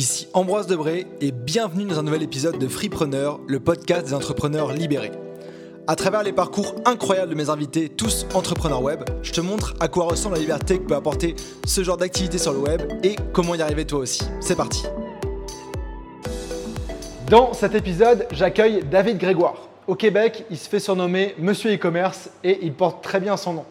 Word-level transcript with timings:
ici 0.00 0.28
Ambroise 0.32 0.66
Debré 0.66 1.06
et 1.20 1.30
bienvenue 1.30 1.84
dans 1.84 1.98
un 1.98 2.02
nouvel 2.02 2.22
épisode 2.22 2.58
de 2.58 2.68
Freepreneur, 2.68 3.38
le 3.46 3.60
podcast 3.60 4.06
des 4.06 4.14
entrepreneurs 4.14 4.72
libérés. 4.72 5.10
À 5.86 5.94
travers 5.94 6.22
les 6.22 6.32
parcours 6.32 6.74
incroyables 6.86 7.28
de 7.28 7.34
mes 7.34 7.50
invités, 7.50 7.90
tous 7.90 8.26
entrepreneurs 8.32 8.82
web, 8.82 9.02
je 9.22 9.30
te 9.30 9.42
montre 9.42 9.74
à 9.78 9.88
quoi 9.88 10.06
ressemble 10.06 10.36
la 10.36 10.40
liberté 10.40 10.78
que 10.78 10.84
peut 10.84 10.94
apporter 10.94 11.36
ce 11.66 11.84
genre 11.84 11.98
d'activité 11.98 12.38
sur 12.38 12.54
le 12.54 12.60
web 12.60 12.80
et 13.02 13.14
comment 13.34 13.54
y 13.54 13.60
arriver 13.60 13.84
toi 13.84 13.98
aussi. 13.98 14.22
C'est 14.40 14.56
parti. 14.56 14.84
Dans 17.28 17.52
cet 17.52 17.74
épisode, 17.74 18.26
j'accueille 18.30 18.82
David 18.90 19.18
Grégoire. 19.18 19.68
Au 19.86 19.96
Québec, 19.96 20.46
il 20.50 20.56
se 20.56 20.70
fait 20.70 20.80
surnommer 20.80 21.34
Monsieur 21.38 21.74
e-commerce 21.74 22.30
et 22.42 22.60
il 22.62 22.72
porte 22.72 23.04
très 23.04 23.20
bien 23.20 23.36
son 23.36 23.52
nom. 23.52 23.64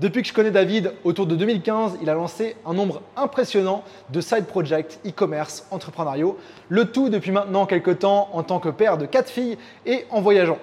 Depuis 0.00 0.22
que 0.22 0.28
je 0.28 0.32
connais 0.32 0.50
David, 0.50 0.92
autour 1.04 1.26
de 1.26 1.36
2015, 1.36 1.98
il 2.02 2.10
a 2.10 2.14
lancé 2.14 2.56
un 2.66 2.74
nombre 2.74 3.00
impressionnant 3.16 3.84
de 4.10 4.20
side 4.20 4.46
projects 4.46 4.98
e-commerce 5.06 5.68
entrepreneuriaux, 5.70 6.36
le 6.68 6.90
tout 6.90 7.10
depuis 7.10 7.30
maintenant 7.30 7.64
quelques 7.64 8.00
temps 8.00 8.28
en 8.32 8.42
tant 8.42 8.58
que 8.58 8.70
père 8.70 8.98
de 8.98 9.06
quatre 9.06 9.30
filles 9.30 9.56
et 9.86 10.04
en 10.10 10.20
voyageant. 10.20 10.58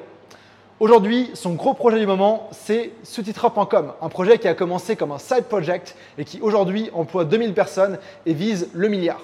Aujourd'hui, 0.82 1.30
son 1.34 1.54
gros 1.54 1.74
projet 1.74 2.00
du 2.00 2.08
moment, 2.08 2.50
c'est 2.52 2.92
sous-titre.com, 3.04 3.94
un 4.02 4.10
projet 4.10 4.38
qui 4.38 4.50
a 4.50 4.54
commencé 4.54 4.98
comme 4.98 5.14
un 5.14 5.20
side 5.20 5.46
project 5.46 5.96
et 6.18 6.26
qui 6.26 6.42
aujourd'hui 6.42 6.90
emploie 6.94 7.24
2000 7.24 7.54
personnes 7.54 8.00
et 8.26 8.34
vise 8.34 8.68
le 8.74 8.90
milliard. 8.90 9.22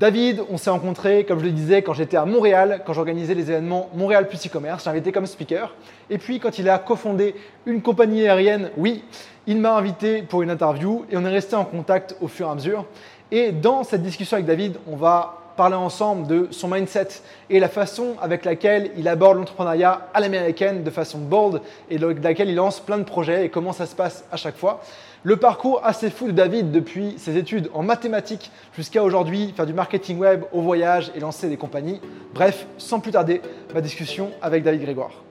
David, 0.00 0.42
on 0.48 0.56
s'est 0.56 0.70
rencontrés, 0.70 1.26
comme 1.26 1.40
je 1.40 1.44
le 1.44 1.50
disais, 1.50 1.82
quand 1.82 1.92
j'étais 1.92 2.16
à 2.16 2.24
Montréal, 2.24 2.80
quand 2.86 2.94
j'organisais 2.94 3.34
les 3.34 3.50
événements 3.50 3.90
Montréal 3.94 4.28
Plus 4.28 4.46
e-commerce. 4.46 4.84
J'ai 4.84 4.88
invité 4.88 5.12
comme 5.12 5.26
speaker. 5.26 5.74
Et 6.08 6.16
puis, 6.16 6.40
quand 6.40 6.58
il 6.58 6.70
a 6.70 6.78
cofondé 6.78 7.34
une 7.66 7.82
compagnie 7.82 8.26
aérienne, 8.26 8.70
oui, 8.78 9.04
il 9.46 9.58
m'a 9.58 9.76
invité 9.76 10.22
pour 10.22 10.40
une 10.40 10.48
interview 10.48 11.04
et 11.10 11.18
on 11.18 11.24
est 11.26 11.30
resté 11.30 11.54
en 11.54 11.66
contact 11.66 12.16
au 12.22 12.28
fur 12.28 12.46
et 12.46 12.50
à 12.50 12.54
mesure. 12.54 12.86
Et 13.30 13.52
dans 13.52 13.84
cette 13.84 14.02
discussion 14.02 14.36
avec 14.36 14.46
David, 14.46 14.78
on 14.90 14.96
va 14.96 15.36
parler 15.58 15.76
ensemble 15.76 16.26
de 16.26 16.48
son 16.50 16.68
mindset 16.68 17.08
et 17.50 17.60
la 17.60 17.68
façon 17.68 18.14
avec 18.22 18.46
laquelle 18.46 18.92
il 18.96 19.06
aborde 19.06 19.36
l'entrepreneuriat 19.36 20.08
à 20.14 20.20
l'américaine 20.20 20.82
de 20.82 20.88
façon 20.88 21.18
bold 21.18 21.60
et 21.90 21.98
de 21.98 22.06
laquelle 22.22 22.48
il 22.48 22.54
lance 22.54 22.80
plein 22.80 22.96
de 22.96 23.04
projets 23.04 23.44
et 23.44 23.48
comment 23.50 23.74
ça 23.74 23.84
se 23.84 23.94
passe 23.94 24.24
à 24.32 24.38
chaque 24.38 24.56
fois. 24.56 24.80
Le 25.22 25.36
parcours 25.36 25.84
assez 25.84 26.08
fou 26.08 26.28
de 26.28 26.32
David 26.32 26.70
depuis 26.70 27.18
ses 27.18 27.36
études 27.36 27.68
en 27.74 27.82
mathématiques 27.82 28.50
jusqu'à 28.74 29.04
aujourd'hui, 29.04 29.52
faire 29.54 29.66
du 29.66 29.74
marketing 29.74 30.16
web 30.16 30.44
au 30.50 30.62
voyage 30.62 31.12
et 31.14 31.20
lancer 31.20 31.50
des 31.50 31.58
compagnies. 31.58 32.00
Bref, 32.32 32.66
sans 32.78 33.00
plus 33.00 33.12
tarder, 33.12 33.42
ma 33.74 33.82
discussion 33.82 34.32
avec 34.40 34.64
David 34.64 34.80
Grégoire. 34.80 35.22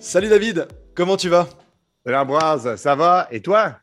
Salut 0.00 0.28
David, 0.28 0.66
comment 0.96 1.16
tu 1.16 1.28
vas? 1.28 1.48
Salut 2.04 2.16
Ambroise, 2.16 2.74
ça 2.74 2.96
va? 2.96 3.28
Et 3.30 3.40
toi? 3.40 3.76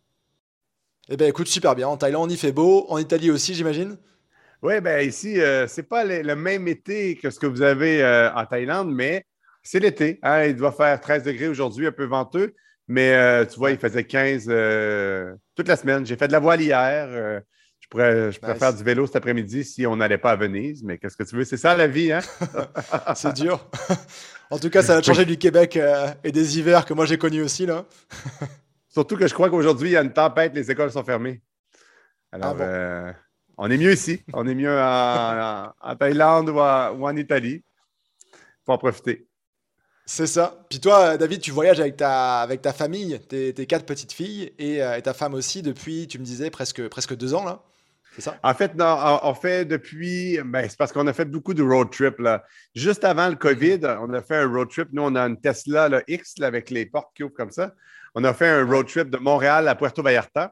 Eh 1.07 1.15
bien 1.15 1.27
écoute, 1.27 1.47
super 1.47 1.75
bien. 1.75 1.87
En 1.87 1.95
Thaïlande, 1.95 2.29
il 2.33 2.37
fait 2.37 2.51
beau. 2.51 2.85
En 2.89 2.97
Italie 2.97 3.31
aussi, 3.31 3.53
j'imagine? 3.53 3.97
Oui, 4.61 4.81
ben 4.81 5.07
ici, 5.07 5.39
euh, 5.39 5.67
c'est 5.67 5.83
pas 5.83 6.03
le, 6.03 6.35
même 6.35 6.67
été 6.67 7.15
que 7.15 7.29
ce 7.29 7.39
que 7.39 7.47
vous 7.47 7.61
avez 7.61 8.03
euh, 8.03 8.29
en 8.33 8.45
Thaïlande, 8.45 8.93
mais 8.93 9.25
c'est 9.63 9.79
l'été. 9.79 10.19
Hein. 10.21 10.47
il 10.47 10.57
doit 10.57 10.73
faire 10.73 10.99
13 10.99 11.23
degrés 11.23 11.47
aujourd'hui, 11.47 11.87
un 11.87 11.93
peu 11.93 12.03
venteux. 12.03 12.53
Mais 12.89 13.13
euh, 13.13 13.45
tu 13.45 13.59
vois, 13.59 13.69
il 13.69 13.77
faisait 13.77 14.03
15 14.03 14.47
euh, 14.49 15.35
toute 15.55 15.67
la 15.67 15.75
semaine. 15.75 16.07
J'ai 16.07 16.15
fait 16.15 16.27
de 16.27 16.31
la 16.31 16.39
voile 16.39 16.59
hier. 16.59 17.07
Euh, 17.07 17.39
je 17.79 17.87
pourrais, 17.87 18.31
je 18.31 18.39
pourrais 18.39 18.55
faire 18.55 18.73
du 18.73 18.83
vélo 18.83 19.05
cet 19.05 19.15
après-midi 19.15 19.63
si 19.63 19.85
on 19.85 19.95
n'allait 19.95 20.17
pas 20.17 20.31
à 20.31 20.35
Venise. 20.35 20.83
Mais 20.83 20.97
qu'est-ce 20.97 21.15
que 21.15 21.23
tu 21.23 21.35
veux? 21.35 21.45
C'est 21.45 21.55
ça 21.55 21.77
la 21.77 21.85
vie, 21.85 22.11
hein? 22.11 22.21
c'est 23.15 23.33
dur. 23.33 23.63
en 24.49 24.57
tout 24.57 24.71
cas, 24.71 24.81
ça 24.81 24.95
va 24.95 25.03
changer 25.03 25.25
du 25.25 25.37
Québec 25.37 25.79
et 26.23 26.31
des 26.31 26.57
hivers 26.57 26.83
que 26.83 26.95
moi 26.95 27.05
j'ai 27.05 27.19
connus 27.19 27.43
aussi, 27.43 27.67
là. 27.67 27.85
Surtout 28.89 29.17
que 29.17 29.27
je 29.27 29.35
crois 29.35 29.51
qu'aujourd'hui, 29.51 29.89
il 29.89 29.93
y 29.93 29.97
a 29.97 30.01
une 30.01 30.11
tempête, 30.11 30.55
les 30.55 30.71
écoles 30.71 30.91
sont 30.91 31.03
fermées. 31.03 31.43
Alors, 32.31 32.57
ah 32.59 33.13
on 33.59 33.69
est 33.69 33.77
mieux 33.77 33.93
ici. 33.93 34.23
On 34.33 34.47
est 34.47 34.55
mieux 34.55 34.75
en, 34.75 35.95
Thaïlande 35.99 36.49
ou, 36.49 36.55
ou 36.55 37.07
en 37.07 37.15
Italie. 37.15 37.63
Il 38.33 38.65
faut 38.65 38.71
en 38.71 38.79
profiter. 38.79 39.28
C'est 40.11 40.25
ça. 40.25 40.65
Puis 40.67 40.79
toi, 40.79 41.17
David, 41.17 41.39
tu 41.39 41.51
voyages 41.51 41.79
avec 41.79 41.95
ta, 41.95 42.39
avec 42.39 42.63
ta 42.63 42.73
famille, 42.73 43.19
tes, 43.19 43.53
quatre 43.67 43.85
petites 43.85 44.11
filles 44.11 44.51
euh, 44.59 44.95
et, 44.95 45.01
ta 45.03 45.13
femme 45.13 45.35
aussi 45.35 45.61
depuis, 45.61 46.07
tu 46.07 46.17
me 46.17 46.23
disais, 46.23 46.49
presque, 46.49 46.87
presque 46.87 47.15
deux 47.15 47.35
ans, 47.35 47.45
là. 47.45 47.61
C'est 48.15 48.21
ça? 48.21 48.39
En 48.41 48.55
fait, 48.55 48.73
non, 48.73 49.19
on 49.21 49.35
fait 49.35 49.65
depuis. 49.65 50.39
Ben, 50.43 50.65
c'est 50.67 50.79
parce 50.79 50.91
qu'on 50.91 51.05
a 51.05 51.13
fait 51.13 51.25
beaucoup 51.25 51.53
de 51.53 51.61
road 51.61 51.91
trip. 51.91 52.17
Là. 52.17 52.43
Juste 52.73 53.03
avant 53.03 53.29
le 53.29 53.35
COVID, 53.35 53.81
on 54.01 54.11
a 54.11 54.23
fait 54.23 54.37
un 54.37 54.51
road 54.51 54.69
trip. 54.71 54.87
Nous, 54.91 55.03
on 55.03 55.13
a 55.13 55.21
une 55.21 55.39
Tesla 55.39 55.87
X 56.07 56.33
avec 56.41 56.71
les 56.71 56.87
portes 56.87 57.11
qui 57.15 57.23
ouvrent 57.23 57.35
comme 57.35 57.51
ça. 57.51 57.75
On 58.15 58.23
a 58.23 58.33
fait 58.33 58.47
un 58.47 58.65
road 58.65 58.87
trip 58.87 59.11
de 59.11 59.17
Montréal 59.17 59.67
à 59.67 59.75
Puerto 59.75 60.01
Vallarta. 60.01 60.51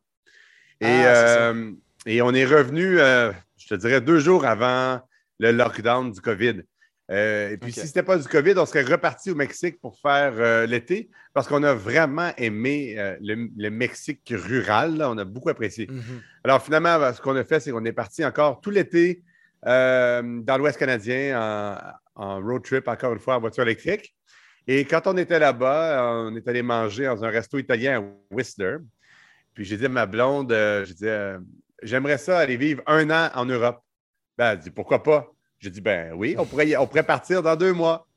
Et, 0.79 0.85
ah, 0.85 1.49
euh, 1.49 1.71
et 2.05 2.21
on 2.21 2.31
est 2.31 2.45
revenu, 2.45 2.99
euh, 2.99 3.31
je 3.57 3.69
te 3.69 3.73
dirais, 3.73 4.01
deux 4.01 4.19
jours 4.19 4.45
avant 4.45 5.01
le 5.39 5.51
lockdown 5.51 6.11
du 6.11 6.21
COVID. 6.21 6.61
Euh, 7.09 7.51
et 7.51 7.57
puis, 7.57 7.71
si 7.71 7.79
ce 7.79 7.85
n'était 7.85 8.03
pas 8.03 8.17
du 8.17 8.27
COVID, 8.27 8.53
on 8.57 8.65
serait 8.65 8.83
reparti 8.83 9.31
au 9.31 9.35
Mexique 9.35 9.79
pour 9.79 9.97
faire 9.99 10.33
euh, 10.35 10.65
l'été 10.65 11.09
parce 11.33 11.47
qu'on 11.47 11.63
a 11.63 11.73
vraiment 11.73 12.31
aimé 12.37 12.95
euh, 12.97 13.15
le, 13.21 13.69
Mexique 13.69 14.33
rural. 14.35 15.01
On 15.01 15.17
a 15.17 15.23
beaucoup 15.23 15.49
apprécié. 15.49 15.87
Mhm. 15.87 16.21
Alors, 16.43 16.61
finalement, 16.61 17.13
ce 17.13 17.21
qu'on 17.21 17.35
a 17.35 17.43
fait, 17.43 17.59
c'est 17.59 17.71
qu'on 17.71 17.85
est 17.85 17.93
parti 17.93 18.25
encore 18.25 18.61
tout 18.61 18.71
l'été 18.71 19.23
dans 19.63 20.57
l'Ouest 20.57 20.77
canadien 20.77 21.97
en, 22.15 22.41
road 22.41 22.63
trip, 22.63 22.87
encore 22.87 23.13
une 23.13 23.19
fois, 23.19 23.35
en 23.35 23.39
voiture 23.39 23.63
électrique. 23.63 24.15
Et 24.65 24.85
quand 24.85 25.07
on 25.07 25.17
était 25.17 25.39
là-bas, 25.39 26.25
on 26.27 26.35
est 26.35 26.47
allé 26.47 26.61
manger 26.61 27.05
dans 27.05 27.23
un 27.23 27.29
resto 27.29 27.57
italien 27.57 28.01
à 28.01 28.33
Whistler. 28.33 28.77
Puis, 29.53 29.65
j'ai 29.65 29.77
dit 29.77 29.85
à 29.85 29.89
ma 29.89 30.05
blonde, 30.05 30.53
j'ai 30.85 30.93
dit, 30.93 31.07
j'aimerais 31.81 32.17
ça 32.17 32.39
aller 32.39 32.57
vivre 32.57 32.81
un 32.85 33.09
an 33.09 33.29
en 33.33 33.45
Europe. 33.45 33.81
Ben, 34.37 34.51
elle 34.51 34.59
dit, 34.59 34.69
pourquoi 34.69 35.03
pas? 35.03 35.33
J'ai 35.59 35.69
dit, 35.69 35.81
ben 35.81 36.13
oui, 36.13 36.35
on 36.37 36.45
pourrait, 36.45 36.75
on 36.77 36.87
pourrait 36.87 37.03
partir 37.03 37.41
dans 37.41 37.55
deux 37.55 37.73
mois. 37.73 38.07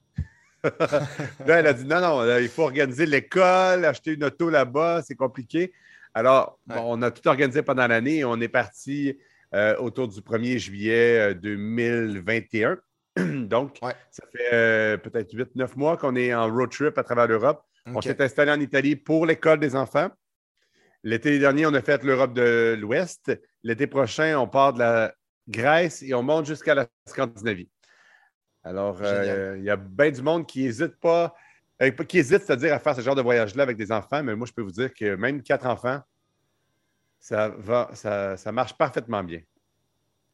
là, 0.63 0.69
elle 1.47 1.67
a 1.67 1.73
dit, 1.73 1.85
non, 1.85 2.01
non, 2.01 2.39
il 2.39 2.49
faut 2.49 2.65
organiser 2.65 3.07
l'école, 3.07 3.85
acheter 3.85 4.13
une 4.13 4.25
auto 4.25 4.51
là-bas, 4.51 5.03
c'est 5.07 5.15
compliqué. 5.15 5.73
Alors, 6.13 6.59
on 6.69 7.01
a 7.03 7.11
tout 7.11 7.27
organisé 7.29 7.63
pendant 7.63 7.87
l'année 7.87 8.19
et 8.19 8.25
on 8.25 8.41
est 8.41 8.49
parti 8.49 9.17
euh, 9.55 9.77
autour 9.79 10.09
du 10.09 10.21
1er 10.21 10.59
juillet 10.59 11.35
2021. 11.35 12.79
Euh, 13.19 13.45
Donc, 13.47 13.79
ça 14.11 14.25
fait 14.33 14.49
euh, 14.53 14.97
peut-être 14.97 15.35
8-9 15.35 15.77
mois 15.77 15.97
qu'on 15.97 16.17
est 16.17 16.35
en 16.35 16.49
road 16.53 16.71
trip 16.71 16.99
à 16.99 17.03
travers 17.03 17.27
l'Europe. 17.27 17.63
On 17.87 18.01
s'est 18.01 18.21
installé 18.23 18.53
en 18.53 18.61
Italie 18.61 18.95
pour 18.95 19.27
l'école 19.27 19.59
des 19.59 19.75
enfants. 19.75 20.11
L'été 21.03 21.39
dernier, 21.39 21.67
on 21.67 21.75
a 21.75 21.81
fait 21.81 22.05
l'Europe 22.05 22.35
de 22.35 22.77
l'Ouest. 22.79 23.33
L'été 23.63 23.87
prochain, 23.87 24.39
on 24.39 24.47
part 24.47 24.75
de 24.75 24.81
la 24.81 25.15
Grèce 25.51 26.03
et 26.03 26.15
on 26.15 26.23
monte 26.23 26.47
jusqu'à 26.47 26.75
la 26.75 26.87
Scandinavie. 27.07 27.69
Alors, 28.63 28.99
euh, 29.01 29.57
il 29.59 29.65
y 29.65 29.71
a 29.71 29.77
bien 29.77 30.11
du 30.11 30.23
monde 30.23 30.47
qui 30.47 30.65
n'hésite 30.65 30.97
pas, 30.97 31.35
euh, 31.83 31.91
qui 31.91 32.19
hésite, 32.19 32.43
c'est-à-dire 32.43 32.75
à 32.75 32.79
faire 32.79 32.95
ce 32.95 33.01
genre 33.01 33.15
de 33.15 33.23
voyage-là 33.23 33.63
avec 33.63 33.77
des 33.77 33.91
enfants, 33.91 34.23
mais 34.23 34.37
moi, 34.37 34.47
je 34.47 34.53
peux 34.53 34.63
vous 34.63 34.73
dire 34.73 34.93
que 34.93 35.17
même 35.17 35.43
quatre 35.43 35.67
enfants, 35.67 36.01
ça 37.19 37.49
va, 37.49 37.91
ça, 37.95 38.53
marche 38.53 38.75
parfaitement 38.75 39.23
bien. 39.23 39.41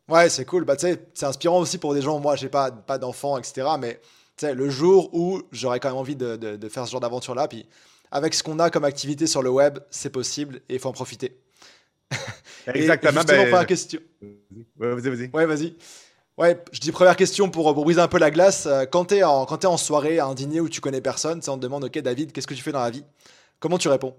Ouais, 0.08 0.28
c'est 0.28 0.44
cool. 0.44 0.64
Bah, 0.64 0.76
c'est 0.78 1.22
inspirant 1.22 1.58
aussi 1.58 1.78
pour 1.78 1.94
des 1.94 2.02
gens. 2.02 2.20
Moi, 2.20 2.36
je 2.36 2.44
n'ai 2.44 2.50
pas, 2.50 2.70
pas 2.70 2.98
d'enfants, 2.98 3.38
etc. 3.38 3.66
Mais 3.78 4.00
le 4.42 4.70
jour 4.70 5.12
où 5.14 5.42
j'aurais 5.50 5.80
quand 5.80 5.88
même 5.88 5.98
envie 5.98 6.16
de, 6.16 6.68
faire 6.68 6.86
ce 6.86 6.92
genre 6.92 7.00
d'aventure-là, 7.00 7.48
puis 7.48 7.66
avec 8.10 8.34
ce 8.34 8.42
qu'on 8.42 8.58
a 8.58 8.70
comme 8.70 8.84
activité 8.84 9.26
sur 9.26 9.42
le 9.42 9.50
web, 9.50 9.78
c'est 9.90 10.10
possible 10.10 10.60
et 10.68 10.74
il 10.74 10.78
faut 10.78 10.88
en 10.88 10.92
profiter. 10.92 11.40
Exactement. 12.74 13.20
justement, 13.20 13.42
ben, 13.42 13.48
première 13.50 13.66
question. 13.66 14.00
Vas-y, 14.76 15.10
vas-y. 15.10 15.30
Ouais, 15.32 15.46
vas-y. 15.46 15.76
Ouais, 16.36 16.62
je 16.70 16.80
dis 16.80 16.92
première 16.92 17.16
question 17.16 17.48
pour, 17.48 17.72
briser 17.74 18.00
un 18.00 18.08
peu 18.08 18.18
la 18.18 18.30
glace. 18.30 18.66
Euh, 18.66 18.84
quand 18.84 19.06
tu 19.06 19.14
es, 19.14 19.22
en, 19.22 19.46
es 19.46 19.66
en 19.66 19.76
soirée, 19.78 20.18
à 20.18 20.26
un 20.26 20.34
dîner 20.34 20.60
où 20.60 20.68
tu 20.68 20.82
connais 20.82 21.00
personne, 21.00 21.40
on 21.48 21.56
te 21.56 21.62
demande 21.62 21.84
Ok, 21.84 21.98
David, 21.98 22.30
qu'est-ce 22.30 22.46
que 22.46 22.52
tu 22.52 22.62
fais 22.62 22.72
dans 22.72 22.82
la 22.82 22.90
vie? 22.90 23.04
Comment 23.58 23.78
tu 23.78 23.88
réponds? 23.88 24.14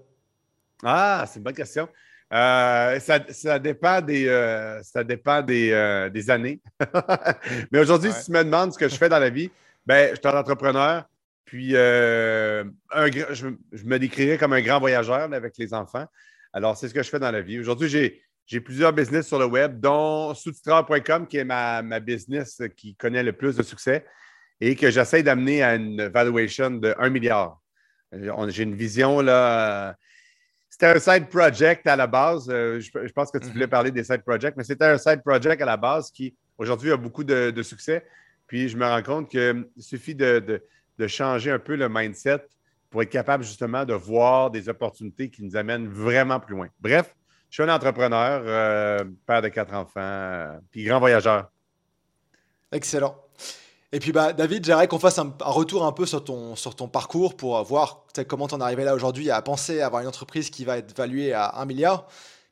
Ah, 0.82 1.24
c'est 1.28 1.38
une 1.38 1.44
bonne 1.44 1.54
question. 1.54 1.88
Euh, 2.32 2.98
ça, 2.98 3.58
dépend 3.60 4.00
des, 4.00 4.26
euh, 4.26 4.82
ça 4.82 5.04
dépend 5.04 5.42
des, 5.42 6.10
des 6.12 6.30
années. 6.30 6.60
Mais 7.70 7.78
aujourd'hui, 7.78 8.12
si 8.12 8.24
tu 8.24 8.32
me 8.32 8.42
demandes 8.42 8.72
ce 8.72 8.78
que 8.78 8.88
je 8.88 8.96
fais 8.96 9.08
dans 9.08 9.20
la 9.20 9.30
vie, 9.30 9.50
ben, 9.86 10.10
je 10.10 10.16
suis 10.16 10.26
un 10.26 10.38
entrepreneur. 10.38 11.04
Puis, 11.44 11.76
un, 11.76 12.64
je, 12.92 13.46
je, 13.72 13.84
me 13.84 13.98
décrirais 13.98 14.38
comme 14.38 14.52
un 14.54 14.60
grand 14.60 14.80
voyageur 14.80 15.32
avec 15.32 15.56
les 15.56 15.72
enfants. 15.72 16.06
Alors, 16.52 16.76
c'est 16.76 16.88
ce 16.88 16.94
que 16.94 17.02
je 17.02 17.10
fais 17.10 17.18
dans 17.18 17.30
la 17.30 17.40
vie. 17.40 17.58
Aujourd'hui, 17.58 17.88
j'ai, 17.88 18.60
plusieurs 18.60 18.92
business 18.92 19.26
sur 19.26 19.38
le 19.38 19.44
web, 19.44 19.80
dont 19.80 20.34
sous 20.34 20.52
qui 21.28 21.36
est 21.36 21.44
ma, 21.44 22.00
business 22.00 22.62
qui 22.76 22.94
connaît 22.94 23.22
le 23.22 23.32
plus 23.32 23.56
de 23.56 23.62
succès 23.62 24.06
et 24.60 24.74
que 24.74 24.90
j'essaie 24.90 25.22
d'amener 25.22 25.62
à 25.62 25.74
une 25.74 26.08
valuation 26.08 26.70
de 26.70 26.94
1 26.98 27.10
milliard. 27.10 27.60
Euh, 28.14 28.48
j'ai 28.48 28.62
une 28.62 28.74
vision 28.74 29.20
là. 29.20 29.94
C'était 30.70 30.86
un 30.86 30.98
side 30.98 31.28
project 31.28 31.86
à 31.86 31.96
la 31.96 32.06
base. 32.06 32.48
Euh, 32.48 32.80
je, 32.80 33.12
pense 33.12 33.30
que 33.30 33.38
tu 33.38 33.48
voulais 33.48 33.66
mhm. 33.66 33.70
parler 33.70 33.90
des 33.90 34.04
side 34.04 34.22
projects, 34.22 34.54
mais 34.56 34.64
c'était 34.64 34.84
un 34.84 34.98
side 34.98 35.22
project 35.24 35.60
à 35.62 35.66
la 35.66 35.76
base 35.76 36.10
qui 36.10 36.34
aujourd'hui 36.56 36.92
a 36.92 36.96
beaucoup 36.96 37.24
de, 37.24 37.62
succès. 37.62 38.06
Puis 38.46 38.68
je 38.68 38.76
me 38.76 38.84
rends 38.84 39.02
compte 39.02 39.30
qu'il 39.30 39.66
suffit 39.78 40.14
de, 40.14 40.62
changer 41.06 41.50
un 41.50 41.58
peu 41.58 41.76
le 41.76 41.88
mindset 41.88 42.44
pour 42.90 43.02
être 43.02 43.10
capable 43.10 43.44
justement 43.44 43.84
de 43.84 43.94
voir 43.94 44.50
des 44.50 44.68
opportunités 44.68 45.30
qui 45.30 45.42
nous 45.42 45.56
amènent 45.56 45.88
vraiment 45.88 46.40
plus 46.40 46.54
loin. 46.54 46.68
Bref, 46.80 47.14
je 47.50 47.54
suis 47.54 47.62
un 47.62 47.74
entrepreneur, 47.74 48.42
euh, 48.44 49.04
père 49.26 49.42
de 49.42 49.48
quatre 49.48 49.74
enfants, 49.74 50.00
euh, 50.00 50.58
puis 50.70 50.84
grand 50.84 50.98
voyageur. 50.98 51.50
Excellent. 52.72 53.16
Et 53.90 54.00
puis, 54.00 54.12
bah, 54.12 54.34
David, 54.34 54.66
j'aimerais 54.66 54.86
qu'on 54.86 54.98
fasse 54.98 55.18
un, 55.18 55.34
retour 55.40 55.86
un 55.86 55.92
peu 55.92 56.04
sur 56.04 56.22
ton, 56.22 56.56
sur 56.56 56.76
ton 56.76 56.88
parcours 56.88 57.36
pour 57.36 57.62
voir 57.64 58.04
comment 58.26 58.46
tu 58.46 58.54
en 58.54 58.60
es 58.60 58.62
arrivé 58.62 58.84
là 58.84 58.94
aujourd'hui 58.94 59.30
à 59.30 59.40
penser 59.40 59.80
à 59.80 59.86
avoir 59.86 60.02
une 60.02 60.08
entreprise 60.08 60.50
qui 60.50 60.66
va 60.66 60.76
être 60.76 60.94
valuée 60.94 61.32
à 61.32 61.58
1 61.58 61.64
milliard. 61.64 62.06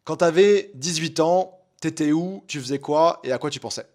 Quand 0.04 0.16
tu 0.16 0.24
avais 0.24 0.70
18 0.74 1.20
ans, 1.20 1.60
tu 1.82 1.88
étais 1.88 2.12
où, 2.12 2.42
tu 2.46 2.58
faisais 2.58 2.78
quoi 2.78 3.20
et 3.22 3.32
à 3.32 3.38
quoi 3.38 3.50
tu 3.50 3.60
pensais? 3.60 3.86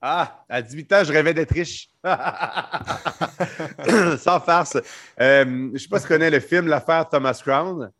Ah, 0.00 0.44
à 0.48 0.60
18 0.60 0.92
ans, 0.92 1.04
je 1.04 1.12
rêvais 1.12 1.34
d'être 1.34 1.52
riche. 1.52 1.91
Sans 4.18 4.40
farce. 4.40 4.76
Euh, 5.20 5.44
je 5.44 5.72
ne 5.72 5.78
sais 5.78 5.88
pas 5.88 5.98
si 5.98 6.06
tu 6.06 6.08
connais 6.08 6.30
le 6.30 6.40
film 6.40 6.66
L'affaire 6.66 7.08
Thomas 7.08 7.40
Crown 7.42 7.90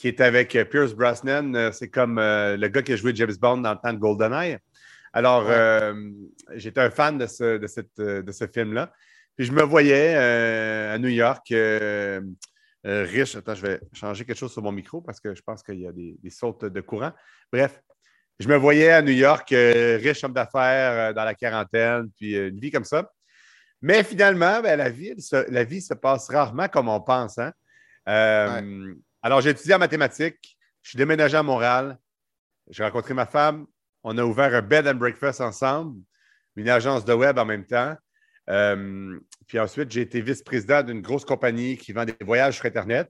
qui 0.00 0.08
est 0.08 0.20
avec 0.22 0.56
euh, 0.56 0.64
Pierce 0.64 0.94
Brosnan. 0.94 1.54
Euh, 1.54 1.72
c'est 1.72 1.90
comme 1.90 2.18
euh, 2.18 2.56
le 2.56 2.68
gars 2.68 2.80
qui 2.80 2.94
a 2.94 2.96
joué 2.96 3.14
James 3.14 3.34
Bond 3.38 3.58
dans 3.58 3.72
le 3.72 3.78
temps 3.78 3.92
de 3.92 3.98
GoldenEye. 3.98 4.56
Alors, 5.12 5.50
j'étais 6.54 6.80
un 6.80 6.90
fan 6.90 7.18
de 7.18 7.26
ce, 7.26 7.58
de 7.58 8.22
de 8.22 8.32
ce 8.32 8.46
film-là. 8.46 8.92
Puis 9.36 9.44
je 9.44 9.52
me 9.52 9.62
voyais 9.62 10.14
à 10.14 10.96
New 10.98 11.08
York, 11.08 11.52
riche. 12.84 13.34
Attends, 13.34 13.56
je 13.56 13.66
vais 13.66 13.80
changer 13.92 14.24
quelque 14.24 14.38
chose 14.38 14.52
sur 14.52 14.62
mon 14.62 14.70
micro 14.70 15.00
parce 15.00 15.18
que 15.18 15.34
je 15.34 15.42
pense 15.42 15.64
qu'il 15.64 15.80
y 15.80 15.88
a 15.88 15.90
des, 15.90 16.30
sautes 16.30 16.64
de 16.64 16.80
courant. 16.80 17.10
Bref, 17.52 17.82
je 18.38 18.46
me 18.46 18.54
voyais 18.54 18.92
à 18.92 19.02
New 19.02 19.10
York, 19.10 19.48
riche 19.50 20.22
homme 20.22 20.32
d'affaires 20.32 21.12
dans 21.12 21.24
la 21.24 21.34
quarantaine, 21.34 22.08
puis 22.16 22.36
une 22.36 22.60
vie 22.60 22.70
comme 22.70 22.84
ça. 22.84 23.10
Mais 23.82 24.04
finalement, 24.04 24.60
ben, 24.60 24.76
la, 24.76 24.90
vie, 24.90 25.14
la 25.48 25.64
vie 25.64 25.80
se 25.80 25.94
passe 25.94 26.28
rarement 26.28 26.68
comme 26.68 26.88
on 26.88 27.00
pense. 27.00 27.38
Hein? 27.38 27.52
Alors, 29.22 29.40
j'ai 29.40 29.50
étudié 29.50 29.74
en 29.74 29.78
mathématiques. 29.78 30.58
Je 30.82 30.90
suis 30.90 30.96
déménagé 30.96 31.36
à 31.36 31.42
Montréal. 31.42 31.98
J'ai 32.68 32.84
rencontré 32.84 33.14
ma 33.14 33.26
femme. 33.26 33.66
On 34.02 34.16
a 34.16 34.24
ouvert 34.24 34.54
un 34.54 34.62
bed 34.62 34.86
and 34.86 34.94
breakfast 34.94 35.40
ensemble, 35.40 36.00
une 36.56 36.68
agence 36.68 37.04
de 37.04 37.12
web 37.12 37.38
en 37.38 37.44
même 37.44 37.66
temps. 37.66 37.94
Euh, 38.48 39.18
puis 39.46 39.58
ensuite, 39.58 39.90
j'ai 39.90 40.00
été 40.00 40.20
vice-président 40.20 40.82
d'une 40.82 41.02
grosse 41.02 41.24
compagnie 41.24 41.76
qui 41.76 41.92
vend 41.92 42.04
des 42.04 42.16
voyages 42.22 42.56
sur 42.56 42.66
Internet. 42.66 43.08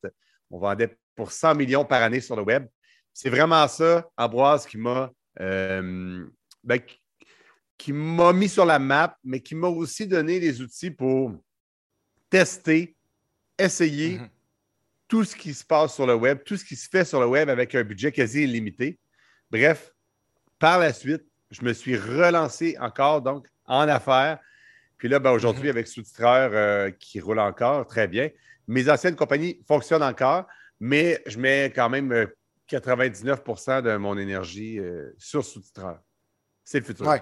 On 0.50 0.58
vendait 0.58 0.96
pour 1.14 1.30
100 1.30 1.54
millions 1.54 1.84
par 1.84 2.02
année 2.02 2.20
sur 2.20 2.34
le 2.34 2.42
web. 2.42 2.66
C'est 3.12 3.30
vraiment 3.30 3.66
ça, 3.68 4.08
Ambroise, 4.16 4.66
qui 4.66 4.78
m'a 4.78 5.10
euh, 5.40 6.26
ben, 6.64 6.80
qui 7.80 7.92
m'a 7.92 8.32
mis 8.32 8.48
sur 8.48 8.64
la 8.64 8.78
map, 8.78 9.16
mais 9.24 9.40
qui 9.40 9.54
m'a 9.54 9.68
aussi 9.68 10.06
donné 10.06 10.38
les 10.38 10.60
outils 10.60 10.90
pour 10.90 11.32
tester, 12.28 12.94
essayer, 13.58 14.18
mm-hmm 14.18 14.28
tout 15.10 15.24
ce 15.24 15.34
qui 15.34 15.52
se 15.52 15.64
passe 15.64 15.96
sur 15.96 16.06
le 16.06 16.14
web, 16.14 16.38
tout 16.44 16.56
ce 16.56 16.64
qui 16.64 16.76
se 16.76 16.88
fait 16.88 17.04
sur 17.04 17.18
le 17.20 17.26
web 17.26 17.50
avec 17.50 17.74
un 17.74 17.82
budget 17.82 18.12
quasi 18.12 18.44
illimité. 18.44 18.96
Bref, 19.50 19.92
par 20.60 20.78
la 20.78 20.92
suite, 20.92 21.24
je 21.50 21.64
me 21.64 21.72
suis 21.72 21.96
relancé 21.96 22.76
encore 22.78 23.20
donc 23.20 23.48
en 23.66 23.88
affaires. 23.88 24.38
Puis 24.98 25.08
là, 25.08 25.18
ben, 25.18 25.32
aujourd'hui, 25.32 25.64
mhm. 25.64 25.70
avec 25.70 25.88
sous-titreur 25.88 26.50
euh, 26.54 26.90
qui 26.92 27.18
roule 27.18 27.40
encore 27.40 27.88
très 27.88 28.06
bien. 28.06 28.30
Mes 28.68 28.88
anciennes 28.88 29.16
compagnies 29.16 29.60
fonctionnent 29.66 30.04
encore, 30.04 30.46
mais 30.78 31.20
je 31.26 31.40
mets 31.40 31.72
quand 31.74 31.88
même 31.88 32.28
99% 32.70 33.70
euh, 33.70 33.82
de 33.82 33.96
mon 33.96 34.16
énergie 34.16 34.78
euh, 34.78 35.12
sur 35.18 35.44
sous-titreur. 35.44 35.98
C'est 36.62 36.78
le 36.78 36.84
futur. 36.84 37.04
Ouais. 37.04 37.20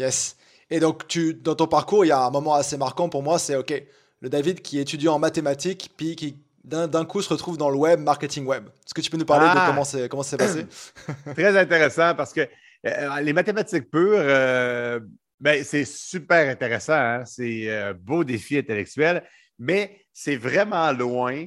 Yes. 0.00 0.36
Et 0.70 0.80
donc, 0.80 1.06
tu, 1.08 1.34
dans 1.34 1.54
ton 1.54 1.66
parcours, 1.66 2.06
il 2.06 2.08
y 2.08 2.12
a 2.12 2.24
un 2.24 2.30
moment 2.30 2.54
assez 2.54 2.78
marquant 2.78 3.10
pour 3.10 3.22
moi, 3.22 3.38
c'est 3.38 3.54
OK, 3.54 3.74
le 4.20 4.28
David 4.30 4.62
qui 4.62 4.78
est 4.78 4.82
étudiant 4.82 5.14
en 5.14 5.18
mathématiques, 5.18 5.90
puis 5.96 6.16
qui 6.16 6.36
d'un 6.64 7.04
coup 7.04 7.20
se 7.20 7.28
retrouve 7.28 7.58
dans 7.58 7.68
le 7.68 7.76
web, 7.76 8.00
marketing 8.00 8.46
web. 8.46 8.68
Est-ce 8.86 8.94
que 8.94 9.00
tu 9.00 9.10
peux 9.10 9.16
nous 9.18 9.26
parler 9.26 9.46
de 9.46 9.58
ah! 9.58 9.64
comment 9.66 9.84
c'est 9.84 10.08
comment 10.08 10.22
c'est 10.22 10.36
passé? 10.36 10.66
Très 11.34 11.58
intéressant 11.58 12.14
parce 12.14 12.32
que 12.32 12.46
euh, 12.86 13.20
les 13.20 13.32
mathématiques 13.32 13.90
pures, 13.90 14.12
euh, 14.14 15.00
ben, 15.38 15.64
c'est 15.64 15.86
super 15.86 16.48
intéressant. 16.48 16.94
Hein. 16.94 17.24
C'est 17.24 17.70
un 17.70 17.94
beau 17.94 18.24
défi 18.24 18.58
intellectuel, 18.58 19.24
mais 19.58 20.04
c'est 20.12 20.36
vraiment 20.36 20.92
loin 20.92 21.46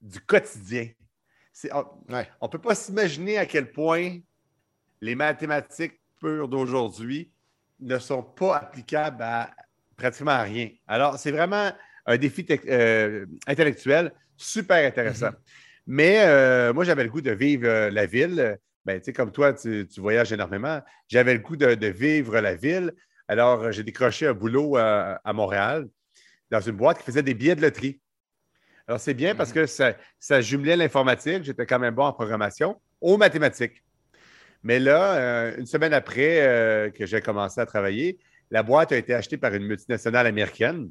du 0.00 0.20
quotidien. 0.20 0.88
On 1.72 1.84
ne 2.12 2.48
peut 2.48 2.58
pas 2.58 2.74
s'imaginer 2.74 3.38
à 3.38 3.46
quel 3.46 3.70
point 3.70 4.18
les 5.00 5.14
mathématiques 5.14 6.00
pures 6.18 6.48
d'aujourd'hui 6.48 7.30
ne 7.80 7.98
sont 7.98 8.22
pas 8.22 8.56
applicables 8.56 9.22
à 9.22 9.50
pratiquement 9.96 10.42
rien. 10.42 10.70
Alors, 10.86 11.18
c'est 11.18 11.30
vraiment 11.30 11.72
un 12.06 12.16
défi 12.16 12.46
euh, 12.68 13.26
intellectuel 13.46 14.12
super 14.36 14.86
intéressant. 14.86 15.28
Mm-hmm. 15.28 15.36
Mais 15.86 16.20
euh, 16.24 16.72
moi, 16.72 16.84
j'avais 16.84 17.04
le 17.04 17.10
goût 17.10 17.20
de 17.20 17.30
vivre 17.30 17.66
euh, 17.66 17.90
la 17.90 18.06
ville. 18.06 18.58
Ben, 18.84 19.00
comme 19.14 19.30
toi, 19.30 19.52
tu, 19.52 19.86
voyages 19.98 20.32
énormément. 20.32 20.80
J'avais 21.08 21.34
le 21.34 21.40
goût 21.40 21.56
de, 21.56 21.86
vivre 21.86 22.40
la 22.40 22.54
ville. 22.54 22.92
Alors, 23.28 23.70
j'ai 23.72 23.84
décroché 23.84 24.26
un 24.26 24.32
boulot 24.32 24.76
à, 24.76 25.20
Montréal 25.32 25.86
dans 26.50 26.60
une 26.60 26.76
boîte 26.76 26.98
qui 26.98 27.04
faisait 27.04 27.22
des 27.22 27.34
billets 27.34 27.54
de 27.54 27.60
loterie. 27.60 28.00
Alors, 28.88 28.98
c'est 28.98 29.14
bien 29.14 29.34
parce 29.34 29.52
mm-hmm. 29.52 29.94
que 29.94 29.94
ça, 30.18 30.40
jumelait 30.40 30.76
l'informatique. 30.76 31.44
J'étais 31.44 31.66
quand 31.66 31.78
même 31.78 31.94
bon 31.94 32.04
en 32.04 32.12
programmation, 32.12 32.80
aux 33.00 33.18
mathématiques. 33.18 33.82
Mais 34.62 34.78
là, 34.78 35.54
une 35.56 35.66
semaine 35.66 35.94
après 35.94 36.92
que 36.96 37.06
j'ai 37.06 37.20
commencé 37.20 37.60
à 37.60 37.66
travailler, 37.66 38.18
la 38.50 38.62
boîte 38.62 38.92
a 38.92 38.96
été 38.96 39.14
achetée 39.14 39.36
par 39.36 39.54
une 39.54 39.64
multinationale 39.64 40.26
américaine. 40.26 40.90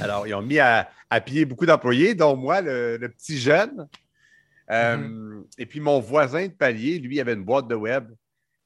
Alors, 0.00 0.26
ils 0.26 0.34
ont 0.34 0.42
mis 0.42 0.58
à, 0.58 0.88
à 1.10 1.20
piller 1.20 1.44
beaucoup 1.44 1.66
d'employés, 1.66 2.14
dont 2.14 2.36
moi, 2.36 2.60
le, 2.60 2.98
petit 3.08 3.38
jeune. 3.38 3.88
Euh, 4.70 4.96
mm-hmm. 4.96 5.44
Et 5.58 5.66
puis, 5.66 5.80
mon 5.80 5.98
voisin 5.98 6.46
de 6.46 6.52
palier, 6.52 6.98
lui, 6.98 7.20
avait 7.20 7.34
une 7.34 7.44
boîte 7.44 7.66
de 7.68 7.74
web. 7.74 8.08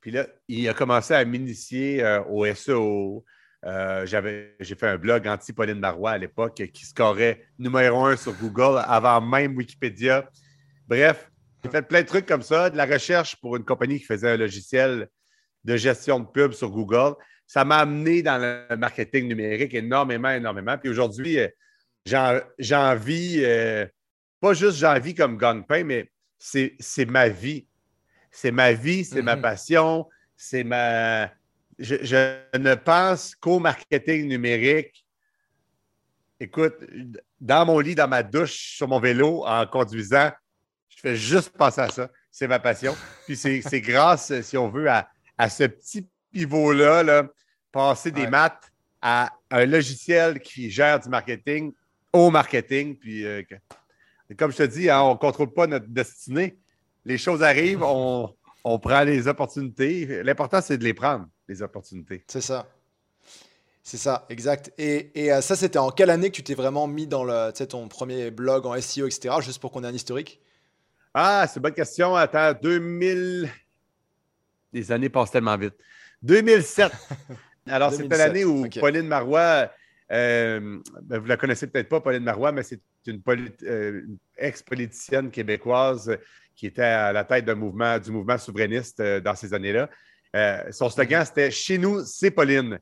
Puis 0.00 0.10
là, 0.10 0.26
il 0.48 0.68
a 0.68 0.74
commencé 0.74 1.14
à 1.14 1.24
m'initier 1.24 2.04
euh, 2.04 2.22
au 2.24 2.44
SEO. 2.54 3.24
Euh, 3.64 4.04
j'ai 4.60 4.74
fait 4.74 4.86
un 4.86 4.98
blog 4.98 5.26
anti-Pauline 5.26 5.78
Marois 5.78 6.10
à 6.10 6.18
l'époque 6.18 6.62
qui 6.70 6.84
scorait 6.84 7.46
numéro 7.58 8.04
un 8.04 8.14
sur 8.14 8.34
Google 8.34 8.82
avant 8.86 9.22
même 9.22 9.56
Wikipédia. 9.56 10.28
Bref, 10.86 11.30
j'ai 11.64 11.70
fait 11.70 11.82
plein 11.82 12.02
de 12.02 12.06
trucs 12.06 12.26
comme 12.26 12.42
ça, 12.42 12.70
de 12.70 12.76
la 12.76 12.86
recherche 12.86 13.36
pour 13.36 13.56
une 13.56 13.64
compagnie 13.64 13.98
qui 13.98 14.04
faisait 14.04 14.30
un 14.30 14.36
logiciel 14.36 15.08
de 15.64 15.76
gestion 15.76 16.20
de 16.20 16.26
pub 16.26 16.52
sur 16.52 16.70
Google 16.70 17.14
ça 17.46 17.64
m'a 17.64 17.78
amené 17.78 18.22
dans 18.22 18.38
le 18.38 18.76
marketing 18.76 19.28
numérique 19.28 19.74
énormément, 19.74 20.30
énormément. 20.30 20.78
Puis 20.78 20.88
aujourd'hui, 20.88 21.38
euh, 21.38 21.48
j'ai 22.58 22.76
envie, 22.76 23.42
euh, 23.44 23.86
pas 24.40 24.54
juste 24.54 24.78
j'ai 24.78 24.86
envie 24.86 25.14
comme 25.14 25.36
gang-pain, 25.36 25.84
mais 25.84 26.10
c'est 26.38 26.76
ma 27.06 27.28
vie. 27.28 27.66
C'est 28.30 28.50
ma 28.50 28.72
vie, 28.72 29.04
c'est 29.04 29.22
ma 29.22 29.36
mm-hmm. 29.36 29.40
passion, 29.40 30.08
c'est 30.36 30.64
ma. 30.64 31.30
Je, 31.78 31.94
ne 32.58 32.74
pense 32.74 33.34
qu'au 33.34 33.58
marketing 33.58 34.28
numérique. 34.28 35.06
Écoute, 36.40 36.74
dans 37.40 37.64
mon 37.64 37.78
lit, 37.78 37.94
dans 37.94 38.08
ma 38.08 38.24
douche, 38.24 38.76
sur 38.76 38.88
mon 38.88 38.98
vélo, 38.98 39.44
en 39.46 39.66
conduisant, 39.66 40.32
fais 41.04 41.16
juste 41.16 41.50
penser 41.50 41.82
à 41.82 41.90
ça. 41.90 42.10
C'est 42.30 42.48
ma 42.48 42.58
passion. 42.58 42.96
Puis 43.26 43.36
c'est 43.36 43.80
grâce, 43.80 44.40
si 44.40 44.56
on 44.56 44.68
veut, 44.68 44.88
à, 44.88 45.08
à 45.38 45.48
ce 45.50 45.64
petit 45.64 46.08
pivot-là, 46.32 47.02
là, 47.02 47.26
passer 47.70 48.10
des 48.10 48.26
maths 48.26 48.72
à 49.02 49.32
un 49.50 49.66
logiciel 49.66 50.40
qui 50.40 50.70
gère 50.70 50.98
du 50.98 51.08
marketing 51.08 51.72
au 52.12 52.30
marketing. 52.30 52.96
Puis, 52.96 53.24
euh, 53.24 53.42
comme 54.38 54.50
je 54.50 54.56
te 54.56 54.62
dis, 54.62 54.88
hein, 54.88 55.02
on 55.02 55.12
ne 55.12 55.18
contrôle 55.18 55.52
pas 55.52 55.66
notre 55.66 55.88
destinée. 55.88 56.56
Les 57.04 57.18
choses 57.18 57.42
arrivent, 57.42 57.82
on, 57.84 58.78
prend 58.78 59.02
les 59.02 59.28
opportunités. 59.28 60.22
L'important, 60.22 60.60
c'est 60.62 60.78
de 60.78 60.84
les 60.84 60.94
prendre, 60.94 61.26
les 61.48 61.60
opportunités. 61.60 62.24
C'est 62.28 62.40
ça. 62.40 62.66
C'est 63.82 63.98
ça, 63.98 64.24
exact. 64.30 64.72
Et, 64.78 65.10
euh, 65.30 65.42
ça, 65.42 65.54
c'était 65.54 65.78
en 65.78 65.90
quelle 65.90 66.08
année 66.08 66.30
que 66.30 66.36
tu 66.36 66.42
t'es 66.42 66.54
vraiment 66.54 66.86
mis 66.86 67.06
dans 67.06 67.24
le, 67.24 67.52
ton 67.66 67.86
premier 67.88 68.30
blog 68.30 68.64
en 68.64 68.80
SEO, 68.80 69.06
etc., 69.06 69.34
juste 69.40 69.60
pour 69.60 69.70
qu'on 69.70 69.84
ait 69.84 69.88
un 69.88 69.92
historique? 69.92 70.40
Ah, 71.16 71.46
c'est 71.46 71.56
une 71.56 71.62
bonne 71.62 71.74
question. 71.74 72.16
Attends, 72.16 72.52
2000. 72.60 73.48
Les 74.72 74.92
années 74.92 75.08
passent 75.08 75.30
tellement 75.30 75.56
vite. 75.56 75.74
2007. 76.22 76.90
Alors, 77.68 77.92
c'était 77.92 78.18
l'année 78.18 78.44
où 78.44 78.68
Pauline 78.80 79.06
Marois, 79.06 79.70
euh, 80.10 80.80
ben, 81.02 81.18
vous 81.18 81.26
la 81.26 81.36
connaissez 81.36 81.68
peut-être 81.68 81.88
pas, 81.88 82.00
Pauline 82.00 82.24
Marois, 82.24 82.50
mais 82.50 82.64
c'est 82.64 82.80
une, 83.06 83.22
euh, 83.62 84.02
ex-politicienne 84.36 85.30
québécoise 85.30 86.18
qui 86.56 86.66
était 86.66 86.82
à 86.82 87.12
la 87.12 87.22
tête 87.22 87.48
mouvement, 87.48 87.96
du 87.98 88.10
mouvement 88.10 88.36
souverainiste 88.36 88.98
euh, 88.98 89.20
dans 89.20 89.36
ces 89.36 89.54
années-là. 89.54 89.88
son 90.72 90.90
slogan, 90.90 91.20
mhm. 91.20 91.26
c'était 91.26 91.50
Chez 91.52 91.78
nous, 91.78 92.04
c'est 92.04 92.32
Pauline. 92.32 92.78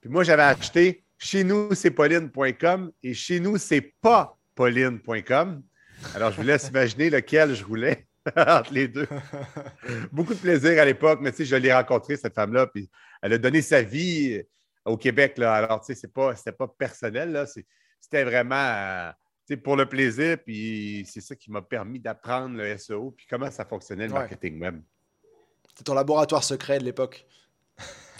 Puis 0.00 0.10
moi, 0.10 0.22
j'avais 0.22 0.42
acheté 0.42 1.02
Chez 1.18 1.42
nous, 1.42 1.74
c'est 1.74 1.90
Pauline.com 1.90 2.92
et 3.02 3.14
Chez 3.14 3.40
nous, 3.40 3.58
c'est 3.58 3.92
pas 4.00 4.38
Pauline.com. 4.54 5.62
Alors, 6.14 6.30
je 6.30 6.36
vous 6.36 6.46
laisse 6.46 6.68
imaginer 6.68 7.10
lequel 7.10 7.54
je 7.54 7.64
voulais. 7.64 8.06
entre 8.36 8.72
les 8.72 8.88
deux. 8.88 9.06
Beaucoup 10.12 10.34
de 10.34 10.38
plaisir 10.38 10.80
à 10.80 10.84
l'époque, 10.84 11.18
mais 11.20 11.30
tu 11.30 11.38
sais, 11.38 11.44
je 11.44 11.56
l'ai 11.56 11.72
rencontrée, 11.72 12.16
cette 12.16 12.34
femme-là, 12.34 12.66
puis 12.66 12.88
elle 13.22 13.34
a 13.34 13.38
donné 13.38 13.60
sa 13.62 13.82
vie 13.82 14.42
au 14.84 14.96
Québec. 14.96 15.36
Là. 15.38 15.54
Alors, 15.54 15.80
tu 15.80 15.86
sais, 15.86 15.94
c'est 15.94 16.12
pas, 16.12 16.34
c'était 16.34 16.52
pas 16.52 16.68
personnel, 16.68 17.32
là. 17.32 17.44
C'était 17.46 18.24
vraiment. 18.24 18.54
Euh, 18.54 19.10
pour 19.62 19.76
le 19.76 19.84
plaisir, 19.86 20.38
puis 20.42 21.06
c'est 21.06 21.20
ça 21.20 21.36
qui 21.36 21.50
m'a 21.50 21.60
permis 21.60 22.00
d'apprendre 22.00 22.56
le 22.56 22.78
SEO, 22.78 23.10
puis 23.10 23.26
comment 23.28 23.50
ça 23.50 23.66
fonctionnait 23.66 24.06
le 24.06 24.14
marketing 24.14 24.58
web. 24.58 24.80
C'était 25.68 25.84
ton 25.84 25.92
laboratoire 25.92 26.42
secret 26.42 26.78
de 26.78 26.84
l'époque. 26.84 27.26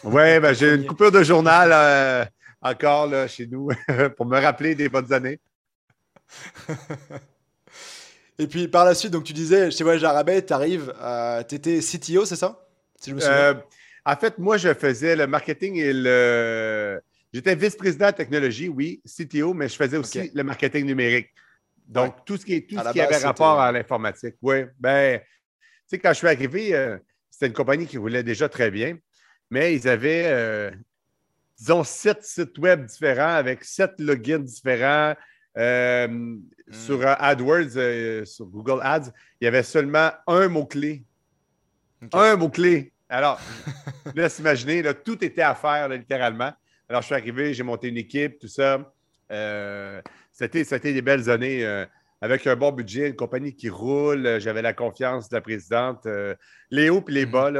Oui, 0.03 0.39
ben, 0.39 0.53
j'ai 0.53 0.75
une 0.75 0.85
coupure 0.87 1.11
de 1.11 1.23
journal 1.23 1.71
euh, 1.73 2.27
encore 2.61 3.07
là, 3.07 3.27
chez 3.27 3.47
nous 3.47 3.69
pour 4.19 4.27
me 4.27 4.39
rappeler 4.39 4.75
des 4.75 4.91
bonnes 4.91 5.11
années. 5.15 5.41
Et 8.39 8.47
puis 8.47 8.67
par 8.69 8.85
la 8.85 8.95
suite, 8.95 9.13
donc 9.13 9.25
tu 9.25 9.33
disais, 9.33 9.71
chez 9.71 9.85
Voyage 9.85 10.03
Arabais, 10.05 10.45
tu 10.45 10.53
arrives, 10.53 10.93
euh, 11.01 11.43
tu 11.45 11.55
étais 11.55 11.79
CTO, 11.81 12.25
c'est 12.25 12.37
ça? 12.37 12.67
Euh, 13.09 13.55
En 14.05 14.17
fait, 14.17 14.39
moi, 14.39 14.57
je 14.57 14.75
faisais 14.75 15.15
le 15.17 15.27
marketing 15.27 15.77
et 15.77 15.93
le. 15.93 17.01
J'étais 17.33 17.55
vice-président 17.55 18.07
de 18.07 18.17
technologie, 18.17 18.69
oui, 18.69 19.03
CTO, 19.07 19.55
mais 19.55 19.69
je 19.69 19.77
faisais 19.77 19.97
aussi 19.97 20.31
le 20.35 20.43
marketing 20.43 20.87
numérique. 20.87 21.29
Donc, 21.87 22.25
tout 22.25 22.37
ce 22.37 22.47
qui, 22.47 22.67
tout 22.67 22.77
ce 22.79 22.93
qui 22.93 23.01
avait 23.01 23.19
rapport 23.19 23.61
à 23.61 23.71
l'informatique. 23.73 24.37
Oui, 24.41 24.65
ben, 24.79 25.19
tu 25.21 25.27
sais, 25.87 25.99
quand 25.99 26.11
je 26.11 26.19
suis 26.19 26.29
arrivé, 26.29 26.75
euh, 26.75 26.97
c'était 27.31 27.47
une 27.49 27.53
compagnie 27.53 27.87
qui 27.87 27.99
roulait 27.99 28.23
déjà 28.23 28.49
très 28.49 28.71
bien, 28.71 28.97
mais 29.51 29.75
ils 29.75 29.87
avaient, 29.89 30.73
disons, 31.59 31.85
sept 31.85 32.23
sites 32.25 32.57
web 32.59 32.87
différents 32.87 33.35
avec 33.35 33.65
sept 33.65 33.93
logins 33.99 34.39
différents. 34.39 35.15
Euh, 35.57 36.09
hmm. 36.09 36.43
Sur 36.73 37.07
euh, 37.07 37.15
AdWords, 37.19 37.77
euh, 37.77 38.25
sur 38.25 38.47
Google 38.47 38.81
Ads, 38.83 39.13
il 39.41 39.45
y 39.45 39.47
avait 39.47 39.63
seulement 39.63 40.11
un 40.27 40.49
mot-clé. 40.49 41.05
Un 42.13 42.37
mot-clé. 42.37 42.93
Alors, 43.09 43.39
laisse 44.15 44.39
imaginer, 44.39 44.83
là, 44.83 44.95
tout 44.95 45.23
était 45.25 45.43
à 45.43 45.55
faire, 45.55 45.89
littéralement. 45.89 46.53
Alors, 46.89 47.03
je 47.03 47.07
suis 47.07 47.15
arrivé, 47.15 47.55
j'ai 47.55 47.63
monté 47.63 47.89
une 47.89 47.99
équipe, 47.99 48.39
tout 48.39 48.49
ça. 48.49 48.93
c'était, 50.33 50.65
des 50.65 51.03
belles 51.03 51.31
années 51.31 51.85
avec 52.21 52.47
un 52.47 52.57
bon 52.57 52.73
budget, 52.73 53.09
une 53.09 53.17
compagnie 53.17 53.55
qui 53.55 53.69
roule. 53.69 54.41
J'avais 54.41 54.63
la 54.63 54.73
confiance 54.73 55.29
de 55.29 55.37
la 55.37 55.41
présidente. 55.41 56.07
les 56.71 56.91
hauts 56.91 57.05
et 57.09 57.13
les 57.13 57.27
bas, 57.27 57.51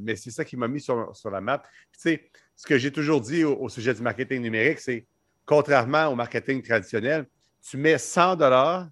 mais 0.00 0.16
c'est 0.16 0.30
ça 0.30 0.44
qui 0.44 0.56
m'a 0.56 0.68
mis 0.68 0.80
sur, 0.80 1.12
la 1.30 1.40
map. 1.40 1.62
Tu 1.92 2.00
sais, 2.00 2.30
ce 2.54 2.66
que 2.66 2.78
j'ai 2.78 2.92
toujours 2.92 3.20
dit 3.20 3.44
au 3.44 3.68
sujet 3.68 3.94
du 3.94 4.02
marketing 4.02 4.42
numérique, 4.42 4.80
c'est 4.80 5.06
Contrairement 5.48 6.08
au 6.08 6.14
marketing 6.14 6.62
traditionnel, 6.62 7.26
tu 7.62 7.78
mets 7.78 7.96
100 7.96 8.36
dollars, 8.36 8.86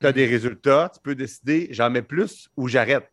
tu 0.00 0.06
as 0.06 0.12
des 0.12 0.24
résultats, 0.24 0.88
tu 0.94 1.00
peux 1.02 1.16
décider 1.16 1.66
j'en 1.72 1.90
mets 1.90 2.02
plus 2.02 2.48
ou 2.56 2.68
j'arrête. 2.68 3.10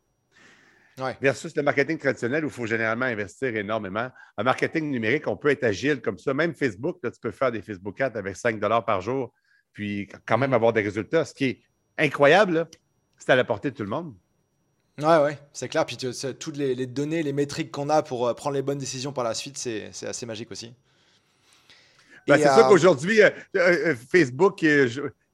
Versus 1.20 1.58
le 1.58 1.64
marketing 1.64 1.98
traditionnel 1.98 2.46
où 2.46 2.48
il 2.48 2.54
faut 2.54 2.68
généralement 2.68 3.08
investir 3.08 3.56
énormément. 3.56 4.12
En 4.38 4.44
marketing 4.44 4.92
numérique, 4.92 5.28
on 5.28 5.36
peut 5.36 5.50
être 5.50 5.64
agile 5.64 6.02
comme 6.02 6.20
ça. 6.20 6.36
Même 6.36 6.54
Facebook, 6.54 7.00
tu 7.04 7.20
peux 7.20 7.32
faire 7.32 7.52
des 7.52 7.64
Facebook 7.64 8.00
Ads 8.00 8.16
avec 8.16 8.36
5 8.36 8.60
dollars 8.60 8.86
par 8.86 9.02
jour, 9.02 9.34
puis 9.74 10.08
quand 10.28 10.38
même 10.38 10.52
mhm. 10.52 10.56
avoir 10.56 10.72
des 10.72 10.82
résultats. 10.82 11.26
Ce 11.26 11.34
qui 11.34 11.46
est 11.46 11.62
incroyable, 11.98 12.70
c'est 13.18 13.32
à 13.32 13.36
la 13.36 13.44
portée 13.44 13.72
de 13.72 13.76
tout 13.76 13.84
le 13.84 13.90
monde. 13.90 14.14
Ouais, 15.00 15.18
ouais, 15.18 15.40
c'est 15.52 15.68
clair. 15.68 15.84
Puis 15.88 15.98
toutes 15.98 16.58
les, 16.58 16.76
les, 16.76 16.86
données, 16.86 17.24
les 17.24 17.34
métriques 17.34 17.72
qu'on 17.72 17.90
a 17.90 18.04
pour 18.04 18.28
euh, 18.28 18.36
prendre 18.36 18.56
les 18.56 18.62
bonnes 18.62 18.78
décisions 18.78 19.14
par 19.14 19.24
la 19.24 19.34
suite, 19.34 19.58
c'est 19.58 19.90
assez 20.06 20.28
magique 20.28 20.52
aussi. 20.52 20.76
Ben, 22.28 22.38
c'est 22.38 22.54
sûr 22.54 22.66
euh, 22.66 22.70
qu'aujourd'hui, 22.70 23.22
euh, 23.22 23.30
euh, 23.56 23.96
Facebook 24.12 24.66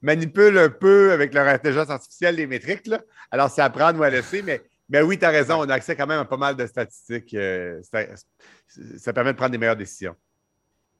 manipule 0.01 0.57
un 0.57 0.69
peu 0.69 1.11
avec 1.11 1.33
leur 1.33 1.47
intelligence 1.47 1.89
artificielle 1.89 2.35
les 2.35 2.47
métriques. 2.47 2.87
Là. 2.87 3.01
Alors, 3.29 3.49
c'est 3.49 3.61
à 3.61 3.69
prendre 3.69 3.99
ou 3.99 4.03
à 4.03 4.09
laisser, 4.09 4.41
mais, 4.41 4.61
mais 4.89 5.01
oui, 5.01 5.17
tu 5.17 5.25
as 5.25 5.29
raison, 5.29 5.59
on 5.59 5.69
a 5.69 5.73
accès 5.73 5.95
quand 5.95 6.07
même 6.07 6.19
à 6.19 6.25
pas 6.25 6.37
mal 6.37 6.55
de 6.55 6.65
statistiques. 6.65 7.35
ça, 8.97 9.13
permet 9.13 9.31
de 9.31 9.37
prendre 9.37 9.51
des 9.51 9.57
meilleures 9.57 9.75
décisions. 9.75 10.15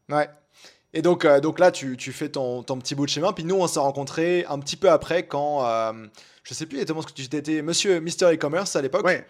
Ouais. 0.09 0.29
Et 0.93 1.01
donc, 1.01 1.25
donc 1.41 1.59
là, 1.59 1.71
tu, 1.71 1.95
tu 1.97 2.11
fais 2.11 2.29
ton, 2.29 2.63
ton, 2.63 2.77
petit 2.77 2.95
bout 2.95 3.05
de 3.05 3.11
chemin. 3.11 3.33
Puis 3.33 3.43
nous, 3.43 3.55
on 3.55 3.67
s'est 3.67 3.79
rencontrés 3.79 4.45
un 4.49 4.59
petit 4.59 4.75
peu 4.75 4.89
après 4.89 5.25
quand, 5.25 5.93
je 6.43 6.53
sais 6.53 6.65
plus 6.65 6.77
exactement 6.77 7.01
ce 7.01 7.07
que 7.07 7.13
tu 7.13 7.23
étais, 7.23 7.61
monsieur 7.61 7.99
Mister 7.99 8.33
E-Commerce 8.33 8.75
à 8.75 8.81
l'époque. 8.81 9.05
Ouais. 9.05 9.25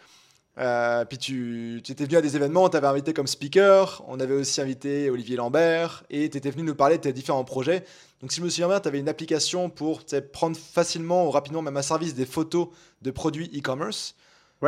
Euh, 0.57 1.05
puis 1.05 1.17
tu, 1.17 1.77
étais 1.77 2.03
venu 2.03 2.17
à 2.17 2.21
des 2.21 2.35
événements, 2.35 2.65
on 2.65 2.69
t'avait 2.69 2.87
invité 2.87 3.13
comme 3.13 3.27
speaker, 3.27 4.03
on 4.07 4.19
avait 4.19 4.33
aussi 4.33 4.59
invité 4.59 5.09
Olivier 5.09 5.37
Lambert, 5.37 6.03
et 6.09 6.29
tu 6.29 6.37
étais 6.37 6.51
venu 6.51 6.63
nous 6.63 6.75
parler 6.75 6.97
de 6.97 7.03
tes 7.03 7.13
différents 7.13 7.45
projets. 7.45 7.85
Donc 8.19 8.31
si 8.31 8.39
je 8.39 8.45
me 8.45 8.49
souviens 8.49 8.67
bien, 8.67 8.79
tu 8.79 8.87
avais 8.87 8.99
une 8.99 9.09
application 9.09 9.69
pour 9.69 10.01
prendre 10.33 10.57
facilement 10.57 11.25
ou 11.25 11.31
rapidement, 11.31 11.61
même 11.61 11.77
à 11.77 11.81
service, 11.81 12.13
des 12.13 12.25
photos 12.25 12.67
de 13.01 13.11
produits 13.11 13.49
e-commerce, 13.57 14.15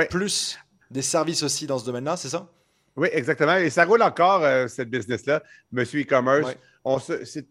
plus 0.09 0.57
des 0.89 1.01
services 1.01 1.43
aussi 1.43 1.67
dans 1.67 1.79
ce 1.79 1.85
domaine-là, 1.85 2.15
c'est 2.15 2.29
ça? 2.29 2.47
Oui, 2.95 3.09
exactement. 3.11 3.57
Et 3.57 3.69
ça 3.69 3.85
roule 3.85 4.03
encore, 4.03 4.43
euh, 4.43 4.67
cette 4.67 4.89
business-là, 4.89 5.41
Monsieur 5.71 6.01
e-commerce. 6.01 6.55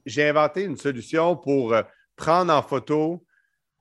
J'ai 0.06 0.28
inventé 0.28 0.62
une 0.62 0.76
solution 0.76 1.36
pour 1.36 1.72
euh, 1.72 1.82
prendre 2.16 2.52
en 2.52 2.62
photo 2.62 3.24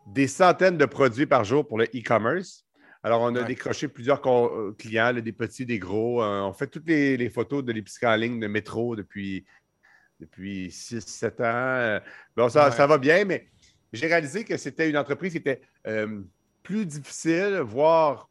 des 0.08 0.28
centaines 0.28 0.78
de 0.78 0.86
produits 0.86 1.28
par 1.28 1.44
jour 1.44 1.68
pour 1.68 1.78
le 1.78 1.86
e-commerce 1.86 2.66
alors, 3.04 3.22
on 3.22 3.36
a 3.36 3.44
décroché 3.44 3.88
plusieurs 3.88 4.22
euh, 4.28 4.76
clients, 4.78 5.14
des 5.14 5.32
petits, 5.32 5.66
des 5.66 5.80
gros. 5.80 6.22
Euh, 6.22 6.42
on 6.42 6.54
fait 6.54 6.68
toutes 6.68 6.88
les, 6.88 7.30
photos 7.30 7.64
de 7.64 7.72
l'épicerie 7.72 8.06
en 8.06 8.16
ligne 8.16 8.40
de 8.40 8.46
métro 8.48 8.96
depuis, 8.96 9.44
depuis 10.20 10.68
6-7 10.68 11.42
ans. 11.42 11.44
Euh, 11.46 12.00
bon, 12.36 12.48
ça, 12.50 12.70
va 12.70 12.98
bien, 13.00 13.26
mais 13.26 13.48
j'ai 13.92 14.06
réalisé 14.06 14.44
que 14.44 14.56
c'était 14.56 14.88
une 14.88 14.98
entreprise 14.98 15.32
qui 15.32 15.40
était 15.40 15.62
plus 16.62 16.86
difficile, 16.86 17.62
voire 17.64 18.30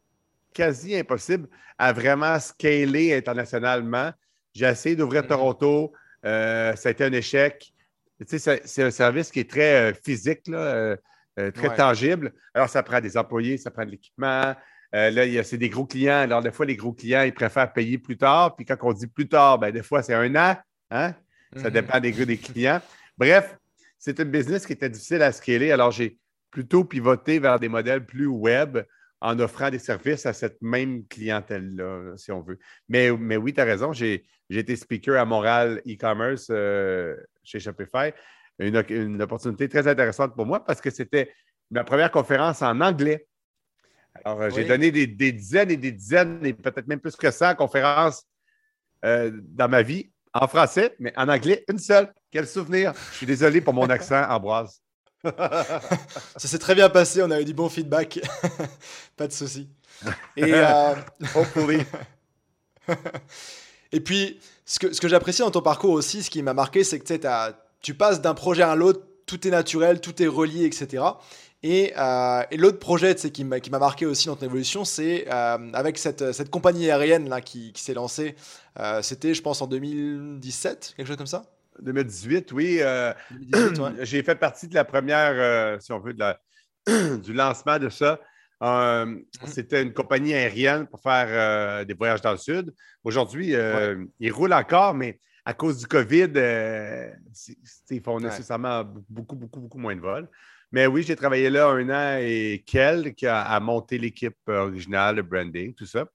quasi 0.53 0.95
impossible 0.95 1.49
à 1.77 1.91
vraiment 1.91 2.39
scaler 2.39 3.13
internationalement. 3.13 4.11
J'ai 4.53 4.67
essayé 4.67 4.95
d'ouvrir 4.95 5.23
mm-hmm. 5.23 5.27
Toronto. 5.27 5.93
ça 6.23 6.73
a 6.85 6.89
été 6.89 7.03
un 7.03 7.11
échec. 7.11 7.73
Tu 8.25 8.39
sais, 8.39 8.61
c'est 8.63 8.83
un 8.83 8.91
service 8.91 9.31
qui 9.31 9.41
est 9.41 9.49
très 9.49 9.93
physique, 9.93 10.47
là, 10.47 10.95
euh, 11.39 11.51
très 11.51 11.75
tangible. 11.75 12.33
Alors, 12.53 12.69
ça 12.69 12.83
prend 12.83 12.99
des 12.99 13.17
employés, 13.17 13.57
ça 13.57 13.71
prend 13.71 13.85
de 13.85 13.91
l'équipement. 13.91 14.53
Euh, 14.93 15.09
là, 15.09 15.43
c'est 15.43 15.57
des 15.57 15.69
gros 15.69 15.85
clients. 15.85 16.19
Alors, 16.19 16.41
des 16.41 16.51
fois, 16.51 16.65
les 16.65 16.75
gros 16.75 16.91
clients, 16.91 17.23
ils 17.23 17.33
préfèrent 17.33 17.71
payer 17.71 17.97
plus 17.97 18.17
tard. 18.17 18.55
Puis 18.55 18.65
quand 18.65 18.77
on 18.81 18.93
dit 18.93 19.07
plus 19.07 19.27
tard, 19.27 19.57
ben, 19.57 19.71
des 19.71 19.83
fois, 19.83 20.03
c'est 20.03 20.13
un 20.13 20.35
an. 20.35 20.57
Hein? 20.89 21.13
Ça 21.55 21.67
mhm. 21.67 21.73
dépend 21.73 21.99
des, 21.99 22.11
des 22.11 22.37
clients. 22.37 22.81
Bref, 23.17 23.57
c'est 23.97 24.19
un 24.19 24.25
business 24.25 24.65
qui 24.65 24.73
était 24.73 24.89
difficile 24.89 25.21
à 25.21 25.31
scaler. 25.31 25.71
Alors, 25.71 25.91
j'ai 25.91 26.17
plutôt 26.49 26.83
pivoté 26.83 27.39
vers 27.39 27.59
des 27.59 27.69
modèles 27.69 28.05
plus 28.05 28.27
web 28.27 28.79
en 29.21 29.39
offrant 29.39 29.69
des 29.69 29.79
services 29.79 30.25
à 30.25 30.33
cette 30.33 30.61
même 30.61 31.05
clientèle-là, 31.07 32.17
si 32.17 32.31
on 32.31 32.41
veut. 32.41 32.57
Mais, 32.89 33.11
mais 33.11 33.37
oui, 33.37 33.53
tu 33.53 33.61
as 33.61 33.65
raison. 33.65 33.93
J'ai 33.93 34.25
été 34.49 34.75
speaker 34.75 35.17
à 35.17 35.25
Montréal 35.25 35.81
e-commerce 35.87 36.47
euh, 36.49 37.15
chez 37.43 37.59
Shopify 37.59 38.11
une, 38.59 39.21
opportunité 39.21 39.67
très 39.67 39.87
intéressante 39.87 40.35
pour 40.35 40.45
moi 40.45 40.63
parce 40.63 40.81
que 40.81 40.89
c'était 40.89 41.33
ma 41.69 41.83
première 41.83 42.11
conférence 42.11 42.61
en 42.61 42.79
anglais. 42.81 43.27
Alors, 44.23 44.41
euh, 44.41 44.49
j'ai 44.49 44.65
donné 44.65 44.91
des, 44.91 45.07
dizaines 45.07 45.71
et 45.71 45.77
des 45.77 45.91
dizaines, 45.91 46.45
et 46.45 46.53
peut-être 46.53 46.87
même 46.87 46.99
plus 46.99 47.15
que 47.15 47.31
ça, 47.31 47.55
conférences 47.55 48.25
euh, 49.05 49.31
dans 49.33 49.69
ma 49.69 49.81
vie, 49.81 50.11
en 50.33 50.47
français, 50.47 50.95
mais 50.99 51.13
en 51.17 51.29
anglais, 51.29 51.63
une 51.69 51.79
seule. 51.79 52.13
Quel 52.29 52.47
souvenir. 52.47 52.93
Je 53.11 53.17
suis 53.17 53.25
désolé 53.25 53.61
pour 53.61 53.73
mon 53.73 53.89
accent, 53.89 54.21
Ambroise. 54.29 54.81
ça 55.23 56.47
s'est 56.47 56.59
très 56.59 56.75
bien 56.75 56.89
passé, 56.89 57.21
on 57.21 57.31
a 57.31 57.39
eu 57.39 57.45
du 57.45 57.53
bon 57.53 57.69
feedback. 57.69 58.19
Pas 59.15 59.27
de 59.27 59.33
souci. 59.33 59.69
Et, 60.35 60.51
euh... 60.53 60.95
et 63.91 63.99
puis, 63.99 64.39
ce 64.65 64.79
que, 64.79 64.91
ce 64.91 64.99
que 64.99 65.07
j'apprécie 65.07 65.41
dans 65.41 65.51
ton 65.51 65.61
parcours 65.61 65.91
aussi, 65.91 66.23
ce 66.23 66.29
qui 66.29 66.41
m'a 66.41 66.53
marqué, 66.53 66.83
c'est 66.83 66.99
que 66.99 67.13
tu 67.13 67.27
as 67.27 67.55
tu 67.81 67.93
passes 67.93 68.21
d'un 68.21 68.33
projet 68.33 68.63
à 68.63 68.75
l'autre, 68.75 69.01
tout 69.25 69.47
est 69.47 69.51
naturel, 69.51 70.01
tout 70.01 70.21
est 70.21 70.27
relié, 70.27 70.65
etc. 70.65 71.03
Euh, 71.63 72.43
et, 72.49 72.57
l'autre 72.57 72.79
projet 72.79 73.13
qui 73.15 73.43
m'a 73.43 73.59
marqué 73.79 74.05
aussi 74.05 74.27
dans 74.27 74.35
ton 74.35 74.45
évolution, 74.45 74.83
c'est 74.83 75.27
euh, 75.31 75.57
avec 75.73 75.97
cette, 75.97 76.49
compagnie 76.49 76.89
aérienne 76.89 77.29
là, 77.29 77.41
qui, 77.41 77.71
s'est 77.75 77.93
lancée. 77.93 78.35
Euh, 78.79 79.01
c'était, 79.01 79.33
je 79.33 79.41
pense, 79.41 79.61
en 79.61 79.67
2017, 79.67 80.95
quelque 80.97 81.07
chose 81.07 81.17
comme 81.17 81.27
ça 81.27 81.43
2018, 81.81 82.51
oui. 82.53 82.81
J'ai 84.01 84.23
fait 84.23 84.35
partie 84.35 84.67
de 84.67 84.75
la 84.75 84.85
première, 84.85 85.81
si 85.81 85.91
on 85.91 85.99
veut, 85.99 86.15
du 87.19 87.33
lancement 87.33 87.79
de 87.79 87.89
ça. 87.89 88.19
Mhm. 88.61 89.23
C'était 89.45 89.81
une 89.81 89.93
compagnie 89.93 90.33
aérienne 90.33 90.87
pour 90.87 90.99
faire 91.01 91.85
des 91.85 91.93
voyages 91.93 92.21
dans 92.21 92.31
le 92.31 92.37
sud. 92.37 92.73
Aujourd'hui, 93.03 93.55
il 94.19 94.31
roule 94.31 94.53
encore, 94.53 94.93
mais 94.93 95.19
à 95.45 95.53
cause 95.53 95.79
du 95.79 95.87
COVID, 95.87 96.31
euh, 96.35 97.11
ils 97.89 98.01
font 98.01 98.19
nécessairement 98.19 98.83
beaucoup, 99.09 99.35
beaucoup, 99.35 99.59
beaucoup 99.59 99.79
moins 99.79 99.95
de 99.95 100.01
vols. 100.01 100.29
Mais 100.71 100.87
oui, 100.87 101.03
j'ai 101.03 101.15
travaillé 101.15 101.49
là 101.49 101.67
un 101.67 101.89
an 101.89 102.19
et 102.21 102.63
quelques 102.65 103.23
à, 103.23 103.59
monter 103.59 103.97
l'équipe 103.97 104.37
originale, 104.47 105.17
le 105.17 105.23
branding, 105.23 105.73
tout 105.73 105.85
ça. 105.85 106.05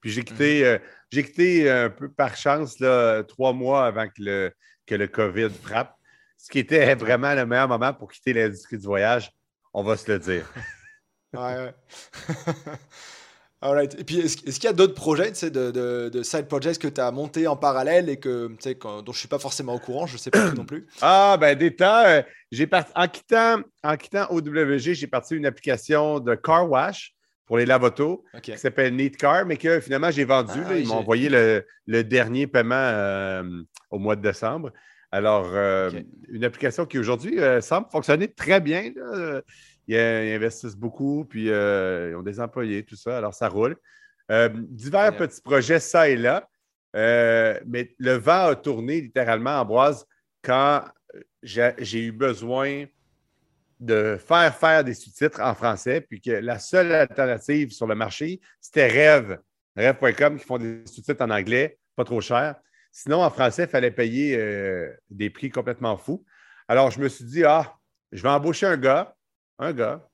Puis 0.00 0.10
j'ai 0.10 0.22
quitté, 0.22 0.60
mhm. 0.60 0.66
euh, 0.66 0.78
quitté 1.10 1.70
un 1.70 1.90
peu 1.90 2.08
par 2.08 2.36
chance 2.36 2.78
là, 2.78 3.24
trois 3.24 3.52
mois 3.52 3.86
avant 3.86 4.06
que 4.06 4.22
le, 4.22 4.52
que 4.86 4.94
le 4.94 5.08
COVID 5.08 5.50
frappe, 5.50 5.96
ce 6.36 6.48
qui 6.50 6.60
était 6.60 6.94
vraiment 6.94 7.34
le 7.34 7.46
meilleur 7.46 7.68
moment 7.68 7.92
pour 7.92 8.12
quitter 8.12 8.32
l'industrie 8.32 8.78
du 8.78 8.86
voyage, 8.86 9.32
on 9.72 9.82
va 9.82 9.96
se 9.96 10.10
le 10.12 10.18
dire. 10.18 10.48
ouais, 11.32 11.56
ouais. 11.56 11.74
Et 13.60 14.04
puis, 14.04 14.20
est-ce, 14.20 14.36
qu'il 14.36 14.64
y 14.64 14.68
a 14.68 14.72
d'autres 14.72 14.94
projets, 14.94 15.32
de, 15.32 16.08
de, 16.08 16.22
side 16.22 16.46
projects 16.46 16.78
que 16.78 16.86
tu 16.86 17.00
as 17.00 17.10
montés 17.10 17.48
en 17.48 17.56
parallèle 17.56 18.08
et 18.08 18.16
que, 18.16 18.46
dont 18.46 19.02
je 19.06 19.10
ne 19.10 19.14
suis 19.14 19.26
pas 19.26 19.40
forcément 19.40 19.74
au 19.74 19.80
courant, 19.80 20.06
je 20.06 20.12
ne 20.12 20.18
sais 20.18 20.30
pas 20.30 20.52
non 20.52 20.64
plus? 20.64 20.86
Ah, 21.02 21.36
ben 21.40 21.58
des 21.58 21.74
euh, 21.80 22.22
j'ai 22.52 22.68
en 22.94 23.08
quittant, 23.08 23.62
en 23.82 23.96
quittant 23.96 24.28
OWG, 24.30 24.92
j'ai 24.92 25.06
parti 25.08 25.34
une 25.34 25.46
application 25.46 26.20
de 26.20 26.36
car 26.36 26.70
wash 26.70 27.14
pour 27.46 27.58
les 27.58 27.66
lavotos 27.66 28.24
qui 28.42 28.56
s'appelle 28.56 28.94
Neat 28.94 29.16
Car, 29.16 29.44
mais 29.44 29.56
que 29.56 29.80
finalement 29.80 30.12
j'ai 30.12 30.24
vendu. 30.24 30.60
Ah 30.64 30.76
ils 30.76 30.86
m'ont 30.86 30.96
envoyé 30.96 31.28
le, 31.28 32.04
dernier 32.04 32.46
paiement 32.46 32.74
euh, 32.76 33.42
au 33.90 33.98
mois 33.98 34.14
de 34.14 34.22
décembre. 34.22 34.70
Alors, 35.10 35.48
euh, 35.52 35.90
une 36.28 36.44
application 36.44 36.84
qui 36.84 36.98
aujourd'hui 36.98 37.38
semble 37.60 37.88
fonctionner 37.90 38.28
très 38.28 38.60
bien 38.60 38.92
ils, 39.88 40.34
investissent 40.34 40.76
beaucoup, 40.76 41.24
puis 41.24 41.50
euh, 41.50 42.10
ils 42.10 42.16
ont 42.16 42.22
des 42.22 42.40
employés, 42.40 42.84
tout 42.84 42.96
ça. 42.96 43.18
Alors, 43.18 43.34
ça 43.34 43.48
roule. 43.48 43.76
Euh, 44.30 44.50
divers 44.52 45.16
petits 45.16 45.40
projets, 45.40 45.80
ça 45.80 46.08
et 46.08 46.16
là. 46.16 46.48
Euh, 46.96 47.58
mais 47.66 47.94
le 47.98 48.12
vent 48.12 48.48
a 48.48 48.56
tourné 48.56 49.00
littéralement, 49.00 49.60
Ambroise, 49.60 50.06
quand 50.42 50.84
j'ai 51.42 52.04
eu 52.04 52.12
besoin 52.12 52.84
de 53.80 54.18
faire 54.18 54.54
faire 54.56 54.84
des 54.84 54.94
sous-titres 54.94 55.40
en 55.40 55.54
français, 55.54 56.00
puis 56.00 56.20
que 56.20 56.30
la 56.30 56.58
seule 56.58 56.92
alternative 56.92 57.70
sur 57.70 57.86
le 57.86 57.94
marché, 57.94 58.40
c'était 58.60 58.88
Rêve, 58.88 59.38
Rêve.com, 59.76 60.38
qui 60.38 60.44
font 60.44 60.58
des 60.58 60.82
sous-titres 60.86 61.24
en 61.24 61.30
anglais, 61.30 61.78
pas 61.96 62.04
trop 62.04 62.20
cher. 62.20 62.56
Sinon, 62.90 63.22
en 63.22 63.30
français, 63.30 63.64
il 63.64 63.68
fallait 63.68 63.90
payer 63.92 64.36
des 65.10 65.30
prix 65.30 65.50
complètement 65.50 65.96
fous. 65.96 66.24
Alors, 66.66 66.90
je 66.90 66.98
me 66.98 67.08
suis 67.08 67.24
dit, 67.24 67.44
ah, 67.44 67.72
je 68.10 68.22
vais 68.22 68.28
embaucher 68.28 68.66
un 68.66 68.76
gars 68.76 69.14
un 69.58 69.72
gars. 69.72 70.06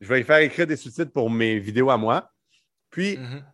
Je 0.00 0.08
vais 0.08 0.18
lui 0.18 0.24
faire 0.24 0.38
écrire 0.38 0.66
des 0.66 0.76
sous-titres 0.76 1.12
pour 1.12 1.30
mes 1.30 1.58
vidéos 1.58 1.90
à 1.90 1.96
moi. 1.96 2.30
Puis, 2.90 3.18
mhm. 3.18 3.44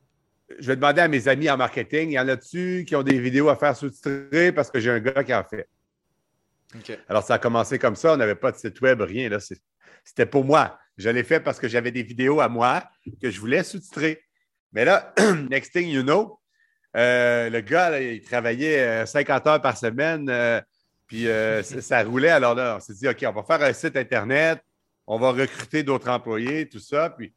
je 0.59 0.67
vais 0.67 0.77
demander 0.77 1.03
à 1.03 1.09
mes 1.09 1.29
amis 1.29 1.51
en 1.51 1.57
marketing, 1.57 2.11
il 2.11 2.15
y 2.15 2.19
en 2.19 2.29
a-tu 2.29 2.85
qui 2.87 2.95
ont 2.97 3.03
des 3.03 3.19
vidéos 3.19 3.49
à 3.49 3.57
faire 3.57 3.77
sous-titrer 3.77 4.53
parce 4.53 4.71
que 4.71 4.79
j'ai 4.81 4.91
un 4.91 5.01
gars 5.01 5.25
qui 5.25 5.35
en 5.35 5.45
fait? 5.45 5.69
Alors, 7.09 7.23
ça 7.23 7.35
a 7.35 7.39
commencé 7.39 7.79
comme 7.79 7.97
ça. 7.97 8.15
On 8.15 8.17
n'avait 8.17 8.35
pas 8.35 8.53
de 8.53 8.57
site 8.57 8.81
web, 8.81 9.01
rien. 9.01 9.29
Là. 9.29 9.39
C'était 10.05 10.27
pour 10.27 10.45
moi. 10.45 10.79
Je 10.97 11.09
l'ai 11.09 11.23
fait 11.23 11.41
parce 11.41 11.59
que 11.59 11.69
j'avais 11.69 11.91
des 11.91 12.03
vidéos 12.03 12.41
à 12.41 12.49
moi 12.49 12.85
que 13.21 13.31
je 13.31 13.41
voulais 13.41 13.63
sous-titrer. 13.63 14.23
Mais 14.73 14.85
là, 14.85 15.15
next 15.51 15.73
thing 15.73 15.89
you 15.89 16.03
know, 16.03 16.41
euh, 16.97 17.51
le 17.51 17.61
gars, 17.61 18.01
il 18.01 18.23
travaillait 18.23 19.05
50 19.05 19.47
euh, 19.47 19.51
heures 19.51 19.61
par 19.61 19.77
semaine, 19.77 20.29
euh, 20.31 20.61
puis 21.07 21.27
ça, 21.63 22.03
roulait. 22.03 22.31
Alors 22.31 22.55
là, 22.55 22.77
on 22.77 22.81
s'est 22.81 22.95
dit, 22.95 23.09
OK, 23.09 23.25
on 23.27 23.33
va 23.33 23.43
faire 23.43 23.67
un 23.67 23.73
site 23.73 23.97
Internet, 23.97 24.61
on 25.07 25.19
va 25.19 25.33
recruter 25.33 25.83
d'autres 25.83 26.09
employés, 26.09 26.69
tout 26.69 26.81
ça. 26.81 27.11
Puis, 27.11 27.33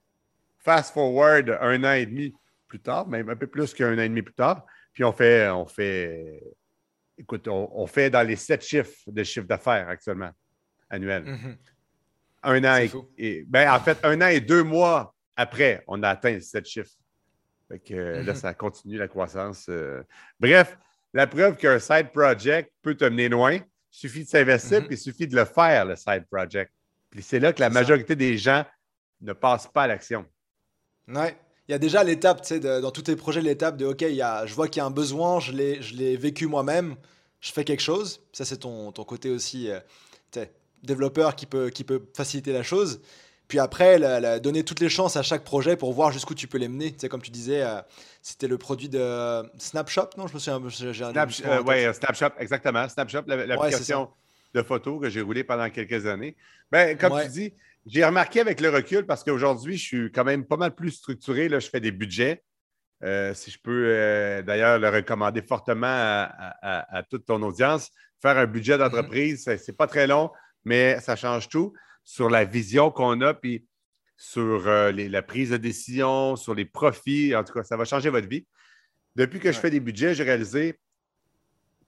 fast 0.59 0.93
forward 0.93 1.57
un 1.61 1.83
an 1.83 1.93
et 1.93 2.05
demi 2.05 2.33
plus 2.67 2.79
tard, 2.79 3.07
même 3.07 3.29
un 3.29 3.35
peu 3.35 3.47
plus 3.47 3.73
qu'un 3.73 3.97
an 3.97 4.01
et 4.01 4.09
demi 4.09 4.21
plus 4.21 4.33
tard, 4.33 4.65
puis 4.93 5.03
on 5.03 5.11
fait, 5.11 5.49
on 5.49 5.65
fait, 5.65 6.41
écoute, 7.17 7.47
on, 7.47 7.87
fait 7.87 8.09
dans 8.09 8.25
les 8.25 8.35
sept 8.35 8.63
chiffres 8.63 8.97
de 9.07 9.23
chiffre 9.23 9.47
d'affaires 9.47 9.89
actuellement, 9.89 10.31
annuel. 10.89 11.23
Mm-hmm. 11.23 11.57
Un 12.41 12.63
an 12.63 13.01
et, 13.17 13.45
ben, 13.47 13.71
en 13.71 13.79
fait, 13.79 13.97
un 14.03 14.21
an 14.21 14.27
et 14.27 14.39
deux 14.39 14.63
mois 14.63 15.13
après, 15.35 15.83
on 15.87 16.01
a 16.03 16.09
atteint 16.09 16.39
sept 16.39 16.65
chiffres. 16.65 16.91
Fait 17.67 17.79
que, 17.79 17.93
Là, 17.93 18.21
mm-hmm. 18.21 18.35
ça 18.35 18.53
continue 18.53 18.97
la 18.97 19.07
croissance. 19.07 19.67
Euh. 19.69 20.03
Bref, 20.39 20.77
la 21.13 21.27
preuve 21.27 21.55
qu'un 21.57 21.79
side 21.79 22.11
project 22.11 22.71
peut 22.81 22.95
te 22.95 23.05
mener 23.05 23.29
loin, 23.29 23.55
il 23.55 23.63
suffit 23.89 24.23
de 24.23 24.29
s'investir, 24.29 24.81
mm-hmm. 24.81 24.85
puis 24.85 24.95
il 24.95 24.99
suffit 24.99 25.27
de 25.27 25.35
le 25.35 25.45
faire, 25.45 25.85
le 25.85 25.95
side 25.95 26.25
project. 26.29 26.71
Puis 27.09 27.23
c'est 27.23 27.39
là 27.39 27.53
que 27.53 27.59
la 27.59 27.69
majorité 27.69 28.15
des 28.15 28.37
gens 28.37 28.65
ne 29.21 29.33
passent 29.33 29.67
pas 29.67 29.83
à 29.83 29.87
l'action. 29.87 30.25
Ouais. 31.07 31.37
Il 31.67 31.71
y 31.71 31.75
a 31.75 31.79
déjà 31.79 32.03
l'étape, 32.03 32.41
tu 32.41 32.47
sais, 32.47 32.59
dans 32.59 32.91
tous 32.91 33.03
tes 33.03 33.15
projets, 33.15 33.41
l'étape 33.41 33.77
de 33.77 33.85
OK, 33.85 34.01
il 34.01 34.15
y 34.15 34.23
a, 34.23 34.45
je 34.47 34.53
vois 34.55 34.67
qu'il 34.67 34.79
y 34.79 34.83
a 34.83 34.85
un 34.85 34.91
besoin, 34.91 35.39
je 35.39 35.51
l'ai 35.51 36.17
vécu 36.17 36.47
moi-même, 36.47 36.95
je 37.41 37.51
fais 37.51 37.63
quelque 37.63 37.81
chose. 37.81 38.21
Ça, 38.33 38.43
c'est 38.43 38.57
ton, 38.57 38.91
ton, 38.91 39.03
côté 39.03 39.29
aussi 39.29 39.69
euh, 39.69 39.79
développeur 40.81 41.35
qui 41.35 41.45
peut, 41.45 41.69
qui 41.69 41.83
peut 41.83 42.01
faciliter 42.15 42.53
la 42.53 42.63
chose. 42.63 43.01
Puis 43.47 43.59
après, 43.59 43.99
donner 44.39 44.63
toutes 44.63 44.79
les 44.79 44.89
chances 44.89 45.15
à 45.15 45.23
chaque 45.23 45.43
projet 45.43 45.75
pour 45.75 45.91
voir 45.91 46.11
jusqu'où 46.11 46.35
tu 46.35 46.47
peux 46.47 46.59
les 46.59 46.67
mener. 46.67 46.91
Tu 46.91 46.99
sais, 46.99 47.09
comme 47.09 47.21
tu 47.21 47.31
disais, 47.31 47.63
euh, 47.63 47.81
c'était 48.21 48.47
le 48.47 48.59
produit 48.59 48.89
de 48.89 49.43
Snapshot, 49.57 50.09
non? 50.17 50.27
Je 50.27 50.35
me 50.35 50.39
souviens. 50.39 51.11
Snap, 51.11 51.31
euh, 51.45 51.63
oui, 51.65 51.93
Snapshot, 51.93 52.29
exactement. 52.37 52.87
Snapshot, 52.87 53.23
l'application 53.25 54.09
de 54.53 54.61
photos 54.61 55.01
que 55.01 55.09
j'ai 55.09 55.21
roulé 55.21 55.43
pendant 55.43 55.69
quelques 55.69 56.05
années. 56.05 56.35
Ben, 56.71 56.97
comme 56.97 57.21
tu 57.21 57.29
dis, 57.29 57.53
j'ai 57.85 58.05
remarqué 58.05 58.39
avec 58.39 58.61
le 58.61 58.69
recul, 58.69 59.05
parce 59.05 59.23
qu'aujourd'hui, 59.23 59.77
je 59.77 59.83
suis 59.83 60.11
quand 60.11 60.23
même 60.23 60.45
pas 60.45 60.57
mal 60.57 60.75
plus 60.75 60.91
structuré. 60.91 61.49
Là, 61.49 61.59
je 61.59 61.69
fais 61.69 61.79
des 61.79 61.91
budgets. 61.91 62.43
Euh, 63.03 63.33
si 63.33 63.49
je 63.49 63.57
peux 63.61 63.85
euh, 63.87 64.41
d'ailleurs 64.41 64.77
le 64.77 64.89
recommander 64.89 65.41
fortement 65.41 65.87
à, 65.87 67.03
toute 67.09 67.25
ton 67.25 67.41
audience, 67.43 67.91
faire 68.21 68.37
un 68.37 68.45
budget 68.45 68.75
mm-hmm. 68.75 68.79
d'entreprise, 68.79 69.43
ce 69.45 69.51
n'est 69.51 69.75
pas 69.75 69.87
très 69.87 70.05
long, 70.05 70.31
mais 70.65 70.99
ça 70.99 71.15
change 71.15 71.47
tout 71.47 71.73
sur 72.03 72.29
la 72.29 72.43
vision 72.43 72.91
qu'on 72.91 73.21
a, 73.21 73.33
puis 73.33 73.65
sur 74.17 74.67
euh, 74.67 74.91
la 74.91 75.21
prise 75.21 75.51
de 75.51 75.57
décision, 75.57 76.35
sur 76.35 76.53
les 76.53 76.65
profits. 76.65 77.35
En 77.35 77.43
tout 77.43 77.53
cas, 77.53 77.63
ça 77.63 77.77
va 77.77 77.85
changer 77.85 78.09
votre 78.09 78.27
vie. 78.27 78.45
Depuis 79.15 79.39
que 79.39 79.51
je 79.51 79.59
fais 79.59 79.69
des 79.69 79.79
budgets, 79.79 80.13
j'ai 80.13 80.23
réalisé 80.23 80.77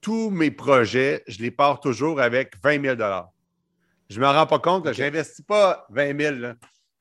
tous 0.02 0.30
mes 0.30 0.52
projets, 0.52 1.24
je 1.28 1.40
les 1.40 1.52
pars 1.52 1.80
toujours 1.80 2.20
avec 2.20 2.56
20 2.64 2.82
000 2.82 2.96
Je 4.10 4.20
ne 4.20 4.26
me 4.26 4.28
rends 4.28 4.48
pas 4.48 4.60
compte, 4.60 4.92
je 4.92 5.02
n'investis 5.02 5.46
pas 5.46 5.86
20 5.90 6.20
000 6.20 6.54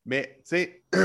mais 0.07 0.37
tu 0.39 0.57
sais, 0.57 0.83
là, 0.93 1.01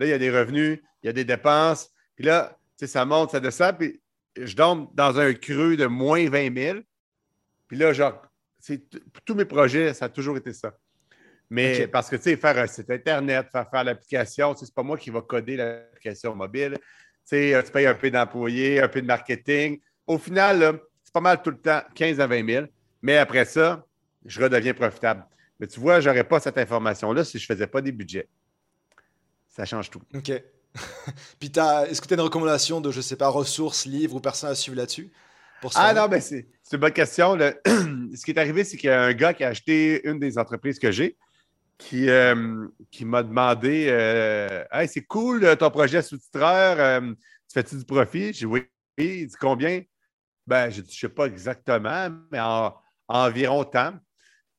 il 0.00 0.08
y 0.08 0.12
a 0.12 0.18
des 0.18 0.30
revenus, 0.30 0.80
il 1.02 1.06
y 1.06 1.08
a 1.08 1.12
des 1.12 1.24
dépenses, 1.24 1.90
puis 2.16 2.24
là, 2.24 2.56
ça 2.76 3.04
monte, 3.04 3.32
ça 3.32 3.40
descend, 3.40 3.76
puis 3.76 4.00
je 4.36 4.54
tombe 4.54 4.88
dans 4.94 5.18
un 5.18 5.34
creux 5.34 5.76
de 5.76 5.86
moins 5.86 6.28
20 6.28 6.56
000. 6.56 6.78
Puis 7.68 7.76
là, 7.76 7.92
genre, 7.92 8.22
tous 9.24 9.34
mes 9.34 9.44
projets, 9.44 9.92
ça 9.94 10.06
a 10.06 10.08
toujours 10.08 10.36
été 10.36 10.52
ça. 10.52 10.76
Mais 11.50 11.88
parce 11.88 12.08
que, 12.08 12.16
tu 12.16 12.22
sais, 12.22 12.36
faire 12.36 12.56
un 12.58 12.66
site 12.66 12.90
Internet, 12.90 13.48
faire, 13.50 13.68
faire 13.68 13.84
l'application, 13.84 14.54
c'est 14.54 14.72
pas 14.72 14.84
moi 14.84 14.96
qui 14.96 15.10
va 15.10 15.20
coder 15.20 15.56
l'application 15.56 16.34
mobile. 16.34 16.76
Tu 16.78 16.82
sais, 17.24 17.62
tu 17.64 17.72
payes 17.72 17.86
un 17.86 17.94
peu 17.94 18.10
d'employés, 18.10 18.80
un 18.80 18.88
peu 18.88 19.02
de 19.02 19.06
marketing. 19.06 19.80
Au 20.06 20.16
final, 20.16 20.60
là, 20.60 20.72
c'est 21.10 21.14
pas 21.14 21.20
mal 21.20 21.42
tout 21.42 21.50
le 21.50 21.58
temps 21.58 21.82
15 21.94 22.20
à 22.20 22.26
20 22.28 22.46
000. 22.48 22.66
Mais 23.02 23.16
après 23.16 23.44
ça, 23.44 23.84
je 24.24 24.40
redeviens 24.40 24.74
profitable. 24.74 25.26
Mais 25.58 25.66
tu 25.66 25.80
vois, 25.80 25.98
je 25.98 26.08
n'aurais 26.08 26.22
pas 26.22 26.38
cette 26.38 26.56
information-là 26.56 27.24
si 27.24 27.38
je 27.38 27.44
ne 27.50 27.54
faisais 27.54 27.66
pas 27.66 27.80
des 27.80 27.90
budgets. 27.90 28.28
Ça 29.48 29.64
change 29.64 29.90
tout. 29.90 30.00
OK. 30.14 30.30
Puis, 31.40 31.50
est-ce 31.88 32.00
que 32.00 32.06
tu 32.06 32.14
as 32.14 32.16
une 32.16 32.22
recommandation 32.22 32.80
de, 32.80 32.92
je 32.92 32.98
ne 32.98 33.02
sais 33.02 33.16
pas, 33.16 33.28
ressources, 33.28 33.86
livres 33.86 34.14
ou 34.14 34.20
personnes 34.20 34.50
à 34.50 34.54
suivre 34.54 34.76
là-dessus? 34.76 35.10
Ah 35.74 35.92
non, 35.92 36.06
ben 36.06 36.20
c'est 36.20 36.46
une 36.72 36.78
bonne 36.78 36.92
question. 36.92 37.36
Ce 37.66 38.24
qui 38.24 38.30
est 38.30 38.38
arrivé, 38.38 38.62
c'est 38.62 38.76
qu'il 38.76 38.88
y 38.88 38.92
a 38.92 39.02
un 39.02 39.12
gars 39.12 39.34
qui 39.34 39.42
a 39.42 39.48
acheté 39.48 40.08
une 40.08 40.20
des 40.20 40.38
entreprises 40.38 40.78
que 40.78 40.92
j'ai 40.92 41.16
qui, 41.80 42.08
euh, 42.08 42.66
qui 42.90 43.04
m'a 43.04 43.22
demandé 43.22 43.86
euh, 43.88 44.64
Hey, 44.70 44.86
c'est 44.86 45.02
cool 45.02 45.56
ton 45.56 45.70
projet 45.70 46.02
sous-titreur, 46.02 46.78
euh, 46.78 47.00
tu 47.00 47.54
fais-tu 47.54 47.76
du 47.76 47.84
profit? 47.84 48.32
J'ai 48.32 48.32
dit 48.32 48.46
oui. 48.46 48.62
Il 48.98 49.26
dit 49.26 49.36
combien? 49.40 49.82
Ben, 50.46 50.70
je 50.70 50.80
ne 50.80 50.86
sais 50.86 51.08
pas 51.08 51.26
exactement, 51.26 52.08
mais 52.30 52.40
environ 53.08 53.64
tant. 53.64 53.92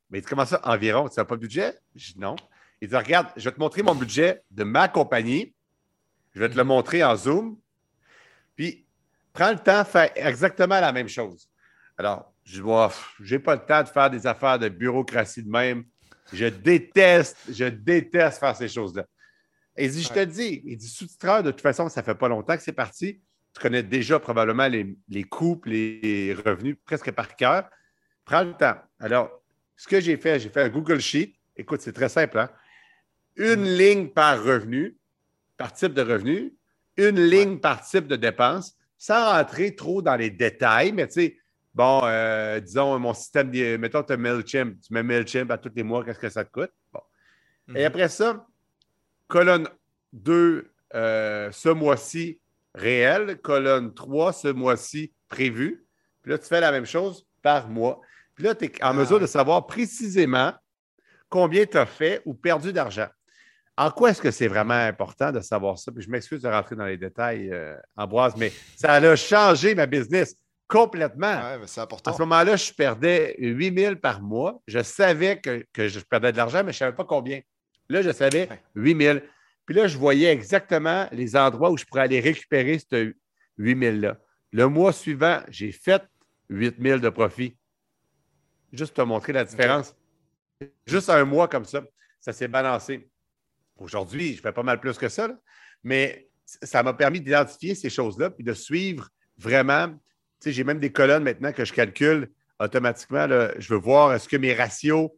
Mais 0.09 0.19
il 0.19 0.21
dit, 0.21 0.27
comment 0.27 0.45
ça, 0.45 0.59
environ? 0.63 1.07
Tu 1.09 1.19
n'as 1.19 1.25
pas 1.25 1.35
de 1.35 1.41
budget? 1.41 1.77
Je 1.95 2.13
dis 2.13 2.19
non. 2.19 2.35
Il 2.81 2.89
dit, 2.89 2.95
regarde, 2.95 3.27
je 3.35 3.47
vais 3.47 3.55
te 3.55 3.59
montrer 3.59 3.83
mon 3.83 3.95
budget 3.95 4.41
de 4.51 4.63
ma 4.63 4.87
compagnie. 4.87 5.53
Je 6.33 6.39
vais 6.39 6.49
te 6.49 6.55
le 6.55 6.63
montrer 6.63 7.03
en 7.03 7.15
Zoom. 7.15 7.57
Puis, 8.55 8.85
prends 9.33 9.51
le 9.51 9.59
temps 9.59 9.83
de 9.83 9.87
faire 9.87 10.11
exactement 10.15 10.79
la 10.79 10.91
même 10.91 11.07
chose. 11.07 11.49
Alors, 11.97 12.33
je 12.43 12.61
vois, 12.61 12.91
je 13.19 13.35
n'ai 13.35 13.39
pas 13.39 13.55
le 13.55 13.65
temps 13.65 13.83
de 13.83 13.89
faire 13.89 14.09
des 14.09 14.25
affaires 14.27 14.59
de 14.59 14.69
bureaucratie 14.69 15.43
de 15.43 15.49
même. 15.49 15.85
Je 16.33 16.45
déteste, 16.45 17.37
je 17.49 17.65
déteste 17.65 18.39
faire 18.39 18.55
ces 18.55 18.67
choses-là. 18.67 19.05
Il 19.77 19.89
dit, 19.89 20.03
je 20.03 20.09
te 20.09 20.23
dis, 20.23 20.61
il 20.65 20.77
dit, 20.77 20.87
sous-titreur, 20.87 21.43
de 21.43 21.51
toute 21.51 21.61
façon, 21.61 21.87
ça 21.89 22.01
ne 22.01 22.05
fait 22.05 22.15
pas 22.15 22.27
longtemps 22.27 22.55
que 22.55 22.63
c'est 22.63 22.73
parti 22.73 23.21
tu 23.53 23.61
connais 23.61 23.83
déjà 23.83 24.19
probablement 24.19 24.67
les, 24.67 24.95
les 25.09 25.23
coûts, 25.23 25.61
les 25.65 26.35
revenus 26.45 26.77
presque 26.85 27.11
par 27.11 27.35
cœur. 27.35 27.69
Prends 28.25 28.43
le 28.43 28.53
temps. 28.53 28.77
Alors, 28.99 29.41
ce 29.75 29.87
que 29.87 29.99
j'ai 29.99 30.17
fait, 30.17 30.39
j'ai 30.39 30.49
fait 30.49 30.61
un 30.61 30.69
Google 30.69 30.99
Sheet. 30.99 31.33
Écoute, 31.57 31.81
c'est 31.81 31.93
très 31.93 32.09
simple. 32.09 32.39
Hein? 32.39 32.49
Une 33.35 33.61
mm. 33.61 33.77
ligne 33.77 34.07
par 34.09 34.43
revenu, 34.43 34.97
par 35.57 35.73
type 35.73 35.93
de 35.93 36.01
revenu, 36.01 36.53
une 36.97 37.19
ligne 37.19 37.57
par 37.59 37.81
type 37.81 38.07
de 38.07 38.15
dépense, 38.15 38.75
sans 38.97 39.31
rentrer 39.31 39.75
trop 39.75 40.01
dans 40.01 40.15
les 40.15 40.29
détails, 40.29 40.91
mais 40.91 41.07
tu 41.07 41.13
sais, 41.13 41.37
bon, 41.73 42.01
euh, 42.03 42.59
disons, 42.59 42.99
mon 42.99 43.13
système, 43.13 43.49
mettons, 43.79 44.03
tu 44.03 44.13
as 44.13 44.17
MailChimp, 44.17 44.79
tu 44.79 44.93
mets 44.93 45.03
MailChimp 45.03 45.49
à 45.49 45.57
tous 45.57 45.71
les 45.75 45.83
mois, 45.83 46.05
qu'est-ce 46.05 46.19
que 46.19 46.29
ça 46.29 46.45
te 46.45 46.51
coûte? 46.51 46.71
Bon. 46.93 46.99
Et 47.69 47.71
mm-hmm. 47.71 47.85
après 47.85 48.09
ça, 48.09 48.45
colonne 49.27 49.67
2, 50.13 50.71
euh, 50.93 51.51
ce 51.51 51.69
mois-ci, 51.69 52.39
réel, 52.75 53.37
colonne 53.41 53.93
3 53.93 54.33
ce 54.33 54.47
mois-ci 54.47 55.13
prévu. 55.27 55.85
Puis 56.21 56.31
là, 56.31 56.37
tu 56.37 56.45
fais 56.45 56.61
la 56.61 56.71
même 56.71 56.85
chose 56.85 57.25
par 57.41 57.69
mois. 57.69 58.01
Puis 58.35 58.43
là, 58.43 58.55
tu 58.55 58.65
es 58.65 58.83
en 58.83 58.93
mesure 58.93 59.19
de 59.19 59.25
savoir 59.25 59.67
précisément 59.67 60.53
combien 61.29 61.65
tu 61.65 61.77
as 61.77 61.85
fait 61.85 62.21
ou 62.25 62.33
perdu 62.33 62.73
d'argent. 62.73 63.07
en 63.77 63.89
quoi 63.89 64.11
est-ce 64.11 64.21
que 64.21 64.31
c'est 64.31 64.47
vraiment 64.47 64.73
important 64.73 65.31
de 65.31 65.39
savoir 65.39 65.79
ça? 65.79 65.91
Puis 65.91 66.03
je 66.03 66.09
m'excuse 66.09 66.41
de 66.41 66.49
rentrer 66.49 66.75
dans 66.75 66.85
les 66.85 66.97
détails, 66.97 67.49
euh, 67.51 67.75
Ambroise, 67.95 68.35
mais 68.37 68.51
ça 68.75 68.93
a 68.93 69.15
changé 69.15 69.73
ma 69.73 69.85
business 69.85 70.35
complètement. 70.71 71.33
Ouais, 71.33 71.59
c'est 71.65 71.81
important. 71.81 72.11
À 72.11 72.13
ce 72.13 72.21
moment-là, 72.21 72.55
je 72.55 72.71
perdais 72.71 73.35
8 73.39 73.77
000 73.77 73.95
par 73.97 74.21
mois. 74.21 74.61
Je 74.67 74.81
savais 74.81 75.39
que, 75.39 75.65
je 75.75 75.99
perdais 75.99 76.31
de 76.31 76.37
l'argent, 76.37 76.63
mais 76.63 76.71
je 76.71 76.77
ne 76.77 76.79
savais 76.79 76.95
pas 76.95 77.03
combien. 77.03 77.41
Là, 77.89 78.01
je 78.01 78.11
savais 78.11 78.47
8 78.75 79.01
000. 79.01 79.19
Puis 79.71 79.79
là, 79.79 79.87
je 79.87 79.97
voyais 79.97 80.29
exactement 80.29 81.07
les 81.13 81.37
endroits 81.37 81.71
où 81.71 81.77
je 81.77 81.85
pourrais 81.85 82.01
aller 82.01 82.19
récupérer 82.19 82.77
ce 82.77 83.13
8 83.57 83.75
000-là. 83.75 84.17
Le 84.51 84.67
mois 84.67 84.91
suivant, 84.91 85.39
j'ai 85.47 85.71
fait 85.71 86.03
8 86.49 86.75
000 86.77 86.99
de 86.99 87.07
profit. 87.07 87.55
Juste 88.73 88.97
te 88.97 89.01
montrer 89.01 89.31
la 89.31 89.45
différence. 89.45 89.95
Juste 90.85 91.09
un 91.09 91.23
mois 91.23 91.47
comme 91.47 91.63
ça, 91.63 91.85
ça 92.19 92.33
s'est 92.33 92.49
balancé. 92.49 93.09
Aujourd'hui, 93.77 94.35
je 94.35 94.41
fais 94.41 94.51
pas 94.51 94.61
mal 94.61 94.81
plus 94.81 94.97
que 94.97 95.07
ça, 95.07 95.29
mais 95.85 96.27
ça 96.43 96.83
m'a 96.83 96.93
permis 96.93 97.21
d'identifier 97.21 97.73
ces 97.73 97.89
choses-là 97.89 98.29
puis 98.29 98.43
de 98.43 98.53
suivre 98.53 99.07
vraiment. 99.37 99.87
Tu 99.87 99.95
sais, 100.41 100.51
j'ai 100.51 100.65
même 100.65 100.81
des 100.81 100.91
colonnes 100.91 101.23
maintenant 101.23 101.53
que 101.53 101.63
je 101.63 101.71
calcule 101.71 102.29
automatiquement. 102.59 103.25
je 103.57 103.73
veux 103.73 103.79
voir 103.79 104.13
est-ce 104.13 104.27
que 104.27 104.35
mes 104.35 104.53
ratios, 104.53 105.11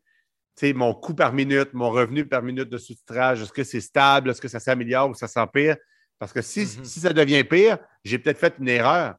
mon 0.74 0.94
coût 0.94 1.14
par 1.14 1.34
minute, 1.34 1.74
mon 1.74 1.90
revenu 1.90 2.26
par 2.26 2.42
minute 2.42 2.70
de 2.70 2.78
sous-titrage, 2.78 3.42
est-ce 3.42 3.54
que 3.54 3.64
c'est 3.64 3.82
stable, 3.82 4.30
est-ce 4.30 4.42
que 4.42 4.48
ça 4.48 4.60
s'améliore 4.60 5.10
ou 5.10 5.14
ça 5.14 5.28
s'empire? 5.28 5.78
Parce 6.20 6.32
que 6.32 6.42
si, 6.42 6.64
mm-hmm. 6.64 6.84
si 6.86 7.00
ça 7.00 7.12
devient 7.12 7.44
pire, 7.44 7.78
j'ai 8.04 8.20
peut-être 8.20 8.40
fait 8.40 8.56
une 8.60 8.70
erreur. 8.70 9.16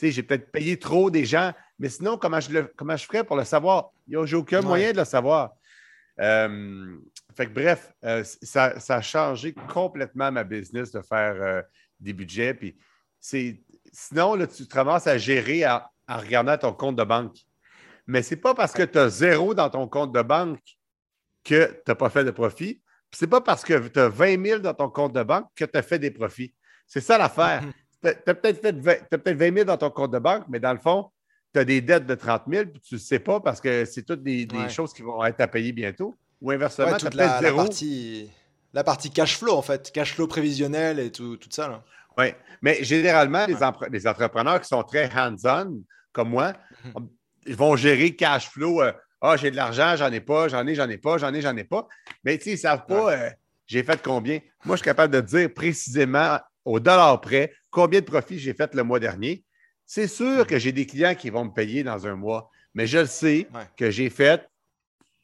J'ai 0.00 0.22
peut-être 0.22 0.50
payé 0.52 0.78
trop 0.78 1.10
des 1.10 1.24
gens. 1.24 1.52
Mais 1.78 1.88
sinon, 1.88 2.16
comment 2.16 2.40
je, 2.40 2.50
le, 2.50 2.72
comment 2.76 2.96
je 2.96 3.04
ferais 3.04 3.24
pour 3.24 3.36
le 3.36 3.44
savoir? 3.44 3.90
J'ai 4.06 4.36
aucun 4.36 4.62
moyen 4.62 4.92
de 4.92 4.98
le 4.98 5.04
savoir. 5.04 5.52
Euh, 6.20 6.96
fait 7.36 7.46
que 7.46 7.52
bref, 7.52 7.92
euh, 8.04 8.24
ça, 8.24 8.74
a 8.88 9.00
changé 9.00 9.54
complètement 9.72 10.32
ma 10.32 10.44
business 10.44 10.90
de 10.90 11.00
faire 11.00 11.36
euh, 11.40 11.62
des 12.00 12.12
budgets. 12.12 12.54
Puis 12.54 12.76
sinon, 13.20 14.34
là, 14.34 14.46
tu 14.46 14.66
te 14.66 14.74
ramasses 14.74 15.06
à 15.06 15.18
gérer 15.18 15.66
en, 15.66 15.80
regardant 16.08 16.56
ton 16.56 16.72
compte 16.72 16.96
de 16.96 17.04
banque. 17.04 17.36
Mais 18.08 18.22
ce 18.22 18.34
n'est 18.34 18.40
pas 18.40 18.54
parce 18.54 18.72
que 18.72 18.82
tu 18.82 18.98
as 18.98 19.10
zéro 19.10 19.54
dans 19.54 19.68
ton 19.68 19.86
compte 19.86 20.12
de 20.12 20.22
banque 20.22 20.58
que 21.44 21.66
tu 21.66 21.82
n'as 21.86 21.94
pas 21.94 22.08
fait 22.08 22.24
de 22.24 22.30
profit. 22.30 22.80
Ce 23.12 23.24
n'est 23.24 23.28
pas 23.28 23.42
parce 23.42 23.62
que 23.62 23.86
tu 23.88 24.00
as 24.00 24.08
20 24.08 24.44
000 24.44 24.60
dans 24.60 24.74
ton 24.74 24.88
compte 24.88 25.12
de 25.12 25.22
banque 25.22 25.46
que 25.54 25.66
tu 25.66 25.78
as 25.78 25.82
fait 25.82 25.98
des 25.98 26.10
profits. 26.10 26.54
C'est 26.86 27.02
ça 27.02 27.18
l'affaire. 27.18 27.62
Tu 28.02 28.08
as 28.08 28.34
peut-être 28.34 28.62
fait 28.62 29.18
peut 29.18 29.34
20 29.34 29.54
000 29.54 29.64
dans 29.66 29.76
ton 29.76 29.90
compte 29.90 30.10
de 30.10 30.18
banque, 30.18 30.44
mais 30.48 30.58
dans 30.58 30.72
le 30.72 30.78
fond, 30.78 31.10
tu 31.52 31.60
as 31.60 31.64
des 31.64 31.82
dettes 31.82 32.06
de 32.06 32.14
30 32.14 32.44
000, 32.48 32.64
puis 32.66 32.80
tu 32.80 32.94
ne 32.94 32.98
sais 32.98 33.18
pas 33.18 33.40
parce 33.40 33.60
que 33.60 33.84
c'est 33.84 34.02
toutes 34.02 34.22
des, 34.22 34.48
choses 34.70 34.94
qui 34.94 35.02
vont 35.02 35.22
être 35.24 35.40
à 35.40 35.46
payer 35.46 35.72
bientôt. 35.72 36.14
Ou 36.40 36.50
inversement, 36.50 36.96
toute 36.96 37.14
la, 37.14 37.52
partie, 37.52 38.30
la 38.72 38.84
partie 38.84 39.10
cash 39.10 39.36
flow, 39.36 39.52
en 39.52 39.62
fait, 39.62 39.90
cash 39.92 40.14
flow 40.14 40.28
prévisionnel 40.28 40.98
et 40.98 41.10
tout, 41.10 41.36
tout 41.36 41.48
ça. 41.50 41.84
Oui, 42.16 42.32
mais 42.62 42.82
généralement, 42.84 43.44
les, 43.90 44.06
entrepreneurs 44.06 44.60
qui 44.60 44.68
sont 44.68 44.82
très 44.82 45.10
hands-on, 45.14 45.82
comme 46.12 46.30
moi, 46.30 46.54
mhm. 46.84 47.08
Ils 47.48 47.56
vont 47.56 47.76
gérer 47.76 48.14
cash 48.14 48.48
flow. 48.48 48.82
Euh, 48.82 48.92
ah, 49.20 49.36
j'ai 49.36 49.50
de 49.50 49.56
l'argent, 49.56 49.96
j'en 49.96 50.12
ai 50.12 50.20
pas, 50.20 50.48
j'en 50.48 50.66
ai, 50.66 50.74
j'en 50.74 50.88
ai 50.88 50.98
pas, 50.98 51.18
j'en 51.18 51.34
ai, 51.34 51.40
j'en 51.40 51.56
ai 51.56 51.64
pas. 51.64 51.88
Mais 52.22 52.38
tu 52.38 52.44
sais, 52.44 52.50
ils 52.50 52.54
ne 52.54 52.58
savent 52.58 52.86
pas 52.86 53.12
euh, 53.12 53.30
j'ai 53.66 53.82
fait 53.82 54.00
combien. 54.02 54.40
Moi, 54.64 54.76
je 54.76 54.80
suis 54.80 54.84
capable 54.84 55.14
de 55.14 55.20
dire 55.20 55.52
précisément, 55.52 56.38
au 56.64 56.80
dollar 56.80 57.20
près, 57.20 57.52
combien 57.70 58.00
de 58.00 58.04
profits 58.04 58.38
j'ai 58.38 58.54
fait 58.54 58.74
le 58.74 58.82
mois 58.82 58.98
dernier. 58.98 59.44
C'est 59.84 60.08
sûr 60.08 60.46
que 60.46 60.58
j'ai 60.58 60.72
des 60.72 60.86
clients 60.86 61.14
qui 61.14 61.30
vont 61.30 61.44
me 61.44 61.50
payer 61.50 61.82
dans 61.82 62.06
un 62.06 62.16
mois, 62.16 62.50
mais 62.74 62.86
je 62.86 62.98
le 62.98 63.06
sais 63.06 63.46
que 63.76 63.90
j'ai 63.90 64.10
fait, 64.10 64.48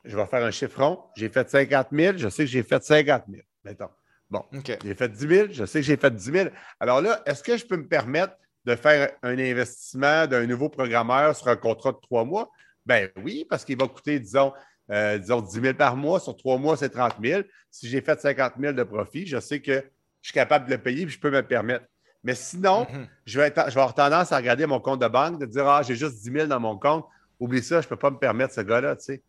je 0.05 0.17
vais 0.17 0.27
faire 0.27 0.45
un 0.45 0.51
chiffron, 0.51 1.01
j'ai 1.17 1.29
fait 1.29 1.49
50 1.49 1.89
000, 1.93 2.19
je 2.19 2.29
sais 2.29 2.45
que 2.45 2.51
j'ai 2.51 2.63
fait 2.63 2.83
50 2.83 3.25
000. 3.29 3.43
Mettons. 3.65 3.91
Bon, 4.31 4.45
j'ai 4.83 4.95
fait 4.95 5.09
10 5.09 5.29
000, 5.29 5.49
je 5.51 5.65
sais 5.65 5.81
que 5.81 5.87
j'ai 5.87 5.97
fait 5.97 6.11
10 6.11 6.25
000. 6.33 6.49
Alors 6.81 7.01
là, 7.01 7.23
est-ce 7.27 7.43
que 7.43 7.57
je 7.57 7.65
peux 7.65 7.77
me 7.77 7.87
permettre 7.87 8.35
de 8.65 8.77
faire 8.77 9.11
un 9.23 9.39
investissement 9.39 10.27
d'un 10.27 10.47
nouveau 10.47 10.69
programmeur 10.69 11.37
sur 11.37 11.49
un 11.49 11.57
contrat 11.57 11.93
de 11.93 11.99
trois 12.01 12.25
mois? 12.25 12.51
Ben 12.87 13.09
oui, 13.23 13.47
parce 13.49 13.65
qu'il 13.65 13.79
va 13.79 13.89
coûter, 13.89 14.19
disons, 14.19 14.53
euh, 14.91 15.19
disons 15.19 15.41
10 15.41 15.61
000 15.61 15.75
par 15.75 15.97
mois. 15.97 16.21
Sur 16.21 16.37
trois 16.37 16.59
mois, 16.59 16.77
c'est 16.77 16.91
30 16.91 17.15
000. 17.23 17.43
Si 17.71 17.89
j'ai 17.89 18.01
fait 18.01 18.21
50 18.21 18.55
000 18.59 18.73
de 18.73 18.83
profit, 18.83 19.27
je 19.27 19.41
sais 19.41 19.61
que 19.61 19.85
je 20.21 20.29
suis 20.29 20.35
capable 20.35 20.67
de 20.67 20.73
le 20.73 20.79
payer 20.79 21.03
et 21.03 21.09
je 21.09 21.19
peux 21.19 21.31
me 21.31 21.41
le 21.41 21.47
permettre. 21.47 21.87
Mais 22.23 22.35
sinon, 22.35 22.87
mhm. 22.91 23.07
je, 23.27 23.39
vais 23.39 23.59
avoir 23.59 23.95
tendance 23.95 24.33
à 24.33 24.37
regarder 24.39 24.67
mon 24.67 24.81
compte 24.81 25.01
de 25.01 25.09
banque, 25.09 25.39
de 25.39 25.47
dire 25.47 25.67
Ah, 25.69 25.83
j'ai 25.83 25.95
juste 25.95 26.23
10 26.23 26.33
000 26.33 26.47
dans 26.47 26.61
mon 26.61 26.79
compte. 26.79 27.07
Oublie 27.41 27.63
ça, 27.63 27.81
je 27.81 27.87
ne 27.87 27.91
peux 27.91 27.97
pas 27.97 28.11
me 28.11 28.19
permettre 28.19 28.55
ce 28.55 28.63
gars-là. 28.63 28.97
Tu 28.97 29.05
sais. 29.05 29.23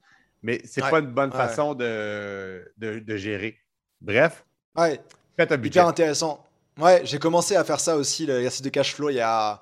Mais 0.43 0.61
ce 0.65 0.79
n'est 0.79 0.89
pas 0.89 0.99
une 0.99 1.11
bonne 1.11 1.31
façon 1.31 1.73
de, 1.73 2.71
de, 2.77 3.17
gérer. 3.17 3.57
Bref, 3.99 4.45
ouais. 4.77 4.99
faites 5.35 5.51
un 5.51 5.57
budget. 5.57 5.79
intéressant. 5.79 6.44
Ouais, 6.77 7.01
j'ai 7.05 7.19
commencé 7.19 7.55
à 7.55 7.63
faire 7.63 7.79
ça 7.79 7.95
aussi, 7.95 8.25
l'exercice 8.25 8.61
de 8.61 8.69
cash 8.69 8.93
flow, 8.93 9.09
il 9.09 9.15
y 9.15 9.21
a, 9.21 9.61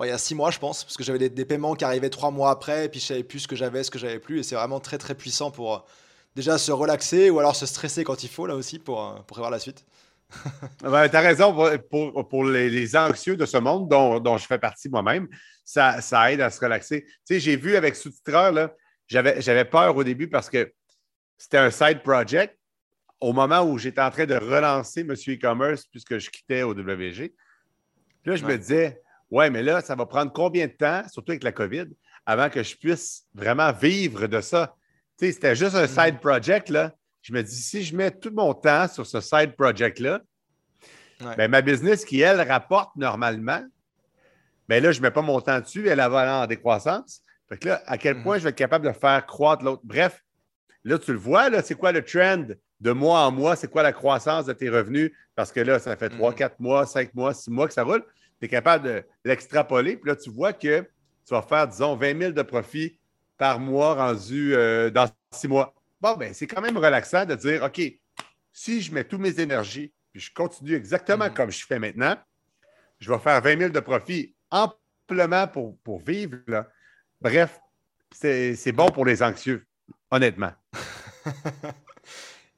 il 0.00 0.06
y 0.06 0.10
a 0.10 0.18
six 0.18 0.34
mois, 0.34 0.50
je 0.50 0.58
pense, 0.58 0.84
parce 0.84 0.96
que 0.96 1.02
j'avais 1.02 1.28
des, 1.28 1.44
paiements 1.44 1.74
qui 1.74 1.84
arrivaient 1.84 2.10
trois 2.10 2.30
mois 2.30 2.50
après, 2.50 2.84
et 2.84 2.88
puis 2.88 3.00
je 3.00 3.06
savais 3.06 3.24
plus 3.24 3.40
ce 3.40 3.48
que 3.48 3.56
j'avais, 3.56 3.82
ce 3.82 3.90
que 3.90 3.98
j'avais 3.98 4.20
plus, 4.20 4.38
et 4.38 4.42
c'est 4.44 4.54
vraiment 4.54 4.78
très 4.78 4.98
très 4.98 5.16
puissant 5.16 5.50
pour 5.50 5.74
euh, 5.74 5.78
déjà 6.36 6.58
se 6.58 6.70
relaxer 6.70 7.30
ou 7.30 7.40
alors 7.40 7.56
se 7.56 7.66
stresser 7.66 8.04
quand 8.04 8.22
il 8.22 8.28
faut, 8.28 8.46
là 8.46 8.54
aussi, 8.54 8.78
pour, 8.78 9.04
euh, 9.04 9.14
pour 9.16 9.26
prévoir 9.26 9.50
la 9.50 9.58
suite. 9.58 9.84
ben, 10.82 11.08
tu 11.08 11.16
as 11.16 11.20
raison, 11.20 11.52
pour, 11.90 12.28
pour, 12.28 12.44
les, 12.44 12.96
anxieux 12.96 13.36
de 13.36 13.44
ce 13.44 13.58
monde 13.58 13.88
dont, 13.88 14.20
dont 14.20 14.38
je 14.38 14.46
fais 14.46 14.58
partie 14.58 14.88
moi-même, 14.88 15.28
ça, 15.64 16.00
ça, 16.00 16.32
aide 16.32 16.40
à 16.40 16.50
se 16.50 16.60
relaxer. 16.60 17.04
Tu 17.04 17.34
sais, 17.34 17.40
j'ai 17.40 17.56
vu 17.56 17.76
avec 17.76 17.96
sous-titreur, 17.96 18.70
j'avais 19.08 19.64
peur 19.64 19.96
au 19.96 20.04
début 20.04 20.28
parce 20.28 20.48
que 20.48 20.72
c'était 21.36 21.58
un 21.58 21.70
side 21.70 22.02
project. 22.02 22.56
Au 23.22 23.32
moment 23.32 23.62
où 23.62 23.78
j'étais 23.78 24.00
en 24.00 24.10
train 24.10 24.26
de 24.26 24.34
relancer 24.34 25.04
Monsieur 25.04 25.34
E-Commerce, 25.34 25.86
puisque 25.86 26.18
je 26.18 26.28
quittais 26.28 26.62
au 26.62 26.74
WG, 26.74 27.34
là, 28.24 28.36
je 28.36 28.44
me 28.44 28.58
disais, 28.58 29.00
ouais, 29.30 29.48
mais 29.48 29.62
là, 29.62 29.80
ça 29.80 29.94
va 29.94 30.06
prendre 30.06 30.32
combien 30.32 30.66
de 30.66 30.72
temps, 30.72 31.02
surtout 31.08 31.32
avec 31.32 31.44
la 31.44 31.52
COVID, 31.52 31.86
avant 32.26 32.50
que 32.50 32.62
je 32.62 32.76
puisse 32.76 33.24
vraiment 33.34 33.72
vivre 33.72 34.26
de 34.26 34.40
ça? 34.40 34.74
Tu 35.18 35.26
sais, 35.26 35.32
c'était 35.32 35.56
juste 35.56 35.74
un 35.74 35.84
mm-hmm. 35.84 36.06
side 36.06 36.20
project, 36.20 36.68
là 36.68 36.92
je 37.22 37.32
me 37.32 37.42
dis, 37.42 37.54
si 37.54 37.82
je 37.82 37.96
mets 37.96 38.10
tout 38.10 38.32
mon 38.32 38.52
temps 38.52 38.88
sur 38.88 39.06
ce 39.06 39.20
side 39.20 39.54
project-là, 39.56 40.20
ben, 41.36 41.48
ma 41.48 41.62
business 41.62 42.04
qui, 42.04 42.20
elle, 42.20 42.40
rapporte 42.40 42.96
normalement, 42.96 43.64
ben 44.68 44.82
là, 44.82 44.90
je 44.90 44.98
ne 44.98 45.04
mets 45.04 45.10
pas 45.12 45.22
mon 45.22 45.40
temps 45.40 45.60
dessus, 45.60 45.86
elle 45.88 45.98
va 45.98 46.42
en 46.42 46.46
décroissance. 46.46 47.22
Fait 47.48 47.58
que 47.58 47.68
là, 47.68 47.82
à 47.86 47.96
quel 47.96 48.22
point 48.22 48.34
mhm. 48.34 48.40
je 48.40 48.44
vais 48.44 48.50
être 48.50 48.56
capable 48.56 48.86
de 48.86 48.92
faire 48.92 49.24
croître 49.24 49.64
l'autre? 49.64 49.82
Bref, 49.84 50.20
là, 50.82 50.98
tu 50.98 51.12
le 51.12 51.18
vois, 51.18 51.48
là, 51.48 51.62
c'est 51.62 51.76
quoi 51.76 51.92
le 51.92 52.04
trend? 52.04 52.46
De 52.82 52.90
mois 52.90 53.20
en 53.20 53.30
mois? 53.30 53.56
C'est 53.56 53.70
quoi 53.70 53.82
la 53.82 53.92
croissance 53.92 54.44
de 54.46 54.52
tes 54.52 54.68
revenus? 54.68 55.12
Parce 55.36 55.52
que 55.52 55.60
là, 55.60 55.78
ça 55.78 55.96
fait 55.96 56.10
trois, 56.10 56.30
mhm. 56.30 56.36
quatre 56.36 56.60
mois, 56.60 56.84
cinq 56.84 57.14
mois, 57.14 57.32
six 57.32 57.50
mois 57.50 57.68
que 57.68 57.72
ça 57.72 57.84
roule. 57.84 58.04
Tu 58.40 58.46
es 58.46 58.48
capable 58.48 58.84
de 58.84 59.04
l'extrapoler. 59.24 59.96
Puis 59.96 60.10
là, 60.10 60.16
tu 60.16 60.30
vois 60.30 60.52
que 60.52 60.80
tu 61.24 61.34
vas 61.34 61.42
faire, 61.42 61.68
disons, 61.68 61.94
20 61.94 62.18
000 62.18 62.32
de 62.32 62.42
profit 62.42 62.98
par 63.38 63.60
mois 63.60 63.94
rendu 63.94 64.54
euh, 64.54 64.90
dans 64.90 65.08
six 65.30 65.46
mois. 65.46 65.74
Bon, 66.00 66.16
ben, 66.16 66.34
c'est 66.34 66.48
quand 66.48 66.60
même 66.60 66.76
relaxant 66.76 67.24
de 67.24 67.36
dire, 67.36 67.62
OK, 67.62 67.80
si 68.52 68.82
je 68.82 68.92
mets 68.92 69.04
toutes 69.04 69.20
mes 69.20 69.40
énergies, 69.40 69.92
puis 70.12 70.20
je 70.20 70.34
continue 70.34 70.74
exactement 70.74 71.26
mhm. 71.26 71.34
comme 71.34 71.50
je 71.50 71.64
fais 71.64 71.78
maintenant, 71.78 72.16
je 72.98 73.12
vais 73.12 73.18
faire 73.20 73.40
20 73.40 73.58
000 73.58 73.70
de 73.70 73.80
profit 73.80 74.34
amplement 74.50 75.46
pour, 75.46 75.78
pour 75.78 76.00
vivre. 76.00 76.38
Bref, 77.20 77.60
c'est 78.10 78.72
bon 78.72 78.88
pour 78.88 79.04
les 79.04 79.22
anxieux, 79.22 79.64
honnêtement. 80.10 80.52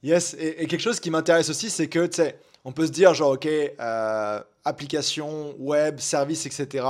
yes, 0.05 0.37
et, 0.39 0.67
quelque 0.67 0.81
chose 0.81 1.01
qui 1.01 1.11
m'intéresse 1.11 1.49
aussi, 1.49 1.71
c'est 1.71 1.89
que, 1.89 2.07
tu 2.07 2.17
sais, 2.17 2.39
on 2.65 2.73
peut 2.73 2.87
se 2.87 2.93
dire, 2.93 3.13
genre, 3.15 3.33
OK, 3.33 3.47
euh, 3.47 4.41
application, 4.65 5.55
web, 5.59 5.99
service, 5.99 6.47
etc. 6.47 6.87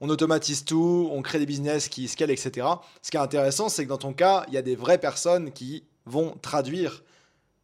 On 0.00 0.08
automatise 0.08 0.64
tout, 0.64 1.08
on 1.12 1.20
crée 1.22 1.38
des 1.38 1.46
business 1.46 1.88
qui 1.88 2.08
scalent, 2.08 2.30
etc. 2.30 2.66
Ce 3.02 3.10
qui 3.10 3.16
est 3.16 3.20
intéressant, 3.20 3.68
c'est 3.68 3.84
que 3.84 3.88
dans 3.88 3.98
ton 3.98 4.12
cas, 4.12 4.44
il 4.48 4.54
y 4.54 4.56
a 4.56 4.62
des 4.62 4.76
vraies 4.76 4.98
personnes 4.98 5.52
qui 5.52 5.84
vont 6.06 6.36
traduire, 6.40 7.02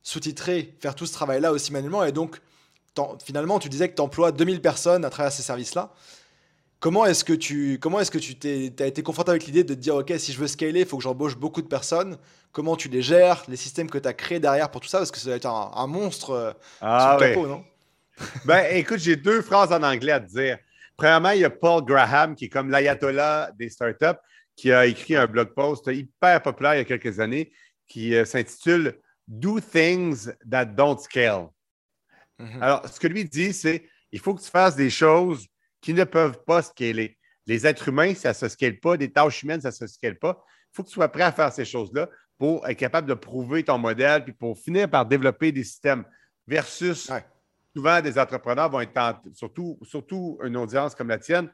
sous-titrer, 0.03 0.75
faire 0.81 0.95
tout 0.95 1.07
ce 1.07 1.13
travail-là 1.13 1.53
aussi 1.53 1.73
manuellement. 1.73 2.05
Et 2.05 2.13
donc, 2.13 2.41
finalement, 3.25 3.59
tu 3.59 3.69
disais 3.69 3.89
que 3.89 3.95
tu 3.95 4.03
emploies 4.03 4.33
2000 4.33 4.61
personnes 4.61 5.05
à 5.05 5.11
travers 5.11 5.33
ces 5.33 5.43
services-là. 5.43 5.93
Comment 6.79 7.07
est-ce 7.07 7.25
que 7.25 7.33
tu 7.33 7.79
comment 7.81 8.01
est-ce 8.01 8.11
que 8.11 8.19
tu 8.19 8.37
t'es, 8.37 8.73
as 8.81 8.87
été 8.87 9.03
confronté 9.03 9.31
avec 9.31 9.47
l'idée 9.47 9.65
de 9.65 9.75
te 9.75 9.79
dire 9.79 9.97
ok 9.97 10.13
si 10.19 10.33
je 10.33 10.39
veux 10.39 10.47
scaler 10.47 10.81
il 10.81 10.87
faut 10.87 10.99
que 10.99 11.03
j'embauche 11.03 11.37
beaucoup 11.37 11.63
de 11.63 11.69
personnes. 11.69 12.19
Comment 12.53 12.77
tu 12.77 12.89
les 12.89 13.03
gères 13.03 13.45
les 13.49 13.57
systèmes 13.57 13.89
que 13.89 13.99
tu 13.99 14.09
as 14.09 14.13
créés 14.13 14.41
derrière 14.41 14.71
pour 14.71 14.83
tout 14.83 14.89
ça? 14.89 14.99
Parce 14.99 15.11
que 15.11 15.19
ça 15.19 15.31
va 15.31 15.37
être 15.37 15.47
un, 15.47 15.87
monstre 15.87 16.31
euh, 16.31 16.53
ah, 16.83 17.17
sur 17.19 17.27
le 17.27 17.35
capot 17.35 17.47
non? 17.47 17.65
Ben 18.45 18.77
écoute 18.77 18.99
j'ai 18.99 19.17
deux 19.17 19.43
phrases 19.43 19.73
en 19.73 19.83
anglais 19.83 20.13
à 20.13 20.21
te 20.21 20.29
dire. 20.31 20.59
Premièrement 20.97 21.31
il 21.31 21.41
y 21.41 21.45
a 21.45 21.51
Paul 21.51 21.83
Graham 21.83 22.35
qui 22.35 22.47
est 22.47 22.51
comme 22.51 22.71
l'ayatollah 22.71 23.51
des 23.59 23.71
startups 23.71 24.21
qui 24.55 24.73
a 24.73 24.87
écrit 24.87 25.17
un 25.17 25.27
blog 25.27 25.55
post 25.55 25.87
hyper 25.87 26.43
populaire 26.43 26.75
il 26.75 26.79
y 26.79 26.81
a 26.81 26.85
quelques 26.85 27.21
années 27.21 27.53
qui 27.89 28.15
euh, 28.15 28.25
s'intitule 28.25 28.99
Do 29.29 29.61
Things 29.61 30.31
That 30.51 30.67
Don't 30.67 30.99
Scale. 30.99 31.49
Mhm. 32.39 32.63
Alors, 32.63 32.89
ce 32.89 33.01
que 33.01 33.07
lui 33.07 33.25
dit, 33.25 33.53
c'est 33.53 33.89
il 34.13 34.21
faut 34.21 34.35
que 34.35 34.43
tu 34.43 34.51
fasses 34.51 34.77
des 34.77 34.91
choses 34.91 35.47
qui 35.87 35.95
ne 35.95 36.03
peuvent 36.03 36.43
pas 36.45 36.63
scaler. 36.63 37.17
Les 37.47 37.65
êtres 37.65 37.87
humains, 37.87 38.13
ça 38.17 38.31
ne 38.31 38.35
se 38.35 38.49
scale 38.49 38.81
pas, 38.81 38.97
des 38.97 39.13
tâches 39.13 39.45
humaines, 39.45 39.61
ça 39.61 39.69
ne 39.69 39.73
se 39.73 39.87
scale 39.87 40.19
pas. 40.19 40.45
Il 40.45 40.77
faut 40.77 40.83
que 40.83 40.89
tu 40.89 40.95
sois 40.95 41.09
prêt 41.09 41.23
à 41.23 41.31
faire 41.31 41.53
ces 41.53 41.65
choses-là 41.65 42.11
pour 42.39 42.67
être 42.67 42.77
capable 42.77 43.09
de 43.09 43.15
prouver 43.15 43.63
ton 43.63 43.79
modèle, 43.79 44.25
puis 44.25 44.33
pour 44.33 44.59
finir 44.59 44.91
par 44.91 45.07
développer 45.07 45.53
des 45.53 45.63
systèmes. 45.63 46.05
versus 46.45 47.09
souvent 47.73 48.01
des 48.01 48.19
entrepreneurs 48.19 48.69
vont 48.69 48.81
être 48.81 48.95
tentés, 48.95 49.31
surtout, 49.33 49.79
surtout 49.83 50.41
une 50.43 50.57
audience 50.57 50.97
comme 50.97 51.07
la 51.07 51.19
tienne, 51.19 51.49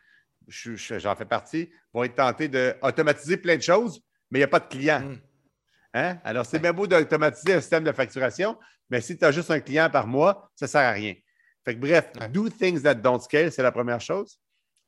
j'en 0.49 1.15
fais 1.15 1.27
partie, 1.27 1.71
vont 1.93 2.05
être 2.05 2.15
tentés 2.15 2.49
d'automatiser 2.49 3.37
plein 3.37 3.59
de 3.59 3.63
choses, 3.63 4.01
mais 4.31 4.39
il 4.39 4.41
n'y 4.41 4.45
a 4.45 4.49
pas 4.49 4.61
de 4.61 4.69
client. 4.69 5.01
Mm. 5.01 5.21
Hein? 5.93 6.19
Alors, 6.25 6.47
c'est 6.47 6.59
bien 6.59 6.73
beau 6.73 6.87
d'automatiser 6.87 7.53
un 7.53 7.61
système 7.61 7.85
de 7.85 7.93
facturation, 7.93 8.57
mais 8.89 9.03
si 9.03 9.19
tu 9.19 9.27
as 9.27 9.31
juste 9.31 9.51
un 9.51 9.61
client 9.61 9.91
par 9.91 10.07
mois, 10.07 10.51
ça 10.55 10.65
ne 10.65 10.71
sert 10.71 10.81
à 10.81 10.93
rien. 10.93 11.17
Fait 11.65 11.75
que, 11.75 11.81
bref, 11.81 12.13
do 12.31 12.49
things 12.49 12.83
that 12.83 12.97
don't 12.97 13.21
scale, 13.21 13.53
c'est 13.53 13.63
la 13.63 13.73
première 13.73 14.01
chose. 14.01 14.39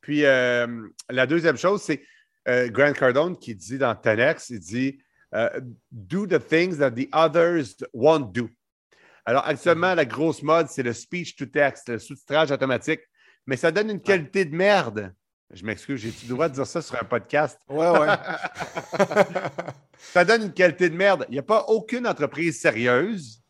Puis, 0.01 0.25
euh, 0.25 0.67
la 1.09 1.27
deuxième 1.27 1.57
chose, 1.57 1.83
c'est 1.83 2.03
euh, 2.49 2.69
Grant 2.69 2.93
Cardone 2.93 3.39
qui 3.39 3.55
dit 3.55 3.79
dans 3.79 3.95
Tenex, 3.95 4.51
il 4.51 4.61
dit 4.61 4.99
euh, 5.35 5.49
Do 5.91 6.27
the 6.27 6.39
things 6.39 6.79
that 6.79 6.91
the 6.91 7.09
others 7.13 7.77
won't 7.93 8.33
do. 8.33 8.49
Alors, 9.25 9.47
actuellement, 9.47 9.93
mm-hmm. 9.93 9.97
la 9.97 10.05
grosse 10.05 10.43
mode, 10.43 10.69
c'est 10.69 10.83
le 10.83 10.93
speech 10.93 11.37
to 11.37 11.47
text, 11.47 11.89
le 11.89 11.99
sous-titrage 11.99 12.51
automatique, 12.51 13.01
mais 13.47 13.57
ça 13.57 13.71
donne 13.71 13.91
une 13.91 14.03
qualité 14.03 14.45
de 14.45 14.55
merde. 14.55 15.15
Je 15.51 15.65
m'excuse, 15.65 16.01
j'ai-tu 16.01 16.27
le 16.27 16.35
droit 16.35 16.49
de 16.49 16.55
dire 16.55 16.67
ça 16.67 16.83
sur 16.83 17.01
un 17.01 17.05
podcast? 17.05 17.59
Ouais, 17.69 17.89
ouais. 17.91 18.09
ça 19.99 20.25
donne 20.25 20.43
une 20.43 20.53
qualité 20.53 20.91
de 20.91 20.97
merde. 20.97 21.25
Il 21.29 21.33
n'y 21.33 21.39
a 21.39 21.43
pas 21.43 21.65
aucune 21.69 22.07
entreprise 22.07 22.61
sérieuse 22.61 23.43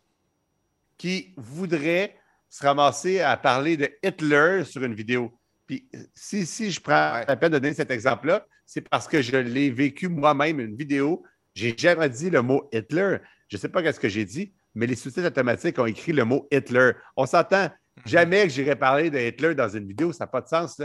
qui 0.99 1.35
voudrait 1.37 2.17
se 2.55 2.64
ramasser 2.64 3.21
à 3.21 3.37
parler 3.37 3.77
de 3.77 3.90
Hitler 4.01 4.62
sur 4.64 4.85
une 4.85 4.95
vidéo. 4.95 5.37
Puis 5.67 5.88
si, 6.14 6.47
si 6.47 6.71
je 6.71 6.81
prends 6.81 7.25
la 7.27 7.37
peine 7.37 7.51
de 7.51 7.59
donner 7.59 7.75
cet 7.75 7.90
exemple-là, 7.90 8.47
c'est 8.64 8.88
parce 8.88 9.09
que 9.09 9.21
je 9.21 9.37
l'ai 9.37 9.73
vécu 9.73 10.07
moi-même, 10.07 10.61
une 10.61 10.77
vidéo. 10.77 11.25
J'ai 11.53 11.75
jamais 11.77 12.09
dit 12.09 12.31
le 12.31 12.43
mot 12.43 12.69
Hitler. 12.73 13.17
Je 13.49 13.57
ne 13.57 13.61
sais 13.61 13.69
pas 13.69 13.93
ce 13.93 13.99
que 13.99 14.09
j'ai 14.09 14.25
dit, 14.25 14.55
mais 14.73 14.87
les 14.87 14.95
sous-titres 14.95 15.27
automatiques 15.27 15.81
ont 15.81 15.87
écrit 15.87 16.12
le 16.12 16.25
mot 16.25 16.47
Hitler. 16.53 16.93
On 17.17 17.27
s'entend. 17.27 17.64
Mhm. 17.64 18.03
Jamais 18.07 18.45
que 18.45 18.51
j'irai 18.51 18.77
parler 18.77 19.11
de 19.11 19.19
Hitler 19.19 19.57
dans 19.57 19.69
une 19.69 19.88
vidéo, 19.88 20.12
ça 20.12 20.23
n'a 20.23 20.29
pas 20.29 20.40
de 20.40 20.47
sens. 20.47 20.81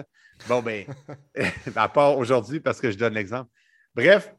Bon, 0.47 0.63
ben, 0.63 0.87
à 1.75 1.87
part 1.87 2.17
aujourd'hui 2.17 2.59
parce 2.59 2.81
que 2.81 2.89
je 2.89 2.97
donne 2.97 3.13
l'exemple. 3.13 3.51
Bref, 3.93 4.33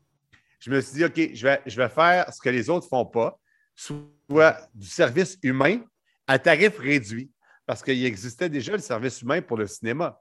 je 0.58 0.68
me 0.68 0.80
suis 0.80 0.94
dit, 0.94 1.04
OK, 1.04 1.30
je 1.32 1.46
vais, 1.46 1.60
je 1.64 1.76
vais 1.76 1.88
faire 1.90 2.32
ce 2.32 2.40
que 2.40 2.50
les 2.50 2.68
autres 2.68 2.86
ne 2.86 2.88
font 2.88 3.06
pas, 3.06 3.38
soit 3.76 4.68
du 4.74 4.88
service 4.88 5.38
humain 5.44 5.80
à 6.30 6.38
tarif 6.38 6.78
réduit, 6.78 7.28
parce 7.66 7.82
qu'il 7.82 8.04
existait 8.04 8.48
déjà 8.48 8.70
le 8.70 8.78
service 8.78 9.20
humain 9.20 9.42
pour 9.42 9.56
le 9.56 9.66
cinéma, 9.66 10.16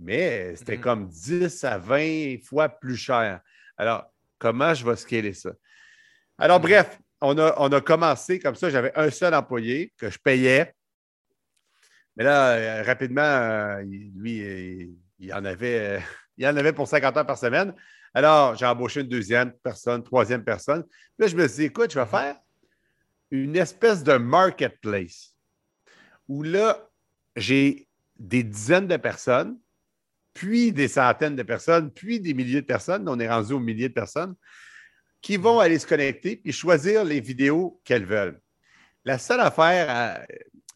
mais 0.00 0.56
c'était 0.56 0.76
mhm. 0.76 0.82
comme 0.82 1.08
10 1.08 1.62
à 1.62 1.78
20 1.78 2.38
fois 2.42 2.68
plus 2.68 2.96
cher. 2.96 3.40
Alors, 3.76 4.04
comment 4.40 4.74
je 4.74 4.84
vais 4.84 4.96
scaler 4.96 5.32
ça? 5.32 5.52
Alors, 6.36 6.58
mhm. 6.58 6.66
bref, 6.66 6.98
on 7.20 7.38
a, 7.38 7.54
on 7.58 7.70
a 7.70 7.80
commencé 7.80 8.40
comme 8.40 8.56
ça. 8.56 8.70
J'avais 8.70 8.90
un 8.96 9.08
seul 9.10 9.32
employé 9.34 9.92
que 9.96 10.10
je 10.10 10.18
payais. 10.18 10.74
Mais 12.16 12.24
là, 12.24 12.54
euh, 12.54 12.82
rapidement, 12.82 13.22
euh, 13.22 13.82
lui, 14.16 14.90
il, 15.20 15.32
en 15.32 15.44
avait, 15.44 16.02
il 16.38 16.44
en 16.44 16.56
avait 16.56 16.72
pour 16.72 16.88
50 16.88 17.18
heures 17.18 17.26
par 17.26 17.38
semaine. 17.38 17.72
Alors, 18.14 18.56
j'ai 18.56 18.66
embauché 18.66 19.02
une 19.02 19.08
deuxième 19.08 19.52
personne, 19.62 20.02
troisième 20.02 20.42
personne. 20.42 20.84
là, 21.18 21.28
je 21.28 21.36
me 21.36 21.46
suis 21.46 21.58
dit, 21.58 21.64
écoute, 21.66 21.92
je 21.92 22.00
vais 22.00 22.06
faire 22.06 22.34
une 23.30 23.54
espèce 23.54 24.02
de 24.02 24.14
marketplace 24.14 25.31
où 26.28 26.42
là, 26.42 26.88
j'ai 27.36 27.88
des 28.18 28.42
dizaines 28.42 28.86
de 28.86 28.96
personnes, 28.96 29.58
puis 30.34 30.72
des 30.72 30.88
centaines 30.88 31.36
de 31.36 31.42
personnes, 31.42 31.90
puis 31.90 32.20
des 32.20 32.34
milliers 32.34 32.62
de 32.62 32.66
personnes. 32.66 33.08
On 33.08 33.18
est 33.18 33.28
rendu 33.28 33.52
aux 33.52 33.60
milliers 33.60 33.88
de 33.88 33.94
personnes 33.94 34.34
qui 35.20 35.36
vont 35.36 35.60
aller 35.60 35.78
se 35.78 35.86
connecter 35.86 36.40
et 36.44 36.52
choisir 36.52 37.04
les 37.04 37.20
vidéos 37.20 37.80
qu'elles 37.84 38.06
veulent. 38.06 38.40
La 39.04 39.18
seule 39.18 39.40
affaire, 39.40 39.86
à, 39.88 40.20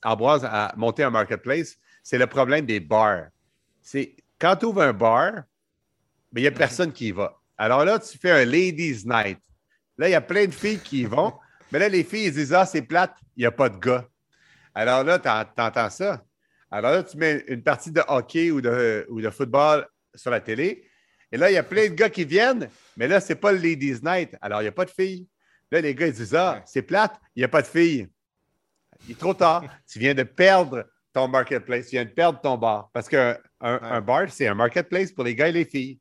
Ambroise, 0.04 0.44
à 0.44 0.72
monter 0.76 1.02
un 1.02 1.10
marketplace, 1.10 1.76
c'est 2.02 2.18
le 2.18 2.26
problème 2.26 2.66
des 2.66 2.78
bars. 2.78 3.26
C'est 3.80 4.14
quand 4.38 4.54
tu 4.56 4.66
ouvres 4.66 4.82
un 4.82 4.92
bar, 4.92 5.42
mais 6.32 6.42
il 6.42 6.44
n'y 6.44 6.48
a 6.48 6.52
personne 6.52 6.92
qui 6.92 7.08
y 7.08 7.12
va. 7.12 7.40
Alors 7.56 7.84
là, 7.84 7.98
tu 7.98 8.18
fais 8.18 8.30
un 8.30 8.44
ladies' 8.44 9.04
night. 9.04 9.40
Là, 9.98 10.08
il 10.08 10.12
y 10.12 10.14
a 10.14 10.20
plein 10.20 10.46
de 10.46 10.52
filles 10.52 10.78
qui 10.78 11.00
y 11.00 11.04
vont, 11.04 11.32
mais 11.72 11.78
là, 11.78 11.88
les 11.88 12.04
filles, 12.04 12.26
ils 12.26 12.32
disent 12.32 12.52
Ah, 12.52 12.66
c'est 12.66 12.82
plate, 12.82 13.16
il 13.36 13.40
n'y 13.40 13.46
a 13.46 13.50
pas 13.50 13.68
de 13.68 13.78
gars. 13.78 14.06
Alors 14.76 15.04
là, 15.04 15.18
tu 15.18 15.28
entends 15.60 15.88
ça. 15.88 16.22
Alors 16.70 16.90
là, 16.90 17.02
tu 17.02 17.16
mets 17.16 17.42
une 17.48 17.62
partie 17.62 17.90
de 17.90 18.02
hockey 18.06 18.50
ou 18.50 18.60
de, 18.60 19.06
ou 19.08 19.22
de 19.22 19.30
football 19.30 19.88
sur 20.14 20.30
la 20.30 20.40
télé. 20.40 20.86
Et 21.32 21.38
là, 21.38 21.50
il 21.50 21.54
y 21.54 21.56
a 21.56 21.62
plein 21.62 21.88
de 21.88 21.94
gars 21.94 22.10
qui 22.10 22.26
viennent, 22.26 22.68
mais 22.94 23.08
là, 23.08 23.18
ce 23.18 23.30
n'est 23.30 23.38
pas 23.38 23.52
le 23.52 23.58
Ladies 23.58 24.00
Night. 24.02 24.36
Alors, 24.42 24.60
il 24.60 24.64
n'y 24.64 24.68
a 24.68 24.72
pas 24.72 24.84
de 24.84 24.90
filles. 24.90 25.26
Là, 25.72 25.80
les 25.80 25.94
gars, 25.94 26.08
ils 26.08 26.12
disent 26.12 26.34
Ah, 26.34 26.62
c'est 26.66 26.82
plate, 26.82 27.18
il 27.34 27.40
n'y 27.40 27.44
a 27.44 27.48
pas 27.48 27.62
de 27.62 27.66
filles. 27.66 28.06
Il 29.06 29.12
est 29.12 29.18
trop 29.18 29.32
tard. 29.32 29.64
tu 29.90 29.98
viens 29.98 30.12
de 30.12 30.24
perdre 30.24 30.84
ton 31.14 31.26
marketplace, 31.26 31.86
tu 31.86 31.92
viens 31.92 32.04
de 32.04 32.10
perdre 32.10 32.38
ton 32.42 32.58
bar. 32.58 32.90
Parce 32.92 33.08
qu'un 33.08 33.38
un, 33.62 34.00
bar, 34.02 34.28
c'est 34.28 34.46
un 34.46 34.54
marketplace 34.54 35.10
pour 35.10 35.24
les 35.24 35.34
gars 35.34 35.48
et 35.48 35.52
les 35.52 35.64
filles. 35.64 35.98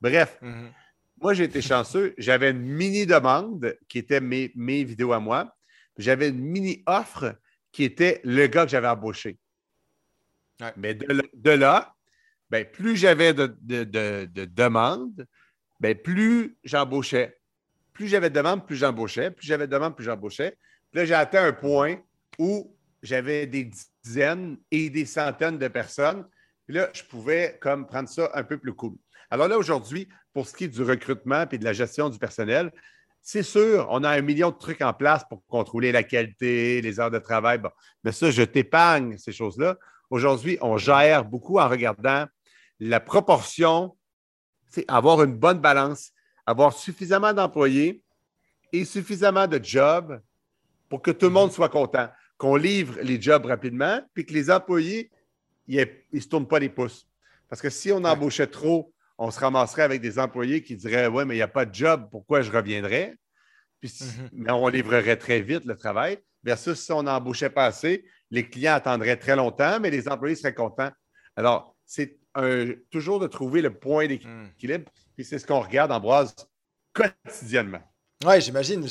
Bref, 0.00 0.38
mm-hmm. 0.40 0.70
moi, 1.20 1.34
j'ai 1.34 1.44
été 1.44 1.60
chanceux. 1.60 2.14
J'avais 2.16 2.52
une 2.52 2.62
mini 2.62 3.04
demande 3.04 3.76
qui 3.86 3.98
était 3.98 4.22
mes, 4.22 4.50
mes 4.56 4.82
vidéos 4.82 5.12
à 5.12 5.20
moi. 5.20 5.54
J'avais 5.98 6.30
une 6.30 6.40
mini 6.40 6.82
offre 6.86 7.36
qui 7.74 7.82
était 7.82 8.20
le 8.22 8.46
gars 8.46 8.64
que 8.64 8.70
j'avais 8.70 8.86
embauché. 8.86 9.36
Mais 10.76 10.94
de, 10.94 11.50
là, 11.50 11.92
ben, 12.48 12.64
plus 12.64 12.96
j'avais 12.96 13.34
de, 13.34 13.48
demandes, 14.46 15.26
ben, 15.80 15.96
plus 15.96 16.56
j'embauchais. 16.62 17.36
Plus 17.92 18.06
j'avais 18.06 18.30
de 18.30 18.34
demandes, 18.36 18.64
plus 18.64 18.76
j'embauchais. 18.76 19.32
Plus 19.32 19.48
j'avais 19.48 19.66
de 19.66 19.72
demandes, 19.72 19.96
plus 19.96 20.04
j'embauchais. 20.04 20.56
Puis 20.92 21.00
là, 21.00 21.04
j'ai 21.04 21.14
atteint 21.14 21.44
un 21.44 21.52
point 21.52 21.96
où 22.38 22.76
j'avais 23.02 23.48
des 23.48 23.68
dizaines 24.04 24.56
et 24.70 24.88
des 24.88 25.04
centaines 25.04 25.58
de 25.58 25.68
personnes. 25.68 26.24
Puis 26.66 26.76
là, 26.76 26.90
je 26.94 27.02
pouvais 27.02 27.58
comme 27.60 27.88
prendre 27.88 28.08
ça 28.08 28.30
un 28.34 28.44
peu 28.44 28.56
plus 28.56 28.72
cool. 28.72 28.94
Alors 29.30 29.48
là, 29.48 29.58
aujourd'hui, 29.58 30.08
pour 30.32 30.46
ce 30.46 30.54
qui 30.54 30.64
est 30.64 30.68
du 30.68 30.82
recrutement 30.82 31.44
et 31.50 31.58
de 31.58 31.64
la 31.64 31.72
gestion 31.72 32.08
du 32.08 32.20
personnel, 32.20 32.70
c'est 33.26 33.42
sûr, 33.42 33.88
on 33.90 34.04
a 34.04 34.10
un 34.10 34.20
million 34.20 34.50
de 34.50 34.56
trucs 34.56 34.82
en 34.82 34.92
place 34.92 35.24
pour 35.30 35.42
contrôler 35.46 35.92
la 35.92 36.02
qualité, 36.02 36.82
les 36.82 37.00
heures 37.00 37.10
de 37.10 37.18
travail. 37.18 37.58
Mais 38.04 38.12
ça, 38.12 38.30
je 38.30 38.42
t'épargne 38.42 39.16
ces 39.16 39.32
choses-là. 39.32 39.78
Aujourd'hui, 40.10 40.58
on 40.60 40.76
gère 40.76 41.24
beaucoup 41.24 41.58
en 41.58 41.66
regardant 41.66 42.26
la 42.80 43.00
proportion, 43.00 43.96
avoir 44.88 45.22
une 45.22 45.34
bonne 45.38 45.58
balance, 45.58 46.12
avoir 46.44 46.74
suffisamment 46.74 47.32
d'employés 47.32 48.02
et 48.72 48.84
suffisamment 48.84 49.46
de 49.46 49.58
jobs 49.62 50.20
pour 50.90 51.00
que 51.00 51.10
tout 51.10 51.26
le 51.26 51.32
monde 51.32 51.50
soit 51.50 51.70
content, 51.70 52.10
qu'on 52.36 52.56
livre 52.56 52.98
les 53.00 53.18
jobs 53.18 53.46
rapidement, 53.46 54.02
puis 54.12 54.26
que 54.26 54.34
les 54.34 54.50
employés, 54.50 55.10
ils 55.66 55.88
ne 56.12 56.20
se 56.20 56.28
tournent 56.28 56.46
pas 56.46 56.58
les 56.58 56.68
pouces. 56.68 57.08
Parce 57.48 57.62
que 57.62 57.70
si 57.70 57.90
on 57.90 58.04
embauchait 58.04 58.48
trop, 58.48 58.92
on 59.18 59.30
se 59.30 59.38
ramasserait 59.40 59.82
avec 59.82 60.00
des 60.00 60.18
employés 60.18 60.62
qui 60.62 60.76
diraient 60.76 61.06
Ouais, 61.06 61.24
mais 61.24 61.34
il 61.34 61.38
n'y 61.38 61.42
a 61.42 61.48
pas 61.48 61.64
de 61.64 61.74
job, 61.74 62.08
pourquoi 62.10 62.42
je 62.42 62.50
reviendrais? 62.50 63.14
Puis, 63.80 63.90
mm-hmm. 63.90 64.28
Mais 64.32 64.52
on 64.52 64.68
livrerait 64.68 65.16
très 65.16 65.40
vite 65.40 65.64
le 65.64 65.76
travail. 65.76 66.18
Versus 66.42 66.78
si 66.78 66.92
on 66.92 67.02
n'embauchait 67.04 67.50
pas 67.50 67.64
assez, 67.64 68.04
les 68.30 68.48
clients 68.48 68.74
attendraient 68.74 69.16
très 69.16 69.34
longtemps, 69.34 69.80
mais 69.80 69.90
les 69.90 70.08
employés 70.08 70.36
seraient 70.36 70.54
contents. 70.54 70.90
Alors, 71.36 71.74
c'est 71.86 72.18
toujours 72.90 73.20
de 73.20 73.26
trouver 73.26 73.62
le 73.62 73.72
point 73.72 74.06
d'équilibre. 74.06 74.90
Mm. 74.90 75.14
Puis 75.14 75.24
c'est 75.24 75.38
ce 75.38 75.46
qu'on 75.46 75.60
regarde, 75.60 75.92
Ambroise, 75.92 76.34
quotidiennement. 76.92 77.80
Oui, 78.24 78.40
j'imagine. 78.40 78.86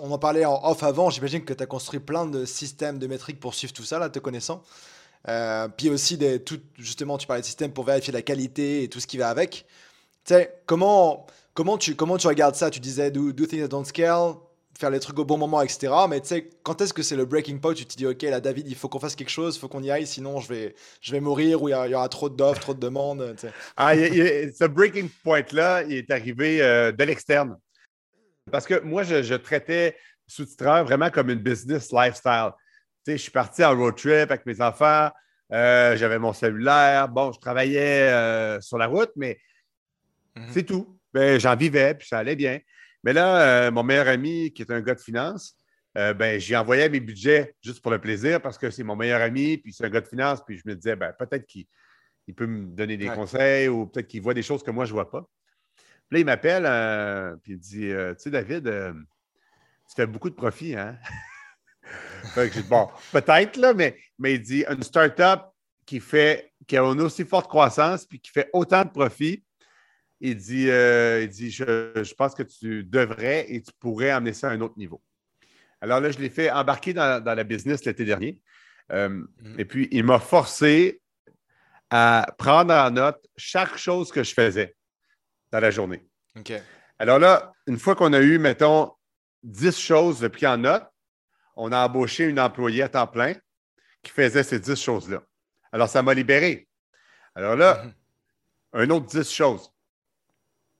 on 0.00 0.10
en 0.10 0.18
parlait 0.18 0.44
en 0.44 0.60
off 0.64 0.82
avant. 0.82 1.10
J'imagine 1.10 1.44
que 1.44 1.52
tu 1.52 1.62
as 1.62 1.66
construit 1.66 2.00
plein 2.00 2.26
de 2.26 2.44
systèmes 2.44 2.98
de 2.98 3.06
métriques 3.06 3.40
pour 3.40 3.54
suivre 3.54 3.72
tout 3.72 3.84
ça, 3.84 3.98
là, 3.98 4.08
te 4.08 4.18
connaissant. 4.18 4.62
Euh, 5.28 5.68
puis 5.68 5.90
aussi, 5.90 6.16
des, 6.16 6.42
tout, 6.42 6.60
justement, 6.78 7.18
tu 7.18 7.26
parlais 7.26 7.42
de 7.42 7.46
systèmes 7.46 7.72
pour 7.72 7.84
vérifier 7.84 8.12
la 8.12 8.22
qualité 8.22 8.82
et 8.82 8.88
tout 8.88 9.00
ce 9.00 9.06
qui 9.06 9.18
va 9.18 9.28
avec. 9.28 9.66
Tu 10.24 10.34
sais, 10.34 10.60
comment, 10.66 11.26
comment, 11.54 11.78
tu, 11.78 11.94
comment 11.94 12.16
tu 12.16 12.26
regardes 12.26 12.54
ça? 12.54 12.70
Tu 12.70 12.80
disais 12.80 13.10
do, 13.10 13.32
do 13.32 13.46
things 13.46 13.60
that 13.60 13.68
don't 13.68 13.84
scale, 13.84 14.34
faire 14.78 14.90
les 14.90 15.00
trucs 15.00 15.18
au 15.18 15.24
bon 15.24 15.36
moment, 15.36 15.60
etc. 15.60 15.92
Mais 16.08 16.20
tu 16.20 16.28
sais, 16.28 16.50
quand 16.62 16.80
est-ce 16.80 16.94
que 16.94 17.02
c'est 17.02 17.16
le 17.16 17.26
breaking 17.26 17.58
point 17.58 17.74
Tu 17.74 17.84
te 17.84 17.96
dis, 17.96 18.06
OK, 18.06 18.22
là, 18.22 18.40
David, 18.40 18.66
il 18.68 18.74
faut 18.74 18.88
qu'on 18.88 18.98
fasse 18.98 19.14
quelque 19.14 19.30
chose, 19.30 19.56
il 19.56 19.60
faut 19.60 19.68
qu'on 19.68 19.82
y 19.82 19.90
aille, 19.90 20.06
sinon 20.06 20.40
je 20.40 20.48
vais, 20.48 20.74
je 21.00 21.12
vais 21.12 21.20
mourir 21.20 21.62
ou 21.62 21.68
il 21.68 21.72
y, 21.72 21.94
aura 21.94 22.08
trop 22.08 22.30
d'offres, 22.30 22.60
trop 22.60 22.74
de 22.74 22.80
demandes. 22.80 23.36
Ah, 23.76 23.94
ce 23.94 24.66
breaking 24.66 25.10
point-là, 25.22 25.82
il 25.82 25.96
est 25.96 26.10
arrivé 26.10 26.62
euh, 26.62 26.92
de 26.92 27.04
l'externe. 27.04 27.58
Parce 28.50 28.66
que 28.66 28.80
moi, 28.80 29.02
je, 29.02 29.22
je 29.22 29.34
traitais 29.34 29.96
sous-titreur 30.26 30.84
vraiment 30.84 31.10
comme 31.10 31.28
une 31.28 31.38
business 31.40 31.92
lifestyle 31.92 32.52
je 33.06 33.16
suis 33.16 33.30
parti 33.30 33.64
en 33.64 33.76
road 33.76 33.96
trip 33.96 34.30
avec 34.30 34.46
mes 34.46 34.60
enfants. 34.60 35.10
Euh, 35.52 35.96
j'avais 35.96 36.18
mon 36.18 36.32
cellulaire. 36.32 37.08
Bon, 37.08 37.32
je 37.32 37.40
travaillais 37.40 38.08
euh, 38.08 38.60
sur 38.60 38.78
la 38.78 38.86
route, 38.86 39.10
mais 39.16 39.38
mhm. 40.36 40.46
c'est 40.50 40.64
tout. 40.64 40.98
Ben, 41.12 41.40
J'en 41.40 41.56
vivais, 41.56 41.94
puis 41.94 42.06
ça 42.06 42.18
allait 42.18 42.36
bien. 42.36 42.60
Mais 43.02 43.12
là, 43.12 43.66
euh, 43.66 43.70
mon 43.70 43.82
meilleur 43.82 44.08
ami, 44.08 44.52
qui 44.52 44.62
est 44.62 44.70
un 44.70 44.80
gars 44.80 44.94
de 44.94 45.00
finance, 45.00 45.56
ben, 45.94 46.38
j'y 46.38 46.54
envoyais 46.54 46.88
mes 46.88 47.00
budgets 47.00 47.56
juste 47.60 47.82
pour 47.82 47.90
le 47.90 48.00
plaisir 48.00 48.40
parce 48.40 48.56
que 48.56 48.70
c'est 48.70 48.84
mon 48.84 48.94
meilleur 48.94 49.20
ami, 49.20 49.58
puis 49.58 49.72
c'est 49.72 49.84
un 49.84 49.90
gars 49.90 50.00
de 50.00 50.06
finance, 50.06 50.40
puis 50.46 50.56
je 50.56 50.62
me 50.64 50.76
disais, 50.76 50.94
ben, 50.94 51.12
peut-être 51.18 51.46
qu'il 51.46 51.66
peut 52.36 52.46
me 52.46 52.66
donner 52.66 52.96
des 52.96 53.08
conseils 53.08 53.66
ou 53.66 53.86
peut-être 53.86 54.06
qu'il 54.06 54.22
voit 54.22 54.32
des 54.32 54.42
choses 54.42 54.62
que 54.62 54.70
moi, 54.70 54.84
je 54.84 54.90
ne 54.90 54.94
vois 54.94 55.10
pas. 55.10 55.28
Puis 55.74 56.12
là, 56.12 56.18
il 56.20 56.24
m'appelle, 56.24 57.38
puis 57.42 57.54
il 57.54 57.58
dit, 57.58 57.90
tu 57.90 58.14
sais, 58.18 58.30
David, 58.30 58.64
tu 58.64 59.94
fais 59.96 60.06
beaucoup 60.06 60.30
de 60.30 60.36
profit, 60.36 60.76
hein? 60.76 60.96
bon, 62.68 62.88
peut-être, 63.12 63.56
là, 63.56 63.74
mais, 63.74 63.96
mais 64.18 64.34
il 64.34 64.42
dit 64.42 64.64
une 64.68 64.82
startup 64.82 65.42
qui 65.86 66.00
fait 66.00 66.52
qui 66.66 66.76
a 66.76 66.84
une 66.84 67.00
aussi 67.00 67.24
forte 67.24 67.48
croissance 67.48 68.06
puis 68.06 68.20
qui 68.20 68.30
fait 68.30 68.48
autant 68.52 68.84
de 68.84 68.90
profits, 68.90 69.42
il 70.20 70.36
dit, 70.36 70.70
euh, 70.70 71.22
il 71.22 71.28
dit 71.28 71.50
je, 71.50 72.14
pense 72.14 72.34
que 72.34 72.42
tu 72.42 72.84
devrais 72.84 73.46
et 73.48 73.62
tu 73.62 73.72
pourrais 73.80 74.10
amener 74.10 74.32
ça 74.32 74.50
à 74.50 74.52
un 74.52 74.60
autre 74.60 74.76
niveau. 74.76 75.02
Alors 75.80 76.00
là, 76.00 76.10
je 76.10 76.18
l'ai 76.18 76.28
fait 76.28 76.50
embarquer 76.50 76.92
dans, 76.92 77.24
la 77.24 77.44
business 77.44 77.84
l'été 77.84 78.04
dernier. 78.04 78.40
Euh, 78.92 79.08
mm-hmm. 79.08 79.54
Et 79.58 79.64
puis, 79.64 79.88
il 79.90 80.04
m'a 80.04 80.20
forcé 80.20 81.00
à 81.88 82.26
prendre 82.38 82.74
en 82.74 82.90
note 82.90 83.26
chaque 83.36 83.76
chose 83.76 84.12
que 84.12 84.22
je 84.22 84.34
faisais 84.34 84.76
dans 85.50 85.60
la 85.60 85.70
journée. 85.70 86.06
Alors 86.98 87.18
là, 87.18 87.52
une 87.66 87.78
fois 87.78 87.96
qu'on 87.96 88.12
a 88.12 88.20
eu, 88.20 88.38
mettons, 88.38 88.92
10 89.42 89.78
choses 89.78 90.20
depuis 90.20 90.46
en 90.46 90.58
note, 90.58 90.86
on 91.62 91.72
a 91.72 91.86
embauché 91.86 92.24
une 92.24 92.40
employée 92.40 92.82
à 92.82 92.88
temps 92.88 93.06
plein 93.06 93.34
qui 94.02 94.10
faisait 94.10 94.42
ces 94.42 94.58
10 94.58 94.82
choses-là. 94.82 95.22
Alors, 95.72 95.90
ça 95.90 96.02
m'a 96.02 96.14
libéré. 96.14 96.66
Alors 97.34 97.54
là, 97.54 97.84
mm-hmm. 97.84 98.82
un 98.82 98.90
autre 98.90 99.06
10 99.06 99.30
choses. 99.30 99.70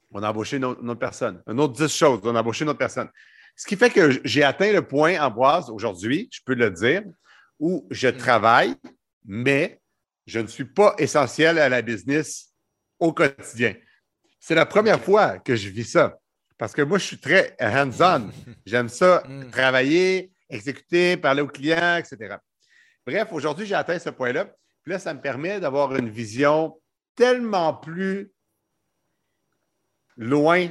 On 0.09 0.23
a 0.23 0.29
embauché 0.29 0.57
une 0.57 0.65
autre, 0.65 0.95
personne. 0.95 1.41
Un 1.45 1.57
autre 1.59 1.73
10 1.73 1.95
choses. 1.95 2.21
On 2.23 2.35
a 2.35 2.41
embauché 2.41 2.63
une 2.65 2.69
autre 2.69 2.79
personne. 2.79 3.09
Ce 3.55 3.67
qui 3.67 3.77
fait 3.77 3.91
que 3.91 4.19
j'ai 4.25 4.43
atteint 4.43 4.71
le 4.71 4.81
point, 4.81 5.21
Ambroise, 5.21 5.69
aujourd'hui, 5.69 6.27
je 6.31 6.39
peux 6.43 6.55
le 6.55 6.71
dire, 6.71 7.03
où 7.59 7.87
je 7.91 8.07
mm. 8.07 8.17
travaille, 8.17 8.75
mais 9.23 9.79
je 10.25 10.39
ne 10.39 10.47
suis 10.47 10.65
pas 10.65 10.95
essentiel 10.97 11.59
à 11.59 11.69
la 11.69 11.83
business 11.83 12.55
au 12.97 13.13
quotidien. 13.13 13.75
C'est 14.39 14.55
la 14.55 14.65
première 14.65 14.99
fois 14.99 15.37
que 15.37 15.55
je 15.55 15.69
vis 15.69 15.91
ça. 15.91 16.17
Parce 16.57 16.73
que 16.73 16.81
moi, 16.81 16.97
je 16.97 17.05
suis 17.05 17.19
très 17.19 17.55
hands-on. 17.59 18.31
J'aime 18.65 18.89
ça, 18.89 19.23
mm. 19.27 19.51
travailler, 19.51 20.31
exécuter, 20.51 21.17
parler 21.17 21.41
aux 21.41 21.47
clients, 21.47 21.97
etc. 21.97 22.35
Bref, 23.05 23.29
aujourd'hui, 23.31 23.65
j'ai 23.65 23.75
atteint 23.75 23.97
ce 23.97 24.09
point-là. 24.09 24.45
Puis 24.83 24.91
là, 24.91 24.99
ça 24.99 25.13
me 25.13 25.21
permet 25.21 25.59
d'avoir 25.59 25.95
une 25.95 26.09
vision 26.09 26.79
tellement 27.15 27.73
plus 27.73 28.31
loin, 30.17 30.69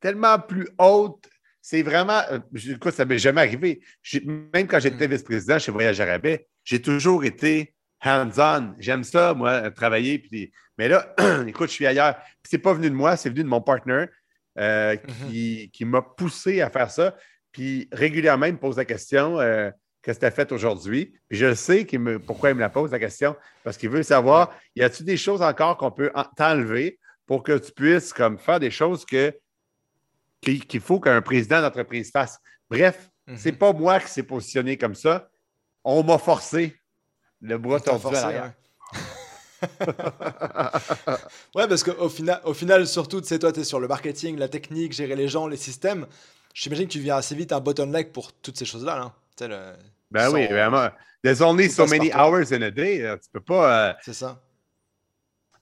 tellement 0.00 0.38
plus 0.38 0.68
haute. 0.78 1.28
C'est 1.60 1.82
vraiment, 1.82 2.22
euh, 2.30 2.38
écoute, 2.54 2.94
ça 2.94 3.04
ne 3.04 3.10
m'est 3.10 3.18
jamais 3.18 3.42
arrivé. 3.42 3.82
Même 4.24 4.66
quand 4.66 4.80
j'étais 4.80 5.06
mm. 5.06 5.10
vice-président 5.10 5.58
chez 5.58 5.72
Voyage 5.72 6.00
Arabais, 6.00 6.46
j'ai 6.64 6.80
toujours 6.80 7.24
été 7.24 7.74
hands-on. 8.04 8.74
J'aime 8.78 9.04
ça, 9.04 9.34
moi, 9.34 9.70
travailler. 9.70 10.18
Puis, 10.18 10.52
mais 10.78 10.88
là, 10.88 11.14
écoute, 11.46 11.68
je 11.68 11.74
suis 11.74 11.86
ailleurs. 11.86 12.16
Ce 12.48 12.56
n'est 12.56 12.62
pas 12.62 12.72
venu 12.72 12.88
de 12.88 12.94
moi, 12.94 13.16
c'est 13.16 13.28
venu 13.30 13.42
de 13.42 13.48
mon 13.48 13.60
partner 13.60 14.06
euh, 14.58 14.96
mm-hmm. 14.96 15.70
qui, 15.70 15.84
m'a 15.84 16.02
poussé 16.02 16.60
à 16.60 16.70
faire 16.70 16.90
ça. 16.90 17.16
Puis 17.52 17.88
régulièrement, 17.92 18.46
il 18.46 18.52
me 18.52 18.58
pose 18.58 18.76
la 18.76 18.84
question 18.84 19.40
euh, 19.40 19.70
Qu'est-ce 20.02 20.20
que 20.20 20.20
tu 20.20 20.26
as 20.26 20.30
fait 20.30 20.52
aujourd'hui? 20.52 21.12
Puis 21.28 21.38
je 21.38 21.54
sais 21.54 21.86
me, 21.94 22.18
pourquoi 22.18 22.50
il 22.50 22.54
me 22.54 22.60
la 22.60 22.70
pose 22.70 22.92
la 22.92 22.98
question. 22.98 23.36
Parce 23.64 23.76
qu'il 23.76 23.90
veut 23.90 24.02
savoir 24.02 24.54
y 24.76 24.82
a-t-il 24.82 25.04
des 25.04 25.16
choses 25.16 25.42
encore 25.42 25.76
qu'on 25.76 25.90
peut 25.90 26.10
t'enlever 26.36 26.98
pour 27.26 27.42
que 27.42 27.58
tu 27.58 27.72
puisses 27.72 28.12
comme, 28.12 28.38
faire 28.38 28.60
des 28.60 28.70
choses 28.70 29.04
que, 29.04 29.36
qu'il 30.40 30.80
faut 30.80 31.00
qu'un 31.00 31.20
président 31.20 31.60
d'entreprise 31.60 32.10
fasse? 32.10 32.38
Bref, 32.70 33.10
ce 33.26 33.32
n'est 33.32 33.38
c'est 33.38 33.52
pas 33.52 33.72
moi 33.72 34.00
qui 34.00 34.08
s'est 34.08 34.22
positionné 34.22 34.78
comme 34.78 34.94
ça. 34.94 35.28
On 35.84 36.02
m'a 36.02 36.16
forcé 36.18 36.76
le 37.40 37.58
bras 37.58 37.80
tordu 37.80 38.06
à 38.06 38.10
l'arrière. 38.12 38.52
Ouais. 41.54 41.66
parce 41.66 41.82
qu'au 41.82 42.08
final, 42.08 42.40
au 42.44 42.54
final, 42.54 42.86
surtout, 42.86 43.20
tu 43.20 43.26
sais, 43.26 43.40
toi, 43.40 43.50
tu 43.50 43.60
es 43.60 43.64
sur 43.64 43.80
le 43.80 43.88
marketing, 43.88 44.38
la 44.38 44.48
technique, 44.48 44.92
gérer 44.92 45.16
les 45.16 45.26
gens, 45.26 45.48
les 45.48 45.56
systèmes. 45.56 46.06
J'imagine 46.58 46.88
que 46.88 46.92
tu 46.92 46.98
viens 46.98 47.16
assez 47.16 47.36
vite 47.36 47.52
un 47.52 47.60
bottleneck 47.60 48.12
pour 48.12 48.32
toutes 48.32 48.56
ces 48.56 48.64
choses-là. 48.64 49.12
Là. 49.40 49.76
Ben 50.10 50.28
oui, 50.32 50.46
vraiment. 50.48 50.88
There's 51.22 51.40
only 51.40 51.70
so 51.70 51.86
many 51.86 52.10
hours 52.12 52.52
in 52.52 52.62
a 52.62 52.70
day. 52.72 52.98
Tu 53.22 53.30
peux 53.32 53.40
pas. 53.40 53.90
Euh, 53.90 53.94
c'est 54.02 54.12
ça. 54.12 54.42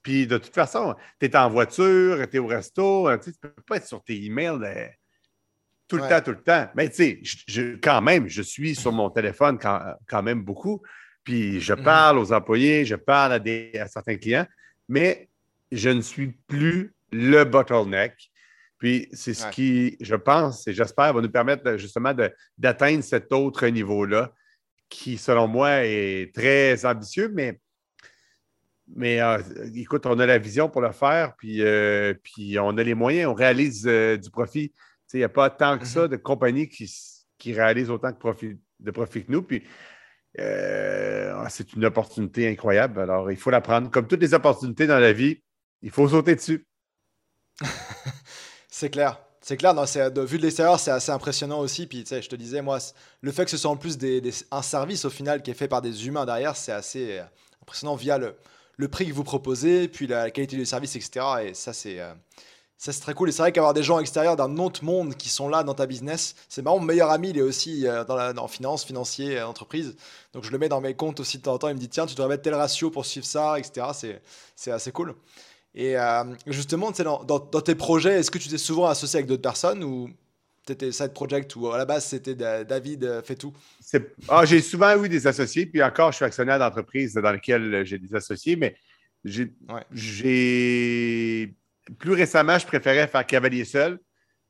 Puis 0.02 0.26
de 0.26 0.38
toute 0.38 0.54
façon, 0.54 0.94
tu 1.20 1.26
es 1.26 1.36
en 1.36 1.50
voiture, 1.50 2.26
tu 2.30 2.36
es 2.36 2.38
au 2.38 2.46
resto, 2.46 3.10
tu 3.18 3.28
ne 3.30 3.34
peux 3.34 3.62
pas 3.66 3.76
être 3.76 3.86
sur 3.86 4.02
tes 4.02 4.24
emails 4.24 4.62
euh, 4.62 4.86
tout 5.86 5.96
le 5.96 6.08
temps, 6.08 6.20
tout 6.22 6.30
le 6.30 6.42
temps. 6.42 6.70
Mais 6.74 6.88
tu 6.88 7.22
sais, 7.46 7.78
quand 7.82 8.00
même, 8.00 8.26
je 8.26 8.40
suis 8.40 8.74
sur 8.74 8.92
mon 8.92 9.10
téléphone 9.10 9.58
quand 9.58 10.22
même 10.22 10.42
beaucoup. 10.42 10.80
Puis 11.24 11.60
je 11.60 11.74
mhm. 11.74 11.82
parle 11.82 12.18
aux 12.18 12.32
employés, 12.32 12.86
je 12.86 12.94
parle 12.94 13.34
à, 13.34 13.38
des, 13.38 13.72
à 13.78 13.86
certains 13.86 14.16
clients, 14.16 14.46
mais 14.88 15.28
je 15.72 15.90
ne 15.90 16.00
suis 16.00 16.28
plus 16.46 16.94
le 17.12 17.44
bottleneck. 17.44 18.30
Puis 18.78 19.08
c'est 19.12 19.34
ce 19.34 19.46
qui, 19.48 19.96
je 20.00 20.14
pense 20.14 20.66
et 20.68 20.72
j'espère, 20.72 21.14
va 21.14 21.20
nous 21.20 21.30
permettre 21.30 21.76
justement 21.76 22.14
d'atteindre 22.58 23.02
cet 23.02 23.32
autre 23.32 23.66
niveau-là, 23.68 24.32
qui, 24.88 25.16
selon 25.16 25.48
moi, 25.48 25.84
est 25.84 26.34
très 26.34 26.84
ambitieux, 26.84 27.30
mais, 27.32 27.58
mais 28.94 29.20
euh, 29.20 29.38
écoute, 29.74 30.06
on 30.06 30.18
a 30.18 30.26
la 30.26 30.38
vision 30.38 30.68
pour 30.68 30.82
le 30.82 30.92
faire, 30.92 31.34
puis, 31.36 31.62
euh, 31.62 32.14
puis 32.22 32.58
on 32.58 32.76
a 32.76 32.82
les 32.82 32.94
moyens, 32.94 33.30
on 33.30 33.34
réalise 33.34 33.86
euh, 33.86 34.16
du 34.16 34.30
profit. 34.30 34.72
Il 35.14 35.18
n'y 35.18 35.24
a 35.24 35.28
pas 35.28 35.50
tant 35.50 35.78
que 35.78 35.86
ça 35.86 36.02
mhm. 36.02 36.08
de 36.08 36.16
compagnies 36.16 36.68
qui, 36.68 36.92
qui 37.38 37.52
réalisent 37.54 37.90
autant 37.90 38.10
de 38.10 38.16
profit, 38.16 38.58
de 38.80 38.90
profit 38.90 39.24
que 39.24 39.32
nous. 39.32 39.42
Puis 39.42 39.64
ah, 40.38 41.48
c'est 41.48 41.72
une 41.72 41.86
opportunité 41.86 42.46
incroyable. 42.46 43.00
Alors, 43.00 43.30
il 43.30 43.38
faut 43.38 43.50
la 43.50 43.62
prendre. 43.62 43.90
Comme 43.90 44.06
toutes 44.06 44.20
les 44.20 44.34
opportunités 44.34 44.86
dans 44.86 44.98
la 44.98 45.14
vie, 45.14 45.42
il 45.80 45.90
faut 45.90 46.06
sauter 46.08 46.34
dessus. 46.34 46.66
c'est 48.78 48.90
clair. 48.90 49.18
C'est 49.40 49.56
clair, 49.56 49.74
de 49.74 50.20
vue 50.20 50.36
de 50.36 50.42
l'extérieur, 50.42 50.78
c'est 50.78 50.90
assez 50.90 51.10
impressionnant 51.10 51.60
aussi. 51.60 51.86
Puis, 51.86 52.02
tu 52.02 52.10
sais, 52.10 52.20
je 52.20 52.28
te 52.28 52.36
disais, 52.36 52.60
moi, 52.60 52.78
le 53.22 53.32
fait 53.32 53.46
que 53.46 53.50
ce 53.50 53.56
soit 53.56 53.70
en 53.70 53.76
plus 53.76 53.96
un 54.50 54.60
service 54.60 55.06
au 55.06 55.10
final 55.10 55.42
qui 55.42 55.50
est 55.50 55.54
fait 55.54 55.68
par 55.68 55.80
des 55.80 56.06
humains 56.06 56.26
derrière, 56.26 56.56
c'est 56.56 56.72
assez 56.72 57.18
euh, 57.18 57.22
impressionnant 57.62 57.94
via 57.94 58.18
le, 58.18 58.88
prix 58.88 59.08
que 59.08 59.14
vous 59.14 59.24
proposez, 59.24 59.88
puis 59.88 60.06
la 60.06 60.30
qualité 60.30 60.56
du 60.56 60.66
service, 60.66 60.94
etc. 60.94 61.24
Et 61.46 61.54
ça, 61.54 61.72
c'est 61.72 62.00
euh, 62.00 62.12
ça, 62.76 62.92
c'est 62.92 63.00
très 63.00 63.14
cool. 63.14 63.30
Et 63.30 63.32
c'est 63.32 63.40
vrai 63.40 63.52
qu'avoir 63.52 63.72
des 63.72 63.82
gens 63.82 63.98
extérieurs 63.98 64.36
d'un 64.36 64.58
autre 64.58 64.84
monde 64.84 65.14
qui 65.14 65.30
sont 65.30 65.48
là 65.48 65.62
dans 65.62 65.74
ta 65.74 65.86
business, 65.86 66.34
c'est 66.50 66.60
marrant. 66.60 66.78
Mon 66.78 66.84
meilleur 66.84 67.10
ami, 67.10 67.30
il 67.30 67.38
est 67.38 67.42
aussi 67.42 67.86
euh, 67.86 68.04
dans, 68.04 68.16
la, 68.16 68.34
finance, 68.48 68.84
financier, 68.84 69.40
entreprise. 69.40 69.96
Donc, 70.34 70.44
je 70.44 70.50
le 70.50 70.58
mets 70.58 70.68
dans 70.68 70.82
mes 70.82 70.92
comptes 70.92 71.18
aussi 71.20 71.38
de 71.38 71.42
temps 71.44 71.54
en 71.54 71.58
temps. 71.58 71.68
Il 71.68 71.76
me 71.76 71.80
dit, 71.80 71.88
tiens, 71.88 72.04
tu 72.04 72.14
devrais 72.14 72.28
mettre 72.28 72.42
tel 72.42 72.54
ratio 72.54 72.90
pour 72.90 73.06
suivre 73.06 73.26
ça, 73.26 73.58
etc. 73.58 74.20
C'est 74.54 74.70
assez 74.70 74.92
cool. 74.92 75.14
Et 75.76 75.96
euh, 75.96 76.24
justement, 76.46 76.90
dans, 76.90 77.22
dans, 77.22 77.38
dans, 77.38 77.60
tes 77.60 77.74
projets, 77.74 78.18
est-ce 78.18 78.30
que 78.30 78.38
tu 78.38 78.48
t'es 78.48 78.56
souvent 78.58 78.86
associé 78.86 79.18
avec 79.18 79.28
d'autres 79.28 79.42
personnes 79.42 79.84
ou 79.84 80.08
étais 80.68 80.90
side 80.90 81.12
project 81.12 81.54
ou 81.54 81.68
à 81.68 81.78
la 81.78 81.84
base 81.84 82.06
c'était 82.06 82.34
David 82.34 83.22
fait 83.22 83.36
tout? 83.36 83.52
Ah, 84.26 84.44
j'ai 84.44 84.60
souvent 84.60 85.00
eu 85.00 85.08
des 85.08 85.26
associés, 85.26 85.66
puis 85.66 85.80
encore 85.82 86.10
je 86.10 86.16
suis 86.16 86.24
actionnaire 86.24 86.58
d'entreprise 86.58 87.14
dans 87.14 87.30
lesquelles 87.30 87.84
j'ai 87.84 87.98
des 87.98 88.14
associés, 88.16 88.56
mais 88.56 88.74
j'ai, 89.22 89.52
j'ai 89.92 91.54
plus 91.98 92.12
récemment, 92.12 92.58
je 92.58 92.66
préférais 92.66 93.06
faire 93.06 93.24
cavalier 93.26 93.64
seul 93.64 94.00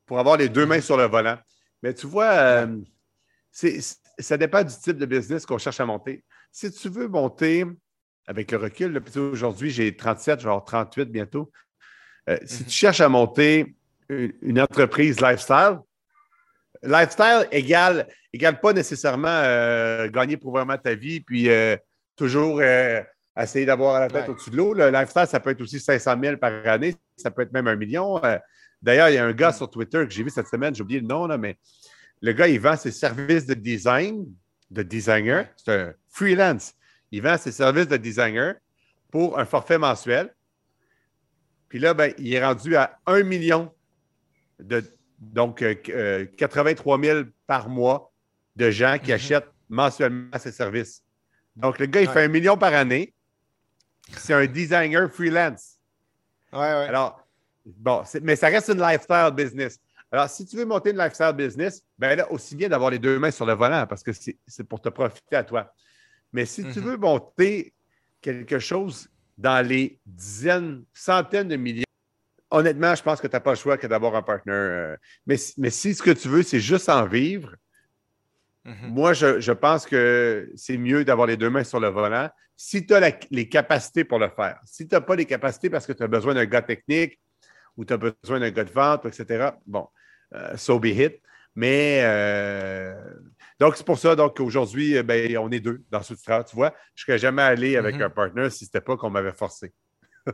pour 0.05 0.17
avoir 0.17 0.37
les 0.37 0.49
deux 0.49 0.65
mains 0.65 0.81
sur 0.81 0.97
le 0.97 1.05
volant. 1.05 1.37
Mais 1.83 1.93
tu 1.93 2.07
vois, 2.07 2.31
euh, 2.31 2.77
ça 4.17 4.37
dépend 4.37 4.63
du 4.63 4.73
type 4.73 4.97
de 4.97 5.05
business 5.05 5.45
qu'on 5.45 5.57
cherche 5.57 5.79
à 5.79 5.85
monter. 5.85 6.23
Si 6.51 6.71
tu 6.71 6.89
veux 6.89 7.07
monter 7.07 7.65
avec 8.27 8.51
le 8.51 8.57
recul, 8.57 9.01
aujourd'hui, 9.15 9.69
j'ai 9.69 9.95
37, 9.95 10.41
genre 10.41 10.63
38 10.63 11.05
bientôt. 11.05 11.51
Euh, 12.29 12.37
si 12.45 12.59
tu 12.59 12.63
mhm. 12.63 12.69
cherches 12.69 13.01
à 13.01 13.09
monter 13.09 13.75
une, 14.09 14.59
entreprise 14.59 15.19
lifestyle, 15.19 15.79
lifestyle 16.83 17.47
égale, 17.51 18.07
égale 18.31 18.59
pas 18.59 18.73
nécessairement 18.73 19.27
euh, 19.27 20.09
gagner 20.09 20.37
pour 20.37 20.51
vraiment 20.51 20.77
ta 20.77 20.93
vie, 20.93 21.21
puis 21.21 21.49
toujours 22.15 22.61
essayer 23.43 23.65
d'avoir 23.65 23.99
la 23.99 24.07
tête 24.07 24.29
au-dessus 24.29 24.49
de 24.49 24.57
l'eau. 24.57 24.73
Le 24.73 24.89
lifestyle, 24.89 25.27
ça 25.27 25.39
peut 25.39 25.51
être 25.51 25.61
aussi 25.61 25.79
500 25.79 26.15
000 26.21 26.37
par 26.37 26.51
année, 26.67 26.95
ça 27.15 27.31
peut 27.31 27.43
être 27.43 27.53
même 27.53 27.67
un 27.67 27.75
million. 27.75 28.23
Euh, 28.23 28.37
d'ailleurs, 28.81 29.09
il 29.09 29.15
y 29.15 29.17
a 29.17 29.25
un 29.25 29.33
gars 29.33 29.53
sur 29.53 29.69
Twitter 29.69 30.05
que 30.05 30.13
j'ai 30.13 30.23
vu 30.23 30.29
cette 30.29 30.47
semaine, 30.47 30.73
j'ai 30.73 30.81
oublié 30.81 30.99
le 30.99 31.07
nom, 31.07 31.27
là, 31.27 31.37
mais 31.37 31.57
le 32.21 32.33
gars, 32.33 32.47
il 32.47 32.59
vend 32.59 32.75
ses 32.75 32.91
services 32.91 33.45
de 33.45 33.53
design, 33.53 34.25
de 34.71 34.81
designer. 34.81 35.47
C'est 35.55 35.71
un 35.71 35.93
freelance. 36.09 36.73
Il 37.11 37.21
vend 37.21 37.37
ses 37.37 37.51
services 37.51 37.87
de 37.87 37.97
designer 37.97 38.55
pour 39.11 39.39
un 39.39 39.45
forfait 39.45 39.77
mensuel. 39.77 40.33
Puis 41.69 41.79
là, 41.79 41.93
ben, 41.93 42.13
il 42.17 42.33
est 42.33 42.43
rendu 42.43 42.75
à 42.75 42.99
1 43.05 43.23
million 43.23 43.71
de 44.59 44.83
donc 45.19 45.63
83 46.37 46.99
000 47.01 47.17
euh, 47.17 47.21
euh, 47.21 47.25
par 47.47 47.69
mois 47.69 48.11
de 48.55 48.69
gens 48.69 48.97
qui 48.99 49.09
mhm. 49.09 49.15
achètent 49.15 49.51
mensuellement 49.69 50.37
ses 50.37 50.51
services. 50.51 51.03
Donc, 51.55 51.79
le 51.79 51.87
gars, 51.87 52.01
il 52.01 52.07
fait 52.07 52.23
un 52.23 52.27
million 52.27 52.55
par 52.55 52.73
année 52.73 53.13
c'est 54.15 54.33
un 54.33 54.45
designer 54.45 55.09
freelance. 55.11 55.77
Ouais, 56.53 56.59
ouais. 56.59 56.87
Alors, 56.87 57.19
bon, 57.65 58.03
mais 58.21 58.35
ça 58.35 58.47
reste 58.47 58.69
une 58.69 58.81
lifestyle 58.81 59.31
business. 59.35 59.79
Alors, 60.11 60.29
si 60.29 60.45
tu 60.45 60.55
veux 60.55 60.65
monter 60.65 60.91
une 60.91 60.97
lifestyle 60.97 61.33
business, 61.33 61.83
ben 61.97 62.15
là, 62.15 62.31
aussi 62.31 62.55
bien 62.55 62.69
d'avoir 62.69 62.89
les 62.89 62.99
deux 62.99 63.19
mains 63.19 63.31
sur 63.31 63.45
le 63.45 63.53
volant 63.53 63.85
parce 63.87 64.03
que 64.03 64.11
c'est 64.13 64.63
pour 64.63 64.81
te 64.81 64.89
profiter 64.89 65.35
à 65.35 65.43
toi. 65.43 65.73
Mais 66.37 66.45
si 66.45 66.61
tu 66.61 66.79
mhm. 66.79 66.85
veux 66.85 66.97
monter 66.97 67.73
quelque 68.21 68.59
chose 68.59 69.09
dans 69.37 69.65
les 69.65 69.99
dizaines, 70.05 70.83
centaines 70.93 71.47
de 71.47 71.55
millions, 71.55 71.83
honnêtement, 72.51 72.95
je 72.95 73.03
pense 73.03 73.19
que 73.19 73.27
tu 73.27 73.33
n'as 73.33 73.39
pas 73.39 73.51
le 73.51 73.57
choix 73.57 73.77
que 73.77 73.87
d'avoir 73.87 74.15
un 74.15 74.21
partenaire. 74.21 74.55
Euh, 74.55 74.95
mais, 75.25 75.37
mais 75.57 75.71
si 75.71 75.95
ce 75.95 76.03
que 76.03 76.11
tu 76.11 76.27
veux, 76.27 76.43
c'est 76.43 76.59
juste 76.59 76.89
en 76.89 77.07
vivre, 77.07 77.55
Mhm. 78.67 78.89
Moi, 78.89 79.13
je, 79.13 79.51
pense 79.53 79.85
que 79.85 80.51
c'est 80.55 80.77
mieux 80.77 81.05
d'avoir 81.05 81.25
les 81.25 81.37
deux 81.37 81.49
mains 81.49 81.63
sur 81.63 81.79
le 81.79 81.87
volant 81.87 82.29
si 82.57 82.85
tu 82.85 82.93
as 82.93 83.17
les 83.31 83.47
capacités 83.47 84.03
pour 84.03 84.19
le 84.19 84.29
faire. 84.29 84.59
Si 84.65 84.85
tu 84.87 84.93
n'as 84.93 84.99
pas 84.99 85.15
les 85.15 85.25
capacités 85.25 85.69
parce 85.69 85.87
que 85.87 85.93
tu 85.93 86.03
as 86.03 86.07
besoin 86.07 86.33
d'un 86.33 86.45
gars 86.45 86.61
technique 86.61 87.17
ou 87.77 87.85
tu 87.85 87.93
as 87.93 87.97
besoin 87.97 88.41
d'un 88.41 88.51
gars 88.51 88.65
de 88.65 88.71
vente, 88.71 89.05
etc., 89.05 89.51
bon, 89.65 89.87
euh, 90.33 90.57
so 90.57 90.79
be 90.79 90.87
it. 90.87 91.21
Mais 91.55 92.01
euh, 92.03 92.93
donc, 93.59 93.75
c'est 93.75 93.85
pour 93.85 93.97
ça 93.97 94.15
qu'aujourd'hui, 94.35 95.01
ben, 95.03 95.37
on 95.37 95.51
est 95.51 95.59
deux 95.59 95.83
dans 95.89 96.03
ce 96.03 96.13
Tu 96.13 96.55
vois, 96.55 96.73
je 96.95 97.03
ne 97.03 97.05
serais 97.05 97.17
jamais 97.17 97.41
allé 97.41 97.75
avec 97.75 97.95
mhm. 97.95 98.03
un 98.03 98.09
partner 98.09 98.49
si 98.49 98.59
ce 98.59 98.65
n'était 98.65 98.81
pas 98.81 98.97
qu'on 98.97 99.09
m'avait 99.09 99.33
forcé. 99.33 99.73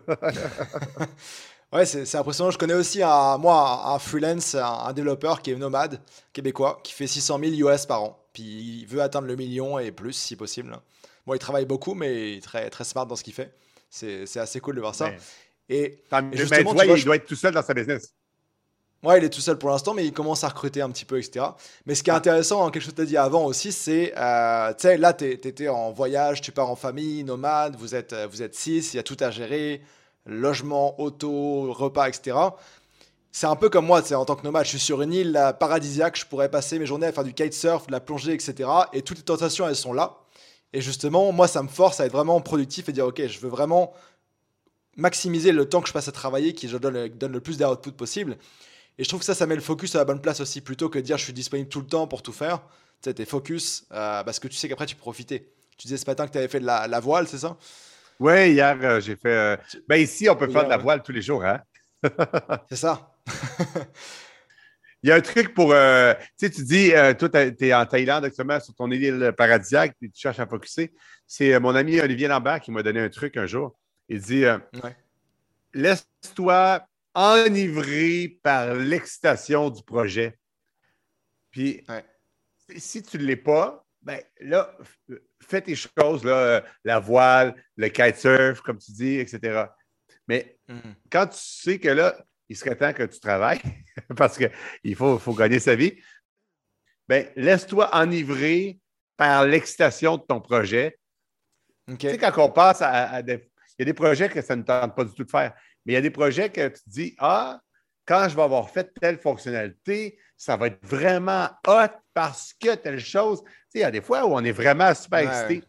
Ouais, 1.74 1.88
c'est 1.88 2.16
impressionnant. 2.16 2.52
Je 2.52 2.60
connais 2.60 2.76
aussi 2.76 3.02
un, 3.02 3.40
moi 3.40 3.96
un 3.96 3.98
freelance, 3.98 4.54
un, 4.54 4.94
développeur 4.94 5.42
qui 5.42 5.50
est 5.50 5.56
nomade, 5.56 6.00
québécois, 6.32 6.80
qui 6.84 6.94
fait 6.94 7.08
600 7.08 7.40
000 7.58 7.68
US 7.68 7.88
par 7.88 8.04
an. 8.04 8.28
Puis 8.32 8.44
il 8.44 8.86
veut 8.86 9.02
atteindre 9.02 9.28
le 9.28 9.36
million 9.36 9.80
et 9.80 9.92
plus 9.92 10.14
si 10.14 10.36
possible. 10.36 10.78
Bon, 11.26 11.34
il 11.34 11.40
travaille 11.40 11.66
beaucoup, 11.66 11.96
mais 11.96 12.34
il 12.34 12.38
est 12.38 12.42
très, 12.42 12.70
très 12.70 12.84
smart 12.84 13.08
dans 13.08 13.16
ce 13.16 13.24
qu'il 13.24 13.34
fait. 13.34 13.56
C'est 13.90 14.38
assez 14.38 14.60
cool 14.60 14.76
de 14.76 14.82
voir 14.82 14.94
ça. 14.94 15.10
Et, 15.68 16.04
justement, 16.34 16.76
tu 16.76 16.86
vois, 16.86 16.98
il 16.98 17.06
doit 17.06 17.16
être 17.16 17.26
tout 17.26 17.36
seul 17.36 17.56
dans 17.56 17.64
sa 17.64 17.74
business. 17.74 18.14
Ouais, 19.04 19.18
il 19.18 19.24
est 19.26 19.30
tout 19.30 19.42
seul 19.42 19.58
pour 19.58 19.70
l'instant, 19.70 19.94
mais 19.94 20.06
il 20.06 20.14
commence 20.14 20.46
à 20.46 20.48
recruter 20.48 20.82
un 20.82 20.90
petit 20.90 21.04
peu, 21.04 21.20
etc. 21.20 21.46
Mais 21.86 21.94
ce 21.94 22.04
qui 22.04 22.10
est 22.10 22.14
intéressant, 22.14 22.66
hein, 22.66 22.72
quelque 22.72 22.84
chose 22.84 22.94
que 22.94 22.98
tu 22.98 23.02
as 23.02 23.06
dit 23.06 23.18
avant 23.18 23.44
aussi, 23.46 23.74
c'est, 23.74 24.14
euh, 24.18 24.70
tu 24.74 24.84
sais, 24.84 24.98
là, 24.98 25.12
tu 25.12 25.26
étais 25.26 25.68
en 25.68 25.92
voyage, 25.92 26.40
tu 26.40 26.54
pars 26.54 26.70
en 26.70 26.78
famille, 26.78 27.26
nomade, 27.26 27.76
vous 27.76 27.96
êtes, 27.96 28.16
vous 28.32 28.42
êtes 28.42 28.56
six, 28.56 28.94
il 28.94 28.98
y 28.98 29.00
a 29.00 29.04
tout 29.04 29.18
à 29.20 29.30
gérer 29.30 29.82
logement, 30.26 31.00
auto, 31.02 31.74
repas, 31.74 32.08
etc. 32.08 32.38
C'est 33.32 33.48
un 33.48 33.58
peu 33.58 33.70
comme 33.70 33.86
moi, 33.86 34.02
en 34.14 34.26
tant 34.26 34.36
que 34.36 34.44
nomade, 34.44 34.64
je 34.64 34.70
suis 34.70 34.80
sur 34.80 35.02
une 35.02 35.12
île 35.12 35.54
paradisiaque, 35.60 36.18
je 36.18 36.26
pourrais 36.26 36.50
passer 36.50 36.80
mes 36.80 36.86
journées 36.86 37.08
à 37.08 37.12
faire 37.12 37.26
du 37.26 37.34
kitesurf, 37.34 37.88
de 37.88 37.92
la 37.92 38.00
plongée, 38.00 38.34
etc. 38.34 38.70
Et 38.94 39.02
toutes 39.02 39.18
les 39.18 39.24
tentations, 39.24 39.68
elles 39.68 39.76
sont 39.76 39.92
là. 39.92 40.20
Et 40.72 40.82
justement, 40.82 41.32
moi, 41.34 41.48
ça 41.48 41.62
me 41.62 41.68
force 41.68 42.00
à 42.00 42.06
être 42.06 42.14
vraiment 42.14 42.40
productif 42.40 42.88
et 42.88 42.94
dire, 42.94 43.08
OK, 43.08 43.26
je 43.26 43.40
veux 43.40 43.50
vraiment 43.50 43.94
maximiser 44.96 45.52
le 45.52 45.68
temps 45.68 45.82
que 45.82 45.88
je 45.88 45.94
passe 45.94 46.08
à 46.08 46.12
travailler, 46.12 46.54
qui 46.54 46.68
donne, 46.68 47.10
donne 47.10 47.32
le 47.34 47.42
plus 47.42 47.58
d'output 47.58 47.92
possible. 47.92 48.38
Et 48.98 49.04
je 49.04 49.10
trouve 49.10 49.20
que 49.20 49.26
ça, 49.26 49.36
ça 49.36 49.48
met 49.48 49.56
le 49.56 49.62
focus 49.62 49.96
à 49.96 50.00
la 50.00 50.06
bonne 50.06 50.22
place 50.22 50.40
aussi, 50.40 50.62
plutôt 50.62 50.90
que 50.90 51.00
de 51.00 51.04
dire 51.04 51.18
je 51.18 51.24
suis 51.24 51.34
disponible 51.34 51.70
tout 51.70 51.82
le 51.82 51.88
temps 51.88 52.08
pour 52.08 52.22
tout 52.22 52.34
faire. 52.34 52.60
Tu 53.02 53.10
sais, 53.10 53.14
t'es 53.14 53.26
focus, 53.26 53.86
euh, 53.92 54.24
parce 54.24 54.40
que 54.40 54.48
tu 54.48 54.56
sais 54.56 54.70
qu'après, 54.70 54.86
tu 54.86 54.96
peux 54.96 55.02
profiter. 55.02 55.52
Tu 55.78 55.88
disais 55.88 55.98
ce 55.98 56.06
matin 56.06 56.28
que 56.28 56.32
tu 56.32 56.38
avais 56.38 56.48
fait 56.48 56.60
de 56.60 56.66
la 56.66 57.00
voile, 57.00 57.28
c'est 57.28 57.40
ça? 57.40 57.58
Oui, 58.20 58.52
hier, 58.52 58.78
euh, 58.82 59.00
j'ai 59.00 59.16
fait. 59.16 59.30
Euh, 59.30 59.58
ben 59.88 59.98
ici, 59.98 60.30
on 60.30 60.36
peut 60.36 60.48
faire 60.48 60.66
de 60.66 60.70
la 60.70 60.78
voile 60.78 61.02
tous 61.04 61.12
les 61.12 61.22
jours, 61.22 61.44
hein? 61.44 61.60
C'est 62.70 62.76
ça. 62.76 63.16
Il 65.04 65.10
y 65.10 65.12
a 65.12 65.16
un 65.16 65.22
truc 65.22 65.54
pour. 65.54 65.74
Euh, 65.74 66.14
tu 66.40 66.48
sais, 66.48 66.50
tu 66.50 66.64
dis, 66.64 66.92
toi, 67.20 67.30
tu 67.30 67.68
es 67.68 67.74
en 67.74 67.86
Thaïlande 67.86 68.24
actuellement 68.24 68.60
sur 68.60 68.74
ton 68.76 68.90
île 68.92 69.34
paradisiaque, 69.38 69.96
puis 70.00 70.10
tu 70.10 70.22
cherches 70.22 70.40
à 70.40 70.48
focuser. 70.48 70.94
C'est 71.28 71.60
mon 71.60 71.76
ami 71.76 72.00
Olivier 72.00 72.28
Lambert 72.28 72.62
qui 72.62 72.72
m'a 72.72 72.84
donné 72.84 73.02
un 73.02 73.10
truc 73.10 73.36
un 73.36 73.46
jour. 73.46 73.76
Il 74.08 74.22
dit 74.22 74.46
Laisse-toi 75.74 76.86
enivrer 77.14 78.40
par 78.42 78.74
l'excitation 78.74 79.70
du 79.70 79.84
projet. 79.84 80.38
Puis, 81.52 81.84
si 82.78 83.04
tu 83.04 83.18
ne 83.18 83.24
l'es 83.24 83.36
pas, 83.36 83.86
ben 84.02 84.20
là, 84.42 84.76
fais 85.42 85.62
tes 85.62 85.76
choses, 85.76 86.24
là, 86.24 86.38
euh, 86.38 86.62
la 86.84 87.00
voile, 87.00 87.56
le 87.78 87.88
kitesurf, 87.88 88.62
comme 88.62 88.78
tu 88.78 88.92
dis, 88.92 89.20
etc. 89.20 89.66
Mais 90.28 90.58
mhm. 90.68 90.96
quand 91.10 91.28
tu 91.28 91.38
sais 91.38 91.80
que 91.80 91.90
là, 91.90 92.26
il 92.50 92.58
serait 92.58 92.76
temps 92.76 92.94
que 92.94 93.04
tu 93.04 93.20
travailles, 93.20 93.62
parce 94.18 94.38
qu'il 94.38 94.96
faut, 94.96 95.18
faut 95.20 95.34
gagner 95.34 95.60
sa 95.60 95.76
vie, 95.76 95.98
ben, 97.08 97.30
laisse-toi 97.36 97.96
enivrer 97.96 98.80
par 99.18 99.46
l'excitation 99.46 100.18
de 100.18 100.24
ton 100.24 100.42
projet. 100.42 100.98
Tu 101.88 102.10
sais, 102.10 102.18
quand 102.18 102.38
on 102.38 102.52
passe 102.52 102.82
à, 102.82 103.22
des. 103.22 103.50
Il 103.78 103.82
y 103.82 103.84
a 103.84 103.86
des 103.86 103.94
projets 103.94 104.30
que 104.30 104.42
ça 104.42 104.56
ne 104.56 104.62
tente 104.62 104.96
pas 104.96 105.04
du 105.04 105.14
tout 105.16 105.24
de 105.24 105.32
faire, 105.32 105.54
mais 105.86 105.94
il 105.94 105.96
y 105.96 105.98
a 105.98 106.02
des 106.02 106.12
projets 106.12 106.50
que 106.50 106.68
tu 106.68 106.84
te 106.84 106.90
dis 106.90 107.16
Ah, 107.20 107.62
quand 108.06 108.28
je 108.30 108.36
vais 108.36 108.42
avoir 108.42 108.70
fait 108.70 108.92
telle 109.00 109.18
fonctionnalité, 109.18 110.18
ça 110.38 110.58
va 110.58 110.68
être 110.68 110.86
vraiment 110.86 111.50
hot 111.68 111.94
parce 112.14 112.54
que 112.54 112.76
telle 112.76 113.00
chose. 113.00 113.42
Tu 113.44 113.50
sais, 113.50 113.80
il 113.80 113.82
y 113.82 113.86
a 113.86 113.92
des 113.92 114.02
fois 114.02 114.26
où 114.26 114.34
on 114.34 114.44
est 114.44 114.52
vraiment 114.52 114.94
super 114.94 115.20
excité. 115.20 115.64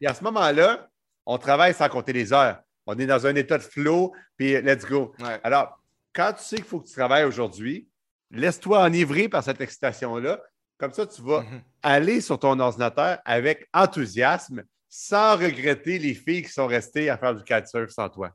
Et 0.00 0.06
à 0.06 0.14
ce 0.14 0.22
moment-là, 0.24 0.88
on 1.26 1.38
travaille 1.38 1.74
sans 1.74 1.88
compter 1.88 2.12
les 2.12 2.32
heures. 2.32 2.60
On 2.86 2.98
est 2.98 3.06
dans 3.06 3.26
un 3.26 3.34
état 3.34 3.58
de 3.58 3.62
flow, 3.62 4.12
puis 4.36 4.60
let's 4.62 4.84
go. 4.84 5.14
Alors, 5.44 5.78
quand 6.12 6.32
tu 6.32 6.42
sais 6.42 6.56
qu'il 6.56 6.64
faut 6.64 6.80
que 6.80 6.88
tu 6.88 6.94
travailles 6.94 7.24
aujourd'hui, 7.24 7.88
laisse-toi 8.30 8.82
enivrer 8.82 9.28
par 9.28 9.44
cette 9.44 9.60
excitation-là. 9.60 10.40
Comme 10.78 10.92
ça, 10.92 11.06
tu 11.06 11.20
vas 11.22 11.42
mm-hmm. 11.42 11.62
aller 11.82 12.20
sur 12.20 12.38
ton 12.38 12.58
ordinateur 12.58 13.18
avec 13.24 13.68
enthousiasme 13.74 14.64
sans 14.88 15.36
regretter 15.36 15.98
les 15.98 16.14
filles 16.14 16.42
qui 16.42 16.52
sont 16.52 16.66
restées 16.66 17.10
à 17.10 17.18
faire 17.18 17.34
du 17.34 17.44
kitesurf 17.44 17.90
sans 17.90 18.08
toi. 18.08 18.32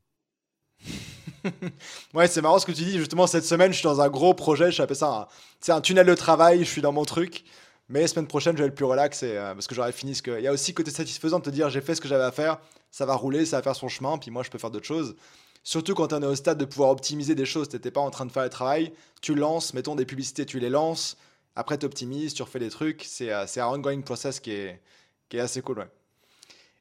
ouais, 2.14 2.28
c'est 2.28 2.41
marrant 2.41 2.60
ce 2.60 2.66
que 2.66 2.72
tu 2.72 2.84
dis. 2.84 2.98
Justement, 2.98 3.28
cette 3.28 3.46
semaine, 3.46 3.72
je 3.72 3.78
suis 3.78 3.84
dans 3.84 4.02
un 4.02 4.10
gros 4.10 4.34
projet. 4.34 4.72
Je 4.72 4.82
appelle 4.82 4.96
ça 4.96 5.30
un, 5.68 5.74
un 5.74 5.82
tunnel 5.82 6.06
de 6.06 6.16
travail. 6.16 6.60
Je 6.60 6.70
suis 6.70 6.82
dans 6.82 6.91
mon 6.91 7.06
truc. 7.06 7.43
Mais 7.89 8.02
la 8.02 8.08
semaine 8.08 8.28
prochaine, 8.28 8.58
je 8.58 8.64
vais 8.64 8.68
être 8.70 8.76
plus 8.76 8.86
relax 8.86 9.22
euh, 9.24 9.54
parce 9.54 9.68
que 9.68 9.76
j'aurai 9.76 9.91
fini 9.91 10.16
ce 10.16 10.22
que. 10.22 10.32
Il 10.39 10.43
y 10.43 10.48
a 10.48 10.52
aussi 10.52 10.74
côté 10.74 10.89
satisfaisant 10.91 11.39
de 11.39 11.43
te 11.43 11.50
dire 11.50 11.70
j'ai 11.70 11.82
fait 11.82 11.93
ce 11.93 12.02
que 12.02 12.08
j'avais 12.08 12.24
à 12.24 12.32
faire, 12.32 12.58
ça 12.89 13.06
va 13.06 13.16
rouler, 13.16 13.46
ça 13.46 13.58
va 13.58 13.64
faire 13.64 13.76
son 13.76 13.88
chemin, 13.88 14.18
puis 14.18 14.32
moi 14.32 14.41
je 14.43 14.50
peux 14.50 14.58
faire 14.58 14.72
d'autres 14.72 14.88
choses. 14.88 15.16
Surtout 15.64 15.93
quand 15.93 16.12
on 16.14 16.22
est 16.22 16.26
au 16.26 16.36
stade 16.36 16.58
de 16.58 16.66
pouvoir 16.66 16.89
optimiser 16.89 17.36
des 17.36 17.46
choses, 17.46 17.70
tu 17.70 17.76
n'étais 17.76 17.91
pas 17.91 18.02
en 18.02 18.10
train 18.10 18.26
de 18.26 18.32
faire 18.32 18.43
le 18.43 18.50
travail, 18.50 18.93
tu 19.22 19.36
lances, 19.36 19.74
mettons 19.74 19.96
des 19.96 20.06
publicités, 20.06 20.46
tu 20.46 20.60
les 20.60 20.70
lances, 20.70 21.18
après 21.56 21.78
tu 21.78 21.86
optimises, 21.86 22.34
tu 22.34 22.43
refais 22.43 22.60
des 22.60 22.70
trucs, 22.70 23.04
c'est 23.04 23.32
euh, 23.32 23.46
un 23.58 23.68
ongoing 23.68 24.02
process 24.02 24.39
qui 24.39 24.52
est, 24.52 24.82
qui 25.30 25.38
est 25.38 25.41
assez 25.41 25.62
cool. 25.62 25.88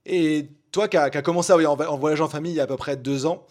Et 0.07 0.49
toi 0.73 0.89
qui 0.89 0.97
as 0.97 1.11
commencé 1.23 1.53
à, 1.53 1.57
en, 1.57 1.79
en 1.79 1.97
voyage 1.99 2.21
en 2.21 2.29
famille 2.29 2.53
il 2.53 2.57
y 2.57 2.61
a 2.61 2.65
à 2.65 2.67
peu 2.67 2.77
près 2.77 2.97
deux 2.97 3.27
ans, 3.27 3.47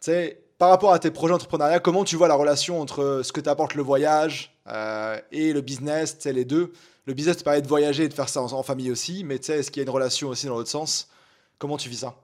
tu 0.00 0.06
sais, 0.06 0.42
par 0.60 0.68
rapport 0.68 0.92
à 0.92 0.98
tes 0.98 1.10
projets 1.10 1.32
entrepreneuriaux, 1.32 1.80
comment 1.80 2.04
tu 2.04 2.16
vois 2.16 2.28
la 2.28 2.34
relation 2.34 2.82
entre 2.82 3.22
ce 3.24 3.32
que 3.32 3.40
t'apporte 3.40 3.74
le 3.74 3.82
voyage 3.82 4.54
euh, 4.66 5.18
et 5.32 5.54
le 5.54 5.62
business, 5.62 6.18
tu 6.18 6.24
sais, 6.24 6.34
les 6.34 6.44
deux? 6.44 6.74
Le 7.06 7.14
business 7.14 7.38
te 7.38 7.44
permet 7.44 7.62
de 7.62 7.66
voyager 7.66 8.04
et 8.04 8.08
de 8.10 8.12
faire 8.12 8.28
ça 8.28 8.42
en, 8.42 8.62
famille 8.62 8.90
aussi, 8.90 9.24
mais 9.24 9.38
tu 9.38 9.46
sais, 9.46 9.60
est-ce 9.60 9.70
qu'il 9.70 9.80
y 9.80 9.82
a 9.82 9.84
une 9.84 9.94
relation 9.94 10.28
aussi 10.28 10.48
dans 10.48 10.56
l'autre 10.56 10.68
sens? 10.68 11.08
Comment 11.56 11.78
tu 11.78 11.88
vis 11.88 12.00
ça? 12.00 12.14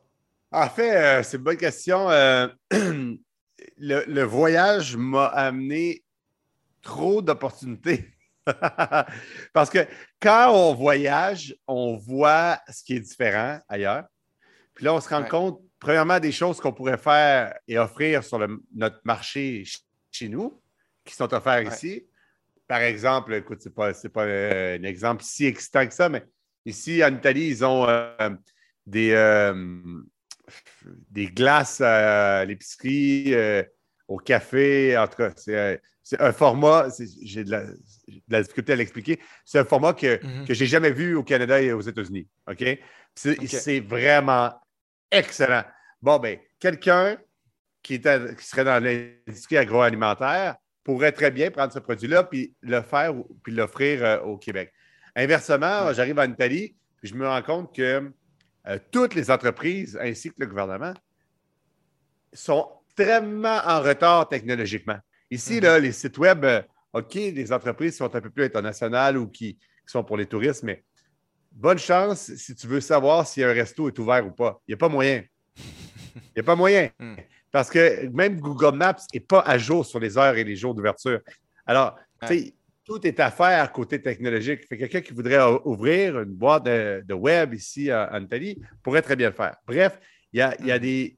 En 0.53 0.69
fait, 0.69 0.97
euh, 0.97 1.23
c'est 1.23 1.39
une 1.39 1.45
bonne 1.45 1.57
question. 1.57 2.11
Euh, 2.11 2.47
le, 3.79 4.23
voyage 4.25 4.99
m'a 4.99 5.29
amené 5.29 6.05
trop 6.83 7.23
d'opportunités. 7.23 8.07
Parce 9.55 9.71
que 9.71 9.87
quand 10.21 10.51
on 10.53 10.75
voyage, 10.75 11.57
on 11.67 11.97
voit 11.97 12.61
ce 12.71 12.85
qui 12.85 12.97
est 12.97 13.01
différent 13.01 13.61
ailleurs. 13.67 14.05
Puis 14.75 14.85
là, 14.85 14.93
on 14.93 15.01
se 15.01 15.09
rend 15.09 15.25
compte 15.25 15.66
premièrement, 15.79 16.19
des 16.21 16.33
choses 16.33 16.61
qu'on 16.61 16.73
pourrait 16.73 16.99
faire 16.99 17.55
et 17.69 17.79
offrir 17.79 18.25
sur 18.25 18.39
notre 18.75 19.01
marché 19.05 19.65
chez 20.11 20.29
nous, 20.29 20.61
qui 21.05 21.15
sont 21.15 21.33
offerts 21.33 21.63
ici. 21.63 22.07
Par 22.67 22.81
exemple, 22.81 23.35
écoute, 23.35 23.63
ce 23.63 23.69
n'est 23.69 23.75
pas, 23.75 23.93
pas 24.13 24.25
euh, 24.25 24.79
un 24.79 24.83
exemple 24.83 25.23
si 25.23 25.47
excitant 25.47 25.87
que 25.87 25.95
ça, 25.95 26.09
mais 26.09 26.25
ici, 26.65 27.03
en 27.05 27.15
Italie, 27.15 27.47
ils 27.47 27.65
ont 27.65 27.87
euh, 27.89 28.31
des, 28.87 29.13
euh, 29.13 29.79
des 31.11 31.27
glaces 31.27 31.81
à 31.81 32.45
l'épicerie, 32.45 33.35
au 34.09 34.19
café. 34.19 34.97
En 34.97 35.07
tout 35.07 35.17
cas, 35.17 35.33
c'est 35.37 36.21
un 36.21 36.33
format, 36.33 36.89
j'ai 37.23 37.45
de, 37.45 37.51
la 38.29 38.43
difficulté 38.43 38.73
à 38.73 38.77
l'expliquer. 38.77 39.21
C'est 39.45 39.59
un 39.59 39.65
format 39.65 39.93
que, 39.93 40.21
je 40.49 40.61
n'ai 40.61 40.67
jamais 40.67 40.91
vu 40.91 41.15
au 41.15 41.23
Canada 41.23 41.61
et 41.61 41.73
aux 41.73 41.81
États-Unis. 41.81 42.27
OK? 42.49 42.65
C'est 43.15 43.81
vraiment 43.81 44.53
excellent. 45.11 45.65
Bon, 46.03 46.19
ben, 46.19 46.39
quelqu'un 46.59 47.17
qui, 47.83 48.01
qui 48.01 48.47
serait 48.47 48.65
dans 48.65 48.83
l'industrie 48.83 49.57
agroalimentaire 49.57 50.57
pourrait 50.85 51.13
très 51.13 51.31
bien 51.31 51.51
prendre 51.51 51.73
ce 51.73 51.79
produit-là 51.79 52.25
puis 52.25 52.55
le 52.63 52.81
faire 52.83 53.13
puis 53.43 53.53
l'offrir 53.53 54.05
euh, 54.05 54.21
au 54.21 54.37
Québec. 54.37 54.73
Inversement, 55.15 55.93
j'arrive 55.93 56.19
en 56.19 56.31
Italie 56.31 56.77
puis 56.99 57.09
je 57.09 57.15
me 57.15 57.27
rends 57.27 57.43
compte 57.43 57.75
que 57.75 58.13
euh, 58.69 58.79
toutes 58.91 59.15
les 59.15 59.31
entreprises 59.31 59.99
ainsi 60.01 60.31
que 60.31 60.37
le 60.39 60.47
gouvernement 60.47 60.95
sont 62.33 62.69
extrêmement 62.99 63.61
en 63.65 63.81
retard 63.81 64.29
technologiquement. 64.29 64.99
Ici, 65.31 65.61
là, 65.61 65.79
mhm. 65.79 65.85
les 65.85 65.93
sites 65.93 66.19
web, 66.19 66.45
euh, 66.45 66.63
OK, 66.93 67.15
les 67.15 67.53
entreprises 67.53 67.97
sont 67.97 68.15
un 68.15 68.21
peu 68.21 68.31
plus 68.31 68.45
internationales 68.45 69.19
ou 69.19 69.29
qui, 69.29 69.55
qui 69.57 69.61
sont 69.87 70.05
pour 70.05 70.17
les 70.17 70.27
touristes, 70.27 70.63
mais 70.63 70.85
bonne 71.57 71.79
chance 71.79 72.35
si 72.37 72.55
tu 72.55 72.67
veux 72.67 72.81
savoir 72.81 73.27
si 73.27 73.43
un 73.43 73.53
resto 73.53 73.89
est 73.89 73.99
ouvert 73.99 74.27
ou 74.27 74.31
pas. 74.31 74.61
Il 74.69 74.73
n'y 74.73 74.75
a 74.75 74.77
pas 74.77 74.89
moyen. 74.89 75.25
Il 75.57 76.33
n'y 76.37 76.41
a 76.41 76.43
pas 76.43 76.55
moyen. 76.55 76.91
Hmm. 77.01 77.15
Parce 77.51 77.71
que 77.71 78.07
même 78.09 78.39
Google 78.39 78.77
Maps 78.77 78.97
n'est 79.13 79.21
pas 79.21 79.41
à 79.41 79.57
jour 79.57 79.85
sur 79.85 79.99
les 79.99 80.19
heures 80.19 80.37
et 80.37 80.45
les 80.45 80.57
jours 80.57 80.75
d'ouverture. 80.75 81.21
Alors, 81.65 81.99
tu 82.21 82.27
sais, 82.29 82.55
tout 82.85 83.05
est 83.07 83.19
à 83.19 83.31
faire 83.31 83.73
côté 83.73 84.01
technologique. 84.01 84.67
Fait 84.69 84.77
quelqu'un 84.77 85.01
qui 85.01 85.15
voudrait 85.15 85.43
ouvrir 85.65 86.21
une 86.21 86.35
boîte 86.35 86.65
de, 86.65 87.15
web 87.15 87.55
ici 87.55 87.93
en 87.93 88.23
Italie 88.23 88.61
pourrait 88.83 89.03
très 89.03 89.17
bien 89.17 89.31
le 89.31 89.35
faire. 89.35 89.57
Bref, 89.67 89.99
il 90.33 90.39
y 90.39 90.43
a, 90.43 90.55
y 90.63 90.71
a, 90.71 90.77
hmm. 90.77 90.81
des. 90.81 91.17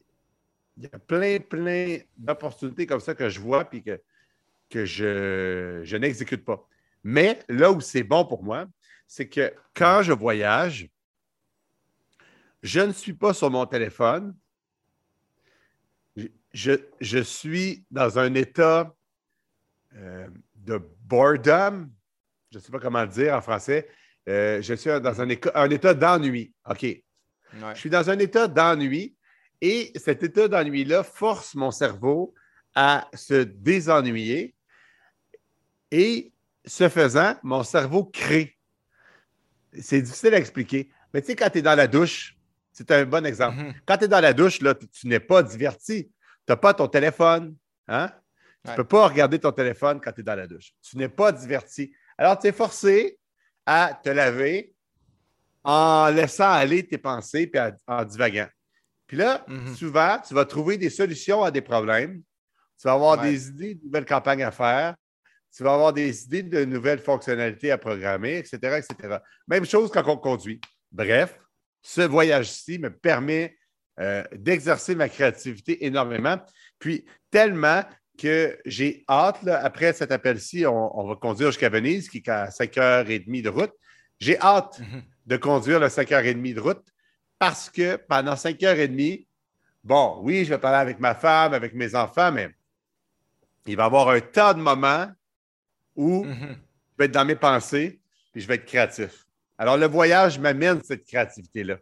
Il 0.76 0.84
y 0.84 0.86
a 0.86 0.98
plein, 1.00 1.38
plein 1.40 1.98
d'opportunités 2.16 2.86
comme 2.86 3.00
ça 3.00 3.12
que 3.12 3.28
je 3.28 3.40
vois 3.40 3.68
et 3.72 3.82
que, 3.82 4.00
que 4.70 4.84
je, 4.84 5.80
je 5.82 5.96
n'exécute 5.96 6.44
pas. 6.44 6.64
Mais 7.02 7.40
là 7.48 7.72
où 7.72 7.80
c'est 7.80 8.04
bon 8.04 8.24
pour 8.24 8.44
moi, 8.44 8.66
c'est 9.08 9.28
que 9.28 9.52
quand 9.74 10.02
je 10.02 10.12
voyage, 10.12 10.88
je 12.62 12.80
ne 12.80 12.92
suis 12.92 13.14
pas 13.14 13.32
sur 13.32 13.50
mon 13.50 13.66
téléphone. 13.66 14.36
Je, 16.52 17.22
suis 17.22 17.86
dans 17.90 18.18
un 18.18 18.34
état 18.34 18.94
euh, 19.94 20.28
de 20.54 20.80
boredom. 21.00 21.90
Je 22.50 22.58
ne 22.58 22.62
sais 22.62 22.70
pas 22.70 22.80
comment 22.80 23.02
le 23.02 23.08
dire 23.08 23.34
en 23.34 23.40
français. 23.40 23.88
Euh, 24.28 24.60
je 24.60 24.74
suis 24.74 24.90
dans 24.90 25.20
un, 25.20 25.28
un 25.54 25.70
état 25.70 25.94
d'ennui. 25.94 26.52
OK. 26.68 26.82
Je 26.82 27.78
suis 27.78 27.90
dans 27.90 28.10
un 28.10 28.18
état 28.18 28.46
d'ennui 28.46 29.16
et 29.60 29.90
cet 29.96 30.22
état 30.22 30.48
d'ennui-là 30.48 31.02
force 31.02 31.54
mon 31.54 31.70
cerveau 31.70 32.34
à 32.74 33.08
se 33.14 33.42
désennuyer. 33.42 34.54
Et 35.90 36.34
ce 36.66 36.90
faisant, 36.90 37.36
mon 37.42 37.62
cerveau 37.62 38.04
crée. 38.04 38.57
C'est 39.80 40.02
difficile 40.02 40.34
à 40.34 40.38
expliquer. 40.38 40.90
Mais 41.12 41.20
tu 41.20 41.28
sais, 41.28 41.36
quand 41.36 41.50
tu 41.50 41.58
es 41.58 41.62
dans 41.62 41.74
la 41.74 41.86
douche, 41.86 42.36
c'est 42.72 42.90
un 42.90 43.04
bon 43.04 43.24
exemple. 43.26 43.56
Mhm. 43.56 43.74
Quand 43.86 43.98
tu 43.98 44.04
es 44.04 44.08
dans 44.08 44.20
la 44.20 44.32
douche, 44.32 44.60
là, 44.60 44.74
tu 44.74 45.08
n'es 45.08 45.20
pas 45.20 45.42
diverti. 45.42 46.04
Tu 46.04 46.12
n'as 46.48 46.56
pas 46.56 46.74
ton 46.74 46.86
téléphone. 46.86 47.56
Hein? 47.88 48.10
Tu 48.64 48.70
ne 48.70 48.76
peux 48.76 48.84
pas 48.84 49.08
regarder 49.08 49.38
ton 49.38 49.52
téléphone 49.52 50.00
quand 50.02 50.12
tu 50.12 50.20
es 50.20 50.24
dans 50.24 50.34
la 50.34 50.46
douche. 50.46 50.72
Tu 50.82 50.96
n'es 50.96 51.08
pas 51.08 51.32
diverti. 51.32 51.92
Alors, 52.16 52.38
tu 52.38 52.46
es 52.46 52.52
forcé 52.52 53.18
à 53.66 53.98
te 54.02 54.10
laver 54.10 54.74
en 55.64 56.08
laissant 56.08 56.50
aller 56.50 56.86
tes 56.86 56.98
pensées 56.98 57.50
et 57.52 57.60
en 57.86 58.04
divaguant. 58.04 58.48
Puis 59.06 59.16
là, 59.16 59.44
mhm. 59.48 59.74
souvent, 59.74 60.18
tu 60.26 60.34
vas 60.34 60.44
trouver 60.44 60.78
des 60.78 60.90
solutions 60.90 61.42
à 61.42 61.50
des 61.50 61.62
problèmes. 61.62 62.22
Tu 62.80 62.86
vas 62.86 62.92
avoir 62.92 63.20
des 63.20 63.48
idées 63.48 63.74
de 63.74 63.84
nouvelles 63.84 64.06
campagnes 64.06 64.44
à 64.44 64.50
faire. 64.50 64.94
Tu 65.56 65.62
vas 65.62 65.74
avoir 65.74 65.92
des 65.92 66.24
idées 66.24 66.42
de 66.42 66.64
nouvelles 66.64 67.00
fonctionnalités 67.00 67.70
à 67.70 67.78
programmer, 67.78 68.38
etc., 68.38 68.56
etc. 68.78 69.18
Même 69.46 69.64
chose 69.64 69.90
quand 69.90 70.06
on 70.06 70.16
conduit. 70.16 70.60
Bref, 70.92 71.38
ce 71.82 72.02
voyage-ci 72.02 72.78
me 72.78 72.90
permet 72.90 73.56
euh, 74.00 74.22
d'exercer 74.32 74.94
ma 74.94 75.08
créativité 75.08 75.84
énormément. 75.86 76.36
Puis 76.78 77.04
tellement 77.30 77.82
que 78.16 78.58
j'ai 78.64 79.04
hâte, 79.08 79.46
après 79.48 79.92
cet 79.92 80.12
appel-ci, 80.12 80.66
on, 80.66 81.06
va 81.06 81.14
conduire 81.16 81.50
jusqu'à 81.50 81.68
Venise, 81.68 82.08
qui 82.08 82.18
est 82.18 82.28
à 82.28 82.48
5h30 82.48 83.42
de 83.42 83.48
route. 83.48 83.72
J'ai 84.20 84.38
hâte 84.40 84.80
mhm. 84.80 85.02
de 85.26 85.36
conduire 85.36 85.80
le 85.80 85.86
5h30 85.86 86.54
de 86.54 86.60
route 86.60 86.84
parce 87.38 87.70
que 87.70 87.96
pendant 87.96 88.34
5h30, 88.34 89.26
bon, 89.84 90.20
oui, 90.22 90.44
je 90.44 90.50
vais 90.50 90.58
parler 90.58 90.78
avec 90.78 90.98
ma 90.98 91.14
femme, 91.14 91.54
avec 91.54 91.74
mes 91.74 91.94
enfants, 91.94 92.32
mais 92.32 92.50
il 93.66 93.76
va 93.76 93.84
y 93.84 93.86
avoir 93.86 94.10
un 94.10 94.20
tas 94.20 94.54
de 94.54 94.60
moments 94.60 95.06
où 95.98 96.24
mhm. 96.24 96.56
je 96.92 96.96
vais 96.96 97.04
être 97.06 97.12
dans 97.12 97.24
mes 97.24 97.36
pensées 97.36 98.00
et 98.34 98.40
je 98.40 98.46
vais 98.46 98.54
être 98.54 98.64
créatif. 98.64 99.26
Alors, 99.58 99.76
le 99.76 99.86
voyage 99.86 100.38
m'amène 100.38 100.80
cette 100.84 101.04
créativité-là. 101.04 101.78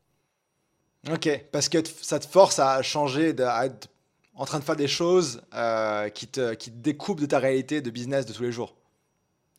OK, 1.12 1.28
parce 1.52 1.68
que 1.68 1.78
ça 1.84 2.18
te 2.18 2.26
force 2.26 2.58
à 2.58 2.82
changer, 2.82 3.34
à 3.40 3.66
être 3.66 3.88
en 4.34 4.46
train 4.46 4.58
de 4.58 4.64
faire 4.64 4.76
des 4.76 4.88
choses 4.88 5.42
euh, 5.54 6.08
qui, 6.08 6.26
te, 6.26 6.54
qui 6.54 6.70
découpent 6.70 7.20
de 7.20 7.26
ta 7.26 7.38
réalité 7.38 7.82
de 7.82 7.90
business 7.90 8.24
de 8.26 8.32
tous 8.32 8.42
les 8.42 8.52
jours. 8.52 8.74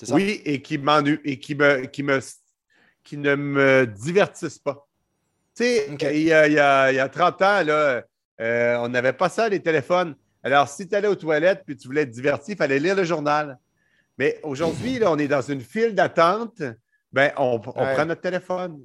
Ça? 0.02 0.14
Oui, 0.14 0.42
et 0.44 0.62
qui 0.62 0.76
et 0.76 1.40
qui, 1.40 1.56
me, 1.56 1.86
qui, 1.86 2.04
me, 2.04 2.20
qui 3.04 3.18
ne 3.18 3.36
me 3.36 3.86
divertissent 3.86 4.60
pas. 4.60 4.88
Tu 5.56 5.64
sais, 5.64 5.88
il, 5.90 6.24
y 6.24 6.34
a, 6.34 6.48
il, 6.48 6.54
y 6.96 7.00
a, 7.00 7.10
30 7.10 7.42
ans, 7.42 7.64
là, 7.64 8.04
euh, 8.42 8.76
on 8.78 8.90
n'avait 8.90 9.14
pas 9.14 9.30
ça, 9.30 9.50
les 9.50 9.62
téléphones. 9.62 10.16
Alors, 10.44 10.68
si 10.68 10.88
tu 10.88 10.96
allais 10.96 11.08
aux 11.08 11.16
toilettes 11.16 11.64
puis 11.66 11.78
tu 11.78 11.88
voulais 11.88 12.02
être 12.02 12.12
diverti, 12.12 12.52
il 12.52 12.58
fallait 12.58 12.80
lire 12.80 12.96
le 12.96 13.04
journal. 13.04 13.58
Mais 14.18 14.40
aujourd'hui, 14.44 15.00
on 15.06 15.18
est 15.18 15.28
dans 15.28 15.42
une 15.42 15.62
file 15.62 15.94
d'attente 15.94 16.62
ben, 17.12 17.32
on, 17.38 17.60
prend 17.60 18.06
notre 18.06 18.22
téléphone. 18.22 18.80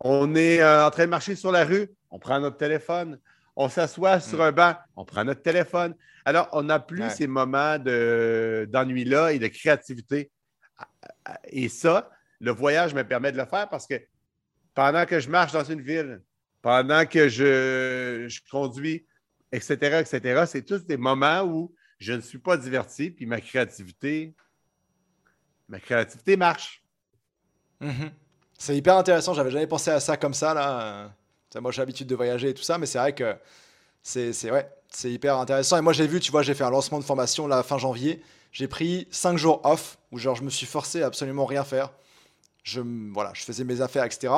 On 0.00 0.34
est 0.34 0.60
euh, 0.60 0.86
en 0.86 0.90
train 0.90 1.04
de 1.04 1.10
marcher 1.10 1.34
sur 1.34 1.50
la 1.52 1.64
rue, 1.64 1.88
on 2.10 2.18
prend 2.18 2.38
notre 2.40 2.56
téléphone. 2.56 3.18
On 3.56 3.68
s'assoit 3.68 4.20
sur 4.20 4.38
mm. 4.38 4.42
un 4.42 4.52
banc, 4.52 4.76
on 4.96 5.04
prend 5.04 5.24
notre 5.24 5.42
téléphone. 5.42 5.94
Alors, 6.24 6.48
on 6.52 6.62
n'a 6.62 6.78
plus 6.78 7.08
ces 7.10 7.26
moments 7.26 7.78
d'ennui-là 7.78 9.32
et 9.32 9.38
de 9.38 9.46
créativité. 9.48 10.30
Et 11.44 11.68
ça, 11.68 12.10
le 12.40 12.50
voyage 12.50 12.94
me 12.94 13.02
permet 13.02 13.32
de 13.32 13.38
le 13.38 13.46
faire 13.46 13.68
parce 13.68 13.86
que 13.86 13.94
pendant 14.74 15.06
que 15.06 15.20
je 15.20 15.30
marche 15.30 15.52
dans 15.52 15.64
une 15.64 15.80
ville, 15.80 16.20
pendant 16.60 17.06
que 17.06 17.28
je, 17.28 18.26
je 18.28 18.40
conduis, 18.50 19.06
etc., 19.52 20.00
etc., 20.00 20.44
c'est 20.46 20.64
tous 20.64 20.84
des 20.84 20.96
moments 20.96 21.42
où 21.42 21.74
je 21.98 22.12
ne 22.12 22.20
suis 22.20 22.38
pas 22.38 22.56
diverti, 22.56 23.10
puis 23.10 23.24
ma 23.24 23.40
créativité, 23.40 24.34
ma 25.68 25.80
créativité 25.80 26.36
marche. 26.36 26.82
Mhm. 27.80 28.10
C'est 28.58 28.76
hyper 28.76 28.96
intéressant, 28.96 29.34
j'avais 29.34 29.50
jamais 29.50 29.66
pensé 29.66 29.90
à 29.90 30.00
ça 30.00 30.16
comme 30.16 30.34
ça. 30.34 30.54
Là. 30.54 31.12
moi, 31.60 31.72
j'ai 31.72 31.82
l'habitude 31.82 32.06
de 32.06 32.14
voyager 32.14 32.50
et 32.50 32.54
tout 32.54 32.62
ça, 32.62 32.78
mais 32.78 32.86
c'est 32.86 32.98
vrai 32.98 33.14
que 33.14 33.36
c'est 34.02 34.50
ouais, 34.50 34.68
hyper 35.04 35.36
intéressant. 35.36 35.76
Et 35.76 35.82
moi, 35.82 35.92
j'ai 35.92 36.06
vu, 36.06 36.20
tu 36.20 36.30
vois, 36.30 36.42
j'ai 36.42 36.54
fait 36.54 36.64
un 36.64 36.70
lancement 36.70 36.98
de 36.98 37.04
formation 37.04 37.46
la 37.46 37.62
fin 37.62 37.78
janvier. 37.78 38.22
J'ai 38.52 38.68
pris 38.68 39.06
5 39.10 39.36
jours 39.36 39.60
off 39.64 39.98
où 40.12 40.18
genre, 40.18 40.36
je 40.36 40.42
me 40.42 40.50
suis 40.50 40.66
forcé 40.66 41.02
à 41.02 41.06
absolument 41.06 41.44
rien 41.44 41.64
faire. 41.64 41.92
Je, 42.62 42.80
voilà, 43.12 43.32
je 43.34 43.42
faisais 43.42 43.64
mes 43.64 43.80
affaires, 43.80 44.04
etc. 44.04 44.32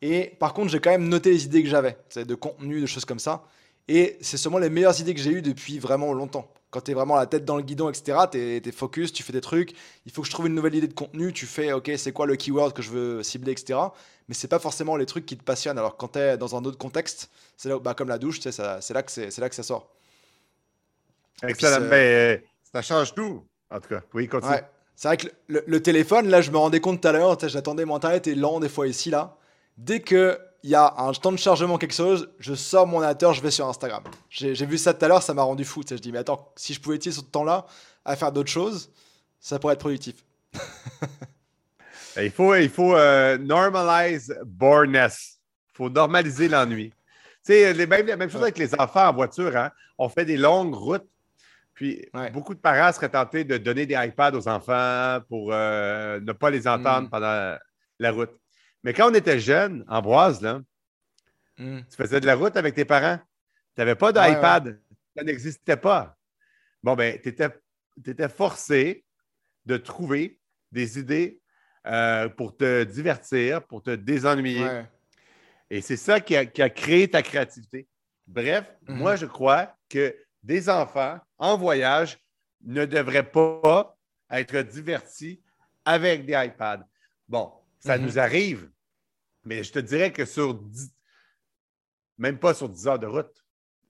Et 0.00 0.34
par 0.40 0.52
contre, 0.52 0.70
j'ai 0.70 0.80
quand 0.80 0.90
même 0.90 1.08
noté 1.08 1.30
les 1.30 1.44
idées 1.44 1.62
que 1.62 1.68
j'avais, 1.68 1.96
de 2.16 2.34
contenu, 2.34 2.80
de 2.80 2.86
choses 2.86 3.04
comme 3.04 3.20
ça. 3.20 3.44
Et 3.86 4.18
c'est 4.20 4.36
sûrement 4.36 4.58
les 4.58 4.70
meilleures 4.70 4.98
idées 5.00 5.14
que 5.14 5.20
j'ai 5.20 5.30
eues 5.30 5.42
depuis 5.42 5.78
vraiment 5.78 6.12
longtemps 6.12 6.52
quand 6.72 6.80
tu 6.80 6.90
es 6.90 6.94
vraiment 6.94 7.16
la 7.16 7.26
tête 7.26 7.44
dans 7.44 7.56
le 7.56 7.62
guidon, 7.62 7.90
etc., 7.90 8.18
tu 8.32 8.38
es, 8.38 8.72
focus, 8.72 9.12
tu 9.12 9.22
fais 9.22 9.32
des 9.32 9.42
trucs. 9.42 9.74
Il 10.06 10.10
faut 10.10 10.22
que 10.22 10.26
je 10.26 10.32
trouve 10.32 10.46
une 10.46 10.54
nouvelle 10.54 10.74
idée 10.74 10.88
de 10.88 10.94
contenu. 10.94 11.32
Tu 11.32 11.44
fais, 11.44 11.72
OK, 11.72 11.92
c'est 11.98 12.12
quoi 12.12 12.26
le 12.26 12.34
keyword 12.34 12.72
que 12.72 12.80
je 12.80 12.90
veux 12.90 13.22
cibler, 13.22 13.52
etc. 13.52 13.78
Mais 14.26 14.34
c'est 14.34 14.48
pas 14.48 14.58
forcément 14.58 14.96
les 14.96 15.04
trucs 15.04 15.26
qui 15.26 15.36
te 15.36 15.44
passionnent. 15.44 15.78
Alors 15.78 15.98
quand 15.98 16.08
tu 16.08 16.18
es 16.18 16.38
dans 16.38 16.56
un 16.56 16.64
autre 16.64 16.78
contexte, 16.78 17.30
c'est 17.58 17.68
là, 17.68 17.78
bah, 17.78 17.92
comme 17.92 18.08
la 18.08 18.18
douche, 18.18 18.40
c'est 18.40 18.58
là, 18.58 18.80
là 18.90 19.02
que 19.02 19.54
ça 19.54 19.62
sort. 19.62 19.90
Excellent. 21.46 21.86
Mais 21.90 22.36
euh, 22.36 22.38
ça 22.72 22.80
change 22.80 23.14
tout, 23.14 23.44
en 23.70 23.78
tout 23.78 23.90
cas. 23.90 24.00
Oui, 24.14 24.26
continue. 24.26 24.54
C'est 24.96 25.08
vrai 25.08 25.16
que 25.18 25.26
le, 25.48 25.82
téléphone, 25.82 26.28
là, 26.28 26.40
je 26.40 26.50
me 26.50 26.56
rendais 26.56 26.80
compte 26.80 27.02
tout 27.02 27.08
à 27.08 27.12
l'heure, 27.12 27.36
j'attendais, 27.38 27.84
mon 27.84 27.96
internet 27.96 28.26
est 28.28 28.34
lent 28.34 28.60
des 28.60 28.68
fois 28.68 28.86
ici, 28.86 29.10
là. 29.10 29.36
Dès 29.76 30.00
que 30.00 30.38
il 30.62 30.70
y 30.70 30.74
a 30.74 30.94
un 30.96 31.12
temps 31.12 31.32
de 31.32 31.36
chargement, 31.36 31.76
quelque 31.76 31.94
chose, 31.94 32.30
je 32.38 32.54
sors 32.54 32.86
mon 32.86 32.98
ordinateur, 32.98 33.32
je 33.32 33.42
vais 33.42 33.50
sur 33.50 33.66
Instagram. 33.68 34.04
J'ai 34.30 34.54
vu 34.66 34.78
ça 34.78 34.94
tout 34.94 35.04
à 35.04 35.08
l'heure, 35.08 35.22
ça 35.22 35.34
m'a 35.34 35.42
rendu 35.42 35.64
fou. 35.64 35.82
Je 35.88 35.96
dis, 35.96 36.12
mais 36.12 36.18
attends, 36.18 36.52
si 36.56 36.72
je 36.72 36.80
pouvais 36.80 36.96
utiliser 36.96 37.20
ce 37.20 37.26
temps-là 37.26 37.66
à 38.04 38.14
faire 38.14 38.30
d'autres 38.30 38.50
choses, 38.50 38.90
ça 39.40 39.58
pourrait 39.58 39.74
être 39.74 39.80
productif. 39.80 40.24
il 42.16 42.30
faut, 42.30 42.54
il 42.54 42.68
faut 42.68 42.94
euh, 42.94 43.38
normalize 43.38 44.38
boredness. 44.44 45.40
Il 45.72 45.76
faut 45.76 45.90
normaliser 45.90 46.48
l'ennui. 46.48 46.90
Tu 47.44 47.54
sais, 47.54 47.74
la 47.74 47.86
même 47.86 48.30
chose 48.30 48.42
avec 48.42 48.58
les 48.58 48.72
enfants 48.78 49.08
en 49.08 49.12
voiture. 49.12 49.56
Hein? 49.56 49.72
On 49.98 50.08
fait 50.08 50.24
des 50.24 50.36
longues 50.36 50.74
routes. 50.74 51.08
Puis 51.74 52.06
beaucoup 52.32 52.54
de 52.54 52.60
parents 52.60 52.92
seraient 52.92 53.08
tentés 53.08 53.44
de 53.44 53.56
donner 53.56 53.86
des 53.86 53.96
iPads 53.98 54.36
aux 54.36 54.46
enfants 54.46 55.18
pour 55.28 55.50
euh, 55.52 56.20
ne 56.20 56.32
pas 56.32 56.50
les 56.50 56.68
entendre 56.68 57.08
mm. 57.08 57.10
pendant 57.10 57.56
la 57.98 58.12
route. 58.12 58.30
Mais 58.82 58.92
quand 58.92 59.10
on 59.10 59.14
était 59.14 59.38
jeune, 59.38 59.84
Ambroise, 59.88 60.40
là, 60.40 60.60
hmm. 61.58 61.80
tu 61.88 61.96
faisais 61.96 62.20
de 62.20 62.26
la 62.26 62.34
route 62.34 62.56
avec 62.56 62.74
tes 62.74 62.84
parents. 62.84 63.18
Tu 63.74 63.80
n'avais 63.80 63.94
pas 63.94 64.12
d'iPad. 64.12 64.80
Ça 65.16 65.24
n'existait 65.24 65.76
pas. 65.76 66.16
Bon, 66.82 66.94
ben, 66.94 67.18
tu 67.20 67.28
étais, 67.28 68.28
forcé 68.28 69.04
de 69.66 69.76
trouver 69.76 70.38
des 70.72 70.98
idées 70.98 71.40
euh, 71.86 72.28
pour 72.28 72.56
te 72.56 72.84
divertir, 72.84 73.62
pour 73.64 73.82
te 73.82 73.90
désennuyer. 73.90 74.82
Et 75.70 75.80
c'est 75.80 75.96
ça 75.96 76.20
qui 76.20 76.36
a, 76.36 76.44
créé 76.44 77.08
ta 77.08 77.22
créativité. 77.22 77.86
Bref, 78.26 78.64
mhm. 78.88 78.96
moi, 78.96 79.16
je 79.16 79.26
crois 79.26 79.74
que 79.88 80.14
des 80.42 80.68
enfants 80.68 81.18
en 81.38 81.56
voyage 81.56 82.18
ne 82.64 82.84
devraient 82.84 83.30
pas 83.30 83.96
être 84.30 84.60
divertis 84.62 85.40
avec 85.84 86.26
des 86.26 86.34
iPads. 86.34 86.86
Bon, 87.28 87.52
ça 87.78 87.96
mhm. 87.96 88.04
nous 88.04 88.18
arrive. 88.18 88.71
Mais 89.44 89.62
je 89.62 89.72
te 89.72 89.78
dirais 89.78 90.12
que 90.12 90.24
sur 90.24 90.54
10, 90.54 90.92
même 92.18 92.38
pas 92.38 92.54
sur 92.54 92.68
10 92.68 92.86
heures 92.88 92.98
de 92.98 93.06
route, 93.06 93.44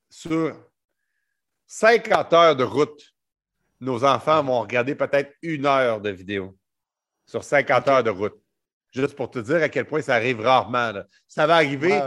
sur 0.09 0.57
50 1.67 2.33
heures 2.33 2.57
de 2.57 2.65
route, 2.65 3.15
nos 3.81 4.05
enfants 4.05 4.43
vont 4.43 4.61
regarder 4.61 4.95
peut-être 4.95 5.33
une 5.43 5.67
heure 5.67 6.01
de 6.01 6.11
vidéo 6.11 6.57
sur 7.27 7.43
50 7.43 7.89
heures 7.89 8.05
de 8.05 8.11
route. 8.11 8.39
Juste 8.91 9.17
pour 9.17 9.31
te 9.31 9.39
dire 9.39 9.63
à 9.63 9.69
quel 9.69 9.87
point 9.87 10.03
ça 10.03 10.15
arrive 10.15 10.41
rarement. 10.41 10.93
Ça 11.27 11.47
va 11.47 11.57
arriver 11.57 12.01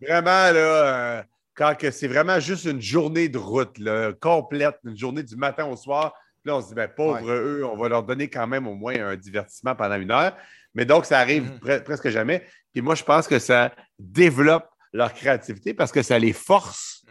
vraiment 0.00 0.24
là, 0.24 1.18
euh, 1.18 1.22
quand 1.54 1.74
c'est 1.92 2.08
vraiment 2.08 2.40
juste 2.40 2.64
une 2.64 2.80
journée 2.80 3.28
de 3.28 3.38
route 3.38 3.76
complète, 4.20 4.78
une 4.84 4.96
journée 4.96 5.22
du 5.22 5.36
matin 5.36 5.66
au 5.66 5.76
soir. 5.76 6.14
là, 6.44 6.56
on 6.56 6.62
se 6.62 6.68
dit, 6.68 6.74
ben, 6.74 6.88
pauvres 6.88 7.30
eux, 7.30 7.64
on 7.64 7.76
va 7.76 7.88
leur 7.90 8.02
donner 8.02 8.28
quand 8.30 8.46
même 8.46 8.66
au 8.66 8.74
moins 8.74 8.94
un 8.94 9.16
divertissement 9.16 9.74
pendant 9.74 9.96
une 9.96 10.10
heure. 10.10 10.34
Mais 10.74 10.84
donc, 10.84 11.04
ça 11.04 11.18
arrive 11.18 11.44
mhm. 11.44 11.82
presque 11.84 12.08
jamais. 12.08 12.46
Puis 12.72 12.82
moi, 12.82 12.94
je 12.94 13.04
pense 13.04 13.26
que 13.26 13.38
ça 13.38 13.74
développe 13.98 14.68
leur 14.92 15.12
créativité 15.12 15.74
parce 15.74 15.92
que 15.92 16.02
ça 16.02 16.18
les 16.18 16.32
force 16.32 17.04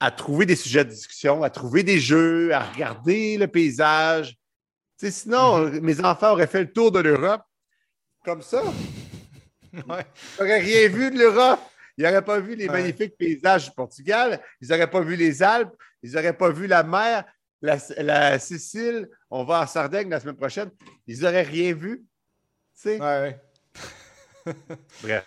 à 0.00 0.10
trouver 0.10 0.46
des 0.46 0.56
sujets 0.56 0.84
de 0.84 0.90
discussion, 0.90 1.42
à 1.42 1.50
trouver 1.50 1.82
des 1.82 2.00
jeux, 2.00 2.52
à 2.52 2.60
regarder 2.60 3.38
le 3.38 3.46
paysage. 3.46 4.36
sinon, 4.96 5.66
mhm. 5.66 5.80
mes 5.80 6.04
enfants 6.04 6.32
auraient 6.32 6.46
fait 6.46 6.62
le 6.62 6.72
tour 6.72 6.90
de 6.90 7.00
l'Europe. 7.00 7.42
comme 8.24 8.42
ça. 8.42 8.62
Ouais. 9.88 10.04
Ils 10.38 10.42
n'auraient 10.42 10.60
rien 10.60 10.88
vu 10.88 11.10
de 11.10 11.18
l'Europe. 11.18 11.60
Ils 11.96 12.04
n'auraient 12.04 12.24
pas 12.24 12.40
vu 12.40 12.54
les 12.54 12.68
magnifiques 12.68 13.16
paysages 13.16 13.66
du 13.66 13.70
Portugal. 13.70 14.38
Ils 14.60 14.68
n'auraient 14.68 14.90
pas 14.90 15.00
vu 15.00 15.16
les 15.16 15.42
Alpes. 15.42 15.74
Ils 16.02 16.12
n'auraient 16.12 16.36
pas 16.36 16.50
vu 16.50 16.66
la 16.66 16.82
mer, 16.82 17.24
la, 17.60 18.38
Sicile. 18.38 19.08
On 19.30 19.44
va 19.44 19.62
en 19.62 19.66
Sardaigne 19.66 20.10
la 20.10 20.20
semaine 20.20 20.36
prochaine. 20.36 20.70
Ils 21.06 21.20
n'auraient 21.20 21.42
rien 21.42 21.74
vu. 21.74 22.04
Sais? 22.82 23.00
Ouais, 23.00 23.38
Bref. 25.04 25.24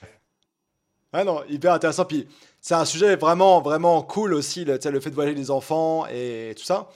Ah 1.13 1.23
non, 1.23 1.41
hyper 1.47 1.71
intéressant. 1.71 2.03
Puis 2.03 2.27
c'est 2.59 2.73
un 2.73 2.83
sujet 2.83 3.15
vraiment, 3.15 3.61
vraiment 3.61 4.01
cool 4.01 4.33
aussi, 4.33 4.65
le, 4.65 4.77
le 4.83 4.99
fait 4.99 5.09
de 5.09 5.15
voyager 5.15 5.37
les 5.37 5.49
enfants 5.49 6.05
et 6.07 6.53
tout 6.57 6.65
ça. 6.65 6.89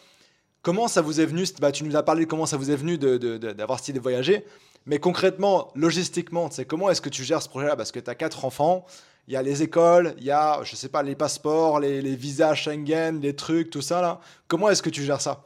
Comment 0.61 0.89
ça 0.89 1.01
vous 1.01 1.21
est 1.21 1.25
venu 1.25 1.45
bah, 1.61 1.71
Tu 1.71 1.85
nous 1.85 1.95
as 1.95 2.03
parlé 2.03 2.25
de 2.25 2.29
comment 2.29 2.45
ça 2.45 2.57
vous 2.57 2.71
est 2.71 2.75
venu 2.75 2.97
d'avoir 2.97 3.77
de, 3.77 3.79
cette 3.79 3.87
idée 3.87 3.99
de 3.99 4.03
voyager. 4.03 4.45
Mais 4.85 4.99
concrètement, 4.99 5.71
logistiquement, 5.75 6.49
comment 6.67 6.89
est-ce 6.89 6.99
que 6.99 7.07
tu 7.09 7.23
gères 7.23 7.41
ce 7.41 7.47
projet-là? 7.47 7.77
Parce 7.77 7.93
que 7.93 7.99
tu 8.01 8.09
as 8.09 8.15
quatre 8.15 8.43
enfants, 8.43 8.85
il 9.29 9.35
y 9.35 9.37
a 9.37 9.41
les 9.41 9.63
écoles, 9.63 10.13
il 10.17 10.25
y 10.25 10.31
a, 10.31 10.61
je 10.63 10.75
sais 10.75 10.89
pas, 10.89 11.03
les 11.03 11.15
passeports, 11.15 11.79
les, 11.79 12.01
les 12.01 12.17
visas 12.17 12.55
Schengen, 12.55 13.21
les 13.21 13.33
trucs, 13.33 13.69
tout 13.69 13.81
ça. 13.81 14.01
là. 14.01 14.19
Comment 14.49 14.69
est-ce 14.69 14.81
que 14.81 14.89
tu 14.89 15.03
gères 15.05 15.21
ça? 15.21 15.45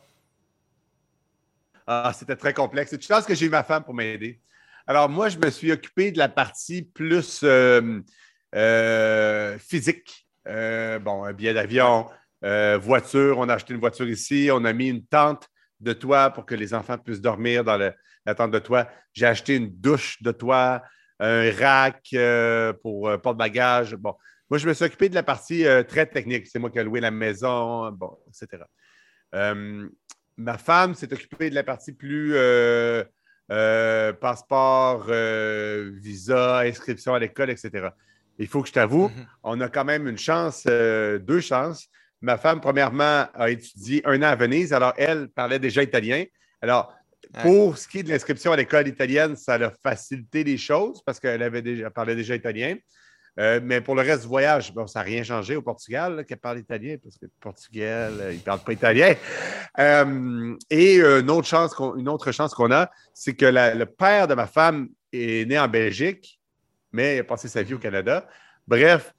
Ah, 1.86 2.11
C'était 2.18 2.36
très 2.36 2.55
complexe. 2.55 2.97
Tu 2.97 3.07
penses 3.07 3.26
que 3.26 3.36
j'ai 3.36 3.45
eu 3.45 3.49
ma 3.49 3.64
femme 3.64 3.84
pour 3.84 3.93
m'aider? 3.93 4.39
Alors, 4.86 5.07
moi, 5.07 5.29
je 5.29 5.38
me 5.38 5.49
suis 5.49 5.71
occupé 5.71 6.11
de 6.11 6.17
la 6.17 6.27
partie 6.27 6.81
plus 6.81 7.41
euh, 7.43 8.01
euh, 8.53 9.57
physique. 9.57 10.27
Euh, 10.45 10.99
bon, 10.99 11.23
un 11.23 11.31
billet 11.31 11.53
d'avion, 11.53 12.09
voiture. 12.41 13.39
On 13.39 13.47
a 13.47 13.53
acheté 13.53 13.73
une 13.73 13.79
voiture 13.79 14.07
ici. 14.09 14.49
On 14.51 14.65
a 14.65 14.73
mis 14.73 14.89
une 14.89 15.05
tente 15.05 15.47
de 15.79 15.93
toit 15.93 16.31
pour 16.31 16.45
que 16.45 16.53
les 16.53 16.73
enfants 16.73 16.97
puissent 16.97 17.21
dormir 17.21 17.63
dans 17.63 17.77
la 17.77 18.36
tente 18.36 18.51
de 18.51 18.59
toit. 18.59 18.89
J'ai 19.13 19.25
acheté 19.25 19.55
une 19.55 19.69
douche 19.69 20.21
de 20.21 20.34
toit, 20.34 20.84
un 21.19 21.49
rack 21.51 22.13
pour 22.81 23.09
porte-bagages. 23.21 23.95
Bon, 23.95 24.15
moi, 24.49 24.57
je 24.57 24.67
me 24.67 24.73
suis 24.73 24.84
occupé 24.84 25.07
de 25.07 25.15
la 25.15 25.23
partie 25.23 25.63
très 25.88 26.05
technique. 26.07 26.47
C'est 26.47 26.59
moi 26.59 26.69
qui 26.69 26.79
ai 26.79 26.84
loué 26.84 26.99
la 26.99 27.11
maison, 27.11 27.89
bon, 27.91 28.17
etc. 28.27 28.65
ma 30.36 30.57
femme 30.57 30.93
s'est 30.93 31.13
occupée 31.13 31.49
de 31.49 31.55
la 31.55 31.63
partie 31.63 31.93
plus 31.93 32.36
euh, 33.52 34.14
passeport, 34.14 35.06
euh, 35.10 35.91
visa, 35.96 36.60
inscription 36.60 37.14
à 37.14 37.20
l'école, 37.20 37.50
etc. 37.50 37.89
Il 38.39 38.48
faut 38.48 38.62
que 38.62 38.68
je 38.70 38.74
t'avoue, 38.74 39.10
mhm. 39.10 39.26
on 39.44 39.62
a 39.62 39.70
quand 39.70 39.86
même 39.86 40.08
une 40.08 40.18
chance, 40.18 40.64
euh, 40.68 41.20
deux 41.20 41.41
chances. 41.41 41.88
Ma 42.22 42.38
femme, 42.38 42.62
premièrement, 42.62 43.28
a 43.34 43.50
étudié 43.50 44.02
un 44.06 44.22
an 44.22 44.28
à 44.28 44.36
Venise, 44.36 44.72
alors 44.72 44.94
elle 44.98 45.28
parlait 45.28 45.60
déjà 45.60 45.84
italien. 45.84 46.24
Alors, 46.62 46.94
pour 47.41 47.78
ce 47.78 47.88
qui 47.88 48.00
est 48.00 48.04
de 48.04 48.10
l'inscription 48.10 48.52
à 48.52 48.56
l'école 48.56 48.88
italienne, 48.88 49.36
ça 49.36 49.56
a 49.56 49.72
facilité 49.82 50.44
les 50.44 50.58
choses 50.58 51.02
parce 51.04 51.20
qu'elle 51.20 51.41
avait 51.41 51.62
déjà, 51.62 51.89
parlait 51.89 52.16
déjà 52.16 52.36
italien. 52.36 52.76
Euh, 53.39 53.59
mais 53.63 53.81
pour 53.81 53.95
le 53.95 54.01
reste 54.01 54.21
du 54.21 54.27
voyage, 54.27 54.71
ça 54.88 54.99
n'a 54.99 55.03
rien 55.03 55.23
changé 55.23 55.55
au 55.55 55.61
Portugal, 55.61 56.23
qu'elle 56.25 56.38
parle 56.38 56.59
italien, 56.59 56.97
parce 57.01 57.17
que 57.17 57.25
le 57.25 57.31
Portugal, 57.39 58.13
euh, 58.19 58.31
il 58.31 58.38
ne 58.38 58.43
parle 58.43 58.59
pas 58.59 58.73
italien. 58.73 59.15
Euh, 59.79 60.55
et 60.69 60.99
une 60.99 61.29
autre 61.31 61.47
chance 61.47 61.73
qu'on, 61.73 62.71
a, 62.71 62.91
c'est 63.13 63.34
que 63.34 63.45
le 63.45 63.86
père 63.86 64.27
de 64.27 64.36
ma 64.36 64.45
femme 64.45 64.89
est 65.11 65.47
né 65.47 65.57
en 65.57 65.67
Belgique, 65.67 66.39
mais 66.91 67.17
il 67.17 67.19
a 67.19 67.23
passé 67.23 67.47
sa 67.47 67.63
vie 67.63 67.73
au 67.73 67.79
Canada. 67.79 68.27
Bref, 68.67 69.13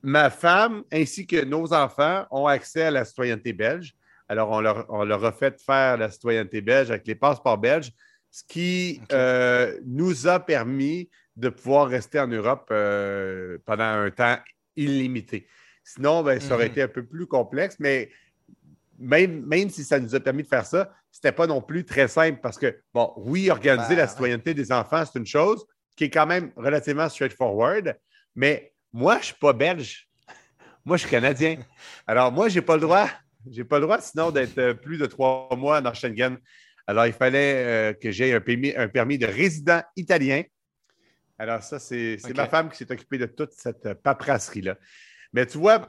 ma 0.00 0.30
femme 0.30 0.84
ainsi 0.92 1.26
que 1.26 1.44
nos 1.44 1.72
enfants 1.72 2.26
ont 2.30 2.46
accès 2.46 2.82
à 2.82 2.90
la 2.92 3.04
citoyenneté 3.04 3.52
belge. 3.52 3.94
Alors, 4.28 4.50
on 4.50 5.04
leur, 5.04 5.24
a 5.24 5.32
fait 5.32 5.60
faire 5.60 5.96
la 5.96 6.08
citoyenneté 6.08 6.60
belge 6.60 6.90
avec 6.90 7.06
les 7.06 7.16
passeports 7.16 7.58
belges, 7.58 7.92
ce 8.30 8.44
qui 8.46 9.00
nous 9.84 10.28
a 10.28 10.38
permis 10.38 11.08
de 11.36 11.48
pouvoir 11.48 11.88
rester 11.88 12.20
en 12.20 12.28
Europe 12.28 12.68
euh, 12.70 13.58
pendant 13.64 13.84
un 13.84 14.10
temps 14.10 14.38
illimité. 14.76 15.46
Sinon, 15.82 16.22
ben, 16.22 16.40
ça 16.40 16.54
aurait 16.54 16.66
mhm. 16.66 16.70
été 16.70 16.82
un 16.82 16.88
peu 16.88 17.04
plus 17.04 17.26
complexe, 17.26 17.76
mais 17.78 18.10
même, 18.98 19.44
même 19.44 19.68
si 19.70 19.84
ça 19.84 19.98
nous 19.98 20.14
a 20.14 20.20
permis 20.20 20.42
de 20.42 20.48
faire 20.48 20.64
ça, 20.64 20.92
ce 21.10 21.18
n'était 21.18 21.34
pas 21.34 21.46
non 21.46 21.60
plus 21.60 21.84
très 21.84 22.08
simple 22.08 22.40
parce 22.42 22.58
que, 22.58 22.80
bon, 22.92 23.12
oui, 23.16 23.50
organiser 23.50 23.96
la 23.96 24.04
ben, 24.04 24.10
citoyenneté 24.10 24.54
des 24.54 24.72
enfants, 24.72 25.04
c'est 25.04 25.18
une 25.18 25.26
chose 25.26 25.64
qui 25.96 26.04
est 26.04 26.10
quand 26.10 26.26
même 26.26 26.52
relativement 26.56 27.08
straightforward, 27.08 27.96
mais 28.34 28.72
moi, 28.92 29.14
je 29.14 29.18
ne 29.18 29.24
suis 29.24 29.34
pas 29.34 29.52
belge. 29.52 30.08
Moi, 30.84 30.96
je 30.96 31.02
suis 31.02 31.10
canadien. 31.10 31.58
Alors, 32.06 32.30
moi, 32.30 32.48
je 32.48 32.56
n'ai 32.56 32.62
pas 32.62 32.74
le 32.74 32.82
droit. 32.82 33.08
J'ai 33.50 33.64
pas 33.64 33.78
le 33.78 33.86
droit, 33.86 34.00
sinon, 34.00 34.30
d'être 34.30 34.58
euh, 34.58 34.74
plus 34.74 34.98
de 34.98 35.06
trois 35.06 35.48
mois 35.56 35.80
dans 35.80 35.94
Schengen. 35.94 36.36
Alors, 36.86 37.06
il 37.06 37.12
fallait 37.12 37.54
euh, 37.56 37.92
que 37.94 38.10
j'aie 38.10 38.34
un 38.34 38.42
un 38.82 38.88
permis 38.88 39.18
de 39.18 39.26
résident 39.26 39.82
italien 39.96 40.42
alors, 41.38 41.62
ça, 41.62 41.78
c'est 41.78 42.18
ma 42.36 42.46
femme 42.46 42.70
qui 42.70 42.76
s'est 42.76 42.92
occupée 42.92 43.18
de 43.18 43.26
toute 43.26 43.52
cette 43.52 43.86
euh, 43.86 43.94
paperasserie-là. 43.94 44.76
Mais 45.32 45.46
tu 45.46 45.58
vois, 45.58 45.88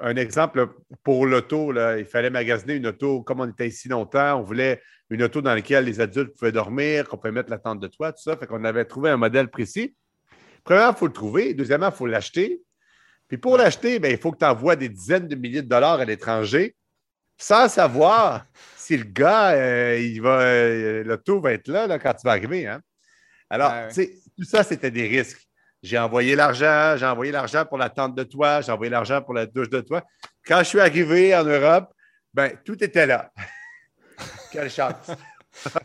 un 0.00 0.16
exemple 0.16 0.68
pour 1.02 1.26
l'auto, 1.26 1.72
il 1.96 2.04
fallait 2.04 2.30
magasiner 2.30 2.74
une 2.74 2.86
auto 2.86 3.22
comme 3.22 3.40
on 3.40 3.50
était 3.50 3.66
ici 3.66 3.88
longtemps. 3.88 4.38
On 4.38 4.42
voulait 4.42 4.80
une 5.10 5.22
auto 5.24 5.42
dans 5.42 5.52
laquelle 5.52 5.84
les 5.84 6.00
adultes 6.00 6.32
pouvaient 6.38 6.52
dormir, 6.52 7.08
qu'on 7.08 7.16
pouvait 7.16 7.32
mettre 7.32 7.50
la 7.50 7.58
tente 7.58 7.80
de 7.80 7.88
toit, 7.88 8.12
tout 8.12 8.22
ça. 8.22 8.36
Fait 8.36 8.46
qu'on 8.46 8.64
avait 8.64 8.84
trouvé 8.84 9.10
un 9.10 9.16
modèle 9.16 9.48
précis. 9.48 9.96
Premièrement, 10.62 10.92
il 10.92 10.98
faut 10.98 11.06
le 11.08 11.12
trouver. 11.12 11.54
Deuxièmement, 11.54 11.88
il 11.88 11.96
faut 11.96 12.06
l'acheter. 12.06 12.62
Puis 13.26 13.38
pour 13.38 13.56
l'acheter, 13.56 13.98
ben, 13.98 14.12
il 14.12 14.18
faut 14.18 14.30
que 14.30 14.38
tu 14.38 14.44
envoies 14.44 14.76
des 14.76 14.88
dizaines 14.88 15.26
de 15.26 15.34
milliers 15.34 15.62
de 15.62 15.68
dollars 15.68 15.98
à 15.98 16.04
l'étranger 16.04 16.76
sans 17.36 17.68
savoir 17.68 18.46
si 18.76 18.96
le 18.96 19.04
gars, 19.04 19.52
euh, 19.52 19.98
il 19.98 20.20
va, 20.20 20.40
euh, 20.40 21.02
l'auto 21.04 21.40
va 21.40 21.52
être 21.52 21.68
là, 21.68 21.86
là, 21.86 21.98
quand 21.98 22.14
tu 22.14 22.24
vas 22.24 22.32
arriver. 22.32 22.66
Hein? 22.66 22.80
Alors, 23.50 23.72
tout 23.92 24.44
ça, 24.44 24.62
c'était 24.62 24.90
des 24.90 25.06
risques. 25.06 25.46
J'ai 25.82 25.98
envoyé 25.98 26.34
l'argent, 26.34 26.96
j'ai 26.96 27.04
envoyé 27.04 27.30
l'argent 27.30 27.66
pour 27.66 27.76
la 27.76 27.90
tente 27.90 28.14
de 28.14 28.22
toit, 28.22 28.62
j'ai 28.62 28.72
envoyé 28.72 28.90
l'argent 28.90 29.20
pour 29.20 29.34
la 29.34 29.44
douche 29.44 29.68
de 29.68 29.82
toit. 29.82 30.02
Quand 30.46 30.60
je 30.60 30.64
suis 30.64 30.80
arrivé 30.80 31.36
en 31.36 31.44
Europe, 31.44 31.92
ben, 32.32 32.52
tout 32.64 32.82
était 32.82 33.06
là. 33.06 33.30
Quelle 34.52 34.70
chance! 34.70 35.10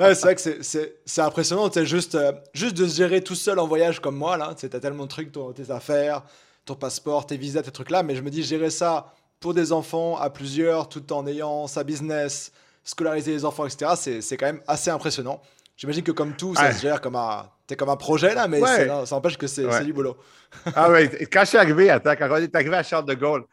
c'est 0.00 0.20
vrai 0.20 0.34
que 0.34 0.62
c'est 0.62 1.20
impressionnant, 1.20 1.70
juste, 1.84 2.14
euh, 2.14 2.32
juste 2.52 2.76
de 2.76 2.86
se 2.86 2.96
gérer 2.96 3.22
tout 3.22 3.34
seul 3.34 3.58
en 3.58 3.66
voyage 3.66 4.00
comme 4.00 4.16
moi. 4.16 4.36
là. 4.36 4.54
Tu 4.58 4.66
as 4.66 4.80
tellement 4.80 5.04
de 5.04 5.08
trucs, 5.08 5.32
tes 5.54 5.70
affaires, 5.70 6.22
ton 6.64 6.74
passeport, 6.74 7.26
tes 7.26 7.36
visas, 7.36 7.62
tes 7.62 7.70
trucs-là. 7.70 8.02
Mais 8.02 8.16
je 8.16 8.22
me 8.22 8.30
dis, 8.30 8.42
gérer 8.42 8.70
ça 8.70 9.14
pour 9.40 9.54
des 9.54 9.72
enfants 9.72 10.16
à 10.18 10.30
plusieurs, 10.30 10.88
tout 10.88 11.12
en 11.12 11.26
ayant 11.26 11.66
sa 11.66 11.84
business, 11.84 12.52
scolariser 12.84 13.32
les 13.32 13.44
enfants, 13.44 13.66
etc., 13.66 14.20
c'est 14.20 14.36
quand 14.36 14.46
même 14.46 14.62
assez 14.66 14.90
impressionnant. 14.90 15.40
J'imagine 15.82 16.04
que 16.04 16.12
comme 16.12 16.36
tout, 16.36 16.54
ça 16.54 16.70
se 16.70 16.80
gère 16.80 17.00
comme 17.00 17.16
un, 17.16 17.50
comme 17.76 17.88
un 17.88 17.96
projet 17.96 18.36
là, 18.36 18.46
mais 18.46 18.60
ça 18.60 19.16
empêche 19.16 19.36
que 19.36 19.48
c'est 19.48 19.84
du 19.84 19.92
boulot. 19.92 20.16
ah 20.76 20.88
oui, 20.92 21.08
quand 21.26 21.40
je 21.40 21.46
suis 21.46 21.58
arrivé, 21.58 21.90
attends, 21.90 22.14
quand 22.14 22.28
on 22.30 22.36
est 22.36 22.54
arrivé 22.54 22.76
à 22.76 22.84
Charles 22.84 23.04
de 23.04 23.14
Gaulle, 23.14 23.44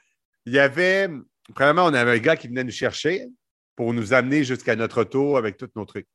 il 0.46 0.54
y 0.54 0.60
avait, 0.60 1.10
premièrement, 1.56 1.86
on 1.86 1.94
avait 1.96 2.12
un 2.12 2.20
gars 2.20 2.36
qui 2.36 2.48
venait 2.48 2.64
nous 2.64 2.70
chercher 2.70 3.26
pour 3.76 3.96
nous 3.96 4.14
amener 4.14 4.44
jusqu'à 4.44 4.76
notre 4.76 5.02
auto 5.02 5.38
avec 5.38 5.58
tous 5.58 5.72
nos 5.76 5.86
trucs. 5.86 6.06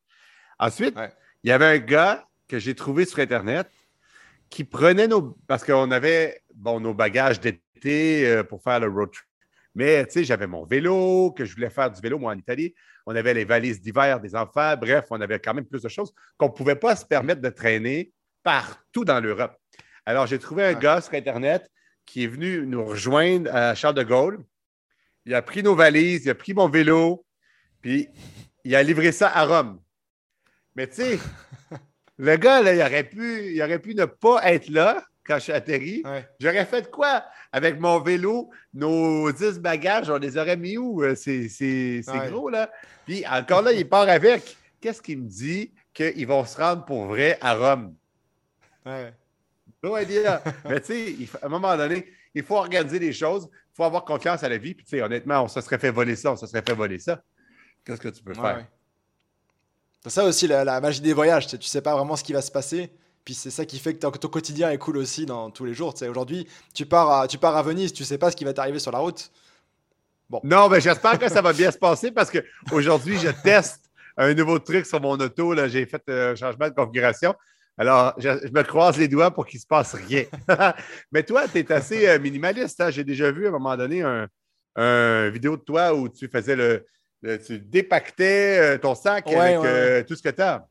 Ensuite, 0.61 0.95
il 1.43 1.51
y 1.51 1.53
avait 1.53 1.67
un 1.67 1.79
gars 1.79 2.25
que 2.47 2.61
j'ai 2.61 2.77
trouvé 2.77 3.07
sur 3.07 3.19
Internet 3.19 3.69
qui 4.51 4.63
prenait 4.63 5.09
nos. 5.09 5.37
Parce 5.49 5.65
qu'on 5.65 5.91
avait 5.91 6.43
bon, 6.55 6.79
nos 6.79 6.95
bagages 6.95 7.41
d'été 7.41 8.25
euh, 8.29 8.45
pour 8.45 8.63
faire 8.63 8.79
le 8.79 8.87
road 8.87 9.11
trip. 9.11 9.27
Mais, 9.75 10.07
tu 10.07 10.13
sais, 10.13 10.25
j'avais 10.25 10.47
mon 10.47 10.65
vélo, 10.65 11.33
que 11.33 11.45
je 11.45 11.57
voulais 11.57 11.71
faire 11.71 11.91
du 11.91 12.01
vélo, 12.01 12.21
moi, 12.21 12.33
en 12.33 12.39
Italie. 12.39 12.73
On 13.07 13.15
avait 13.15 13.35
les 13.35 13.45
valises 13.45 13.81
d'hiver 13.81 14.21
des 14.21 14.35
enfants. 14.35 14.77
Bref, 14.77 15.07
on 15.11 15.21
avait 15.21 15.39
quand 15.39 15.55
même 15.55 15.67
plus 15.67 15.83
de 15.83 15.89
choses 15.89 16.13
qu'on 16.37 16.47
ne 16.47 16.53
pouvait 16.53 16.77
pas 16.77 16.97
se 16.97 17.05
permettre 17.05 17.41
de 17.41 17.51
traîner 17.51 18.13
partout 18.43 19.05
dans 19.05 19.21
l'Europe. 19.21 19.57
Alors, 20.07 20.27
j'ai 20.27 20.39
trouvé 20.39 20.65
un 20.65 20.75
gars 20.75 21.01
sur 21.01 21.15
Internet 21.15 21.71
qui 22.07 22.25
est 22.25 22.29
venu 22.29 22.67
nous 22.67 22.85
rejoindre 22.85 23.55
à 23.55 23.75
Charles 23.75 23.95
de 23.95 24.03
Gaulle. 24.03 24.45
Il 25.25 25.35
a 25.35 25.43
pris 25.43 25.63
nos 25.63 25.75
valises, 25.75 26.25
il 26.27 26.31
a 26.31 26.35
pris 26.35 26.53
mon 26.53 26.69
vélo, 26.69 27.25
puis 27.81 28.09
il 28.65 28.75
a 28.75 28.83
livré 28.83 29.13
ça 29.13 29.29
à 29.29 29.47
Rome. 29.47 29.81
Mais 30.77 30.87
tu 30.87 30.97
sais, 30.97 31.19
le 32.19 32.37
gars, 32.37 32.63
là, 32.63 32.75
il 32.75 32.81
aurait 32.81 33.05
pu, 33.05 33.53
il 33.55 33.63
aurait 33.63 33.79
pu 33.79 33.95
ne 33.95 34.05
pas 34.05 34.41
être 34.53 34.69
là, 34.69 35.05
quand 35.27 35.37
je 35.37 35.41
suis 35.41 35.53
atterri. 35.53 36.03
J'aurais 36.39 36.67
fait 36.67 36.91
quoi? 36.91 37.25
Avec 37.53 37.79
mon 37.81 38.01
vélo? 38.01 38.51
Nos 38.73 39.31
10 39.33 39.61
bagages, 39.61 40.11
on 40.11 40.19
les 40.19 40.37
aurait 40.37 40.57
mis 40.57 40.77
où? 40.77 41.03
Euh, 41.03 41.15
c'est 41.15 42.03
gros, 42.31 42.51
là. 42.51 42.71
Puis 43.07 43.27
encore 43.27 43.63
là, 43.63 43.73
il 43.73 43.89
part 43.89 44.09
avec. 44.09 44.57
Qu'est-ce 44.81 45.01
qu'il 45.01 45.23
me 45.23 45.29
dit 45.29 45.73
qu'ils 45.93 46.27
vont 46.27 46.45
se 46.45 46.57
rendre 46.59 46.85
pour 46.85 47.07
vrai 47.07 47.39
à 47.41 47.55
Rome? 47.55 47.95
Ouais. 48.85 49.15
Mais 50.69 50.81
tu 50.81 50.87
sais, 50.87 51.17
à 51.43 51.47
un 51.47 51.49
moment 51.49 51.77
donné, 51.77 52.07
il 52.35 52.43
faut 52.43 52.57
organiser 52.57 52.99
les 52.99 53.13
choses, 53.13 53.49
il 53.53 53.77
faut 53.77 53.85
avoir 53.85 54.05
confiance 54.05 54.43
à 54.43 54.49
la 54.49 54.57
vie. 54.57 54.75
Puis 54.75 54.85
tu 54.85 54.91
sais, 54.91 55.03
honnêtement, 55.03 55.43
on 55.43 55.49
se 55.49 55.61
serait 55.61 55.79
fait 55.79 55.91
voler 55.91 56.17
ça, 56.17 56.33
on 56.33 56.37
se 56.37 56.47
serait 56.47 56.63
fait 56.63 56.75
voler 56.75 56.99
ça. 56.99 57.23
Qu'est-ce 57.85 58.01
que 58.01 58.09
tu 58.09 58.23
peux 58.23 58.35
faire? 58.35 58.67
C'est 60.03 60.11
ça 60.11 60.25
aussi 60.25 60.47
la, 60.47 60.81
magie 60.81 61.01
des 61.01 61.13
voyages. 61.13 61.47
Tu 61.47 61.57
sais, 61.57 61.69
sais 61.69 61.83
pas 61.83 61.95
vraiment 61.95 62.17
ce 62.17 62.25
qui 62.25 62.33
va 62.33 62.43
se 62.43 62.51
passer. 62.51 62.93
Puis 63.25 63.35
c'est 63.35 63.51
ça 63.51 63.65
qui 63.65 63.79
fait 63.79 63.95
que 63.95 63.99
ton 63.99 64.29
quotidien 64.29 64.71
est 64.71 64.79
cool 64.79 64.99
aussi 64.99 65.25
dans 65.25 65.51
tous 65.51 65.65
les 65.65 65.73
jours. 65.73 65.95
Tu 65.95 66.07
aujourd'hui, 66.07 66.47
tu 66.75 66.85
pars, 66.85 67.11
à, 67.11 67.29
tu 67.29 67.39
pars 67.39 67.57
à 67.57 67.63
Venise, 67.63 67.93
tu 67.93 68.05
sais 68.05 68.19
pas 68.19 68.31
ce 68.31 68.37
qui 68.37 68.45
va 68.45 68.53
t'arriver 68.53 68.79
sur 68.79 68.93
la 68.93 68.99
route. 68.99 69.31
Bon. 70.29 70.41
Non, 70.45 70.69
mais 70.69 70.81
j'espère 70.81 71.19
que 71.19 71.29
ça 71.31 71.41
va 71.41 71.53
bien 71.53 71.71
se 71.71 71.79
passer 71.79 72.11
parce 72.11 72.31
qu'aujourd'hui, 72.31 73.19
je 73.19 73.29
teste 73.43 73.91
un 74.17 74.35
nouveau 74.35 74.59
truc 74.59 74.85
sur 74.85 75.01
mon 75.01 75.13
auto. 75.13 75.55
J'ai 75.69 75.87
fait 75.87 76.03
un 76.09 76.35
changement 76.35 76.69
de 76.69 76.75
configuration. 76.75 77.35
Alors, 77.79 78.15
je, 78.19 78.29
me 78.29 78.63
croise 78.63 78.99
les 78.99 79.09
doigts 79.09 79.31
pour 79.31 79.47
qu'il 79.47 79.59
ne 79.59 79.63
se 79.63 79.67
passe 79.67 79.95
rien. 79.95 80.25
Mais 81.13 81.23
toi, 81.23 81.49
tu 81.49 81.59
es 81.59 81.73
assez 81.73 82.19
minimaliste. 82.19 82.81
Hein. 82.81 82.91
J'ai 82.91 83.05
déjà 83.05 83.33
vu 83.33 83.47
à 83.47 83.49
un 83.49 83.53
moment 83.53 83.77
donné 83.77 84.03
un, 84.03 85.31
vidéo 85.31 85.57
de 85.57 85.63
toi 85.63 85.95
où 85.95 86.11
tu 86.11 86.29
faisais 86.29 86.57
le. 86.57 86.85
tu 87.47 87.59
dépactais 87.59 88.79
ton 88.81 88.95
sac 88.95 89.33
avec 89.33 90.07
tout 90.07 90.15
ce 90.15 90.23
que 90.23 90.29
tu 90.29 90.43
as. 90.43 90.67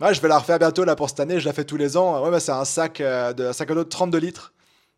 Ouais, 0.00 0.12
je 0.12 0.20
vais 0.20 0.28
la 0.28 0.38
refaire 0.38 0.58
bientôt 0.58 0.84
là 0.84 0.94
pour 0.94 1.08
cette 1.08 1.20
année. 1.20 1.40
Je 1.40 1.46
la 1.46 1.52
fais 1.52 1.64
tous 1.64 1.76
les 1.76 1.96
ans. 1.96 2.22
Ouais, 2.22 2.30
bah, 2.30 2.40
c'est 2.40 2.52
un 2.52 2.64
sac, 2.64 2.98
de, 2.98 3.46
un 3.46 3.52
sac 3.52 3.70
à 3.70 3.74
dos 3.74 3.84
de 3.84 3.88
32 3.88 4.18
litres 4.18 4.52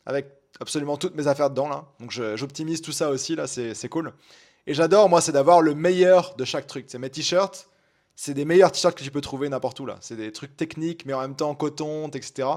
avec 0.07 0.27
absolument 0.61 0.97
toutes 0.97 1.15
mes 1.15 1.29
affaires 1.29 1.51
dedans 1.51 1.69
là. 1.69 1.85
Donc 2.01 2.11
j'optimise 2.11 2.83
tout 2.83 2.93
ça 2.93 3.11
aussi 3.11 3.37
là, 3.37 3.47
c'est 3.47 3.89
cool. 3.89 4.13
Et 4.67 4.75
j'adore 4.75 5.09
moi, 5.09 5.21
c'est 5.21 5.33
d'avoir 5.33 5.63
le 5.63 5.75
meilleur 5.75 6.35
de 6.37 6.45
chaque 6.45 6.67
truc. 6.67 6.87
C'est 6.89 6.99
mes 6.99 7.11
t-shirts, 7.11 7.69
c'est 8.17 8.35
des 8.35 8.45
meilleurs 8.45 8.73
t-shirts 8.73 8.97
que 8.97 9.05
tu 9.05 9.11
peux 9.11 9.21
trouver 9.21 9.49
n'importe 9.49 9.79
où 9.81 9.87
là. 9.87 9.97
C'est 10.01 10.17
des 10.17 10.33
trucs 10.33 10.57
techniques 10.57 11.07
mais 11.07 11.13
en 11.13 11.21
même 11.21 11.37
temps 11.37 11.55
coton, 11.55 12.09
etc. 12.09 12.49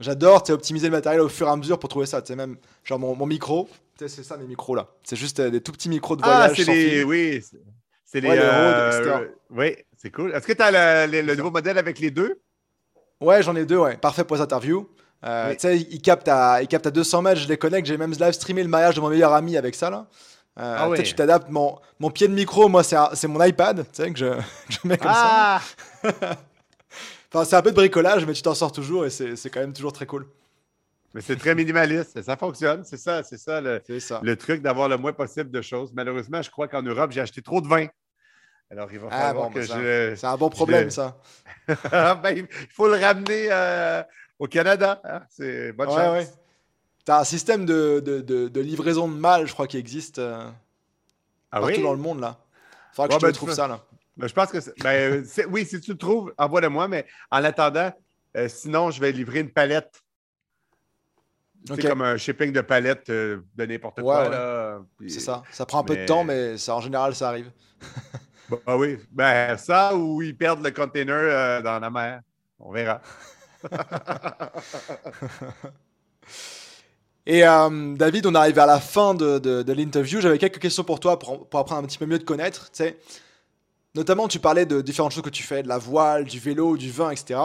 J'adore, 0.00 0.42
tu 0.42 0.52
optimiser 0.52 0.88
le 0.88 0.92
matériel 0.92 1.20
au 1.20 1.28
fur 1.28 1.46
et 1.46 1.50
à 1.50 1.56
mesure 1.56 1.78
pour 1.78 1.88
trouver 1.88 2.06
ça. 2.06 2.22
Tu 2.22 2.34
même 2.34 2.56
genre 2.82 2.98
mon, 2.98 3.14
mon 3.14 3.26
micro, 3.26 3.68
c'est 3.98 4.08
ça 4.08 4.36
mes 4.36 4.46
micros 4.46 4.74
là. 4.74 4.88
C'est 5.02 5.16
juste 5.16 5.40
euh, 5.40 5.50
des 5.50 5.60
tout 5.60 5.72
petits 5.72 5.88
micros 5.88 6.16
de 6.16 6.22
ah, 6.24 6.26
voyage. 6.26 6.60
Ah, 6.60 6.64
c'est 6.64 7.04
oui, 7.04 7.42
c'est 8.04 8.20
les, 8.20 8.30
euh, 8.30 9.28
oui, 9.50 9.76
c'est 10.04 10.10
cool. 10.10 10.32
Est-ce 10.34 10.46
que 10.46 10.52
tu 10.52 10.62
as 10.62 11.06
le, 11.06 11.34
nouveau 11.34 11.50
modèle 11.50 11.78
avec 11.78 11.98
les 11.98 12.10
deux? 12.10 12.38
Ouais, 13.20 13.42
j'en 13.42 13.56
ai 13.56 13.64
deux, 13.64 13.78
ouais. 13.78 13.96
Parfait 13.96 14.22
pour 14.22 14.36
les 14.36 14.42
interviews. 14.42 14.86
Euh, 15.24 15.52
tu 15.52 15.60
sais, 15.60 15.78
il 15.78 16.02
capte, 16.02 16.28
à, 16.28 16.60
il 16.60 16.68
capte 16.68 16.86
à 16.86 16.90
200 16.90 17.22
mètres, 17.22 17.40
je 17.40 17.48
les 17.48 17.56
connecte. 17.56 17.86
J'ai 17.86 17.96
même 17.96 18.12
live 18.12 18.32
streamé 18.32 18.62
le 18.62 18.68
mariage 18.68 18.96
de 18.96 19.00
mon 19.00 19.08
meilleur 19.08 19.32
ami 19.32 19.56
avec 19.56 19.74
ça. 19.74 19.88
Là. 19.88 20.06
Euh, 20.60 20.92
ah 20.94 21.02
Tu 21.02 21.14
t'adaptes. 21.14 21.48
Mon, 21.48 21.78
mon, 21.98 22.10
pied 22.10 22.28
de 22.28 22.34
micro, 22.34 22.68
moi, 22.68 22.82
c'est 22.84 23.28
mon 23.28 23.42
iPad 23.42 23.78
tu 23.78 23.84
sais, 23.94 24.12
que, 24.12 24.18
je, 24.18 24.26
je 24.68 24.78
mets 24.84 24.98
comme 24.98 25.10
ah 25.10 25.62
ça. 26.02 26.10
enfin, 27.32 27.44
c'est 27.46 27.56
un 27.56 27.62
peu 27.62 27.70
de 27.70 27.76
bricolage, 27.76 28.26
mais 28.26 28.34
tu 28.34 28.42
t'en 28.42 28.54
sors 28.54 28.72
toujours 28.72 29.06
et 29.06 29.10
c'est 29.10 29.48
quand 29.50 29.60
même 29.60 29.72
toujours 29.72 29.94
très 29.94 30.04
cool. 30.04 30.26
Mais 31.14 31.22
c'est 31.22 31.36
très 31.36 31.54
minimaliste, 31.54 32.20
ça 32.22 32.36
fonctionne, 32.36 32.84
c'est 32.84 32.96
ça, 32.96 33.22
c'est 33.22 33.38
ça, 33.38 33.60
le, 33.60 33.80
ça 34.00 34.20
le 34.20 34.36
truc 34.36 34.60
d'avoir 34.60 34.88
le 34.88 34.96
moins 34.96 35.12
possible 35.12 35.48
de 35.48 35.62
choses. 35.62 35.92
Malheureusement, 35.94 36.42
je 36.42 36.50
crois 36.50 36.66
qu'en 36.66 36.82
Europe, 36.82 37.12
j'ai 37.12 37.20
acheté 37.20 37.40
trop 37.40 37.60
de 37.60 37.68
vin. 37.68 37.86
Alors, 38.70 38.92
il 38.92 38.98
va 38.98 39.08
ah, 39.10 39.20
falloir 39.20 39.50
que 39.50 39.54
ben 39.58 39.62
je. 39.62 40.14
C'est 40.16 40.26
un 40.26 40.36
bon 40.36 40.50
problème, 40.50 40.90
ça. 40.90 41.16
ben, 41.68 42.36
il 42.36 42.46
faut 42.70 42.88
le 42.88 42.98
ramener 42.98 43.48
euh, 43.50 44.02
au 44.38 44.46
Canada. 44.46 45.00
Hein. 45.04 45.22
C'est 45.30 45.72
bonne 45.72 45.90
chance. 45.90 46.32
Tu 47.04 47.12
as 47.12 47.20
un 47.20 47.24
système 47.24 47.66
de, 47.66 48.00
de, 48.00 48.20
de, 48.20 48.60
livraison 48.60 49.08
de 49.08 49.14
mal, 49.14 49.46
je 49.46 49.52
crois, 49.52 49.66
qui 49.66 49.76
existe 49.76 50.18
euh, 50.18 50.48
ah 51.52 51.60
partout 51.60 51.82
dans 51.82 51.92
le 51.92 51.98
monde, 51.98 52.20
là. 52.20 52.38
Il 52.92 52.96
faudra 52.96 53.08
que 53.08 53.14
je 53.14 53.26
ben, 53.26 53.32
trouve 53.32 53.52
ça, 53.52 53.68
là. 53.68 53.84
Ben, 54.16 54.26
je 54.26 54.32
pense 54.32 54.50
que 54.50 54.58
ben, 54.82 55.24
oui, 55.50 55.66
si 55.66 55.80
tu 55.80 55.92
le 55.92 55.98
trouves, 55.98 56.32
envoie-le-moi, 56.38 56.88
mais 56.88 57.06
en 57.30 57.44
attendant, 57.44 57.92
euh, 58.36 58.48
sinon, 58.48 58.90
je 58.90 59.00
vais 59.00 59.12
livrer 59.12 59.40
une 59.40 59.50
palette. 59.50 60.02
C'est 61.66 61.86
comme 61.86 62.02
un 62.02 62.16
shipping 62.16 62.52
de 62.52 62.60
palette 62.60 63.10
de 63.10 63.42
n'importe 63.58 64.00
quoi. 64.00 64.80
C'est 65.06 65.20
ça. 65.20 65.42
Ça 65.50 65.66
prend 65.66 65.80
un 65.80 65.84
peu 65.84 65.96
de 65.96 66.06
temps, 66.06 66.24
mais 66.24 66.56
ça, 66.56 66.74
en 66.74 66.80
général, 66.80 67.14
ça 67.14 67.28
arrive. 67.28 67.50
bah 68.48 68.76
oui. 68.76 68.98
Ben, 69.10 69.56
ça 69.56 69.94
ou 69.94 70.22
ils 70.22 70.36
perdent 70.36 70.64
le 70.64 70.70
container 70.70 71.14
euh, 71.14 71.62
dans 71.62 71.78
la 71.78 71.90
mer. 71.90 72.20
On 72.58 72.72
verra. 72.72 73.00
Et 77.26 77.46
euh, 77.46 77.94
David, 77.96 78.26
on 78.26 78.34
arrive 78.34 78.58
à 78.58 78.66
la 78.66 78.80
fin 78.80 79.14
de, 79.14 79.38
de, 79.38 79.72
l'interview. 79.72 80.20
J'avais 80.20 80.36
quelques 80.38 80.58
questions 80.58 80.84
pour 80.84 81.00
toi 81.00 81.18
pour, 81.18 81.48
pour, 81.48 81.60
apprendre 81.60 81.82
un 81.82 81.86
petit 81.86 81.96
peu 81.96 82.04
mieux 82.06 82.18
de 82.18 82.24
connaître. 82.24 82.70
Notamment, 83.94 84.28
tu 84.28 84.38
parlais 84.40 84.66
de 84.66 84.82
différentes 84.82 85.12
choses 85.12 85.22
que 85.22 85.30
tu 85.30 85.42
fais, 85.42 85.62
de 85.62 85.68
la 85.68 85.78
voile, 85.78 86.24
du 86.24 86.38
vélo, 86.38 86.76
du 86.76 86.90
vin, 86.90 87.10
etc. 87.10 87.40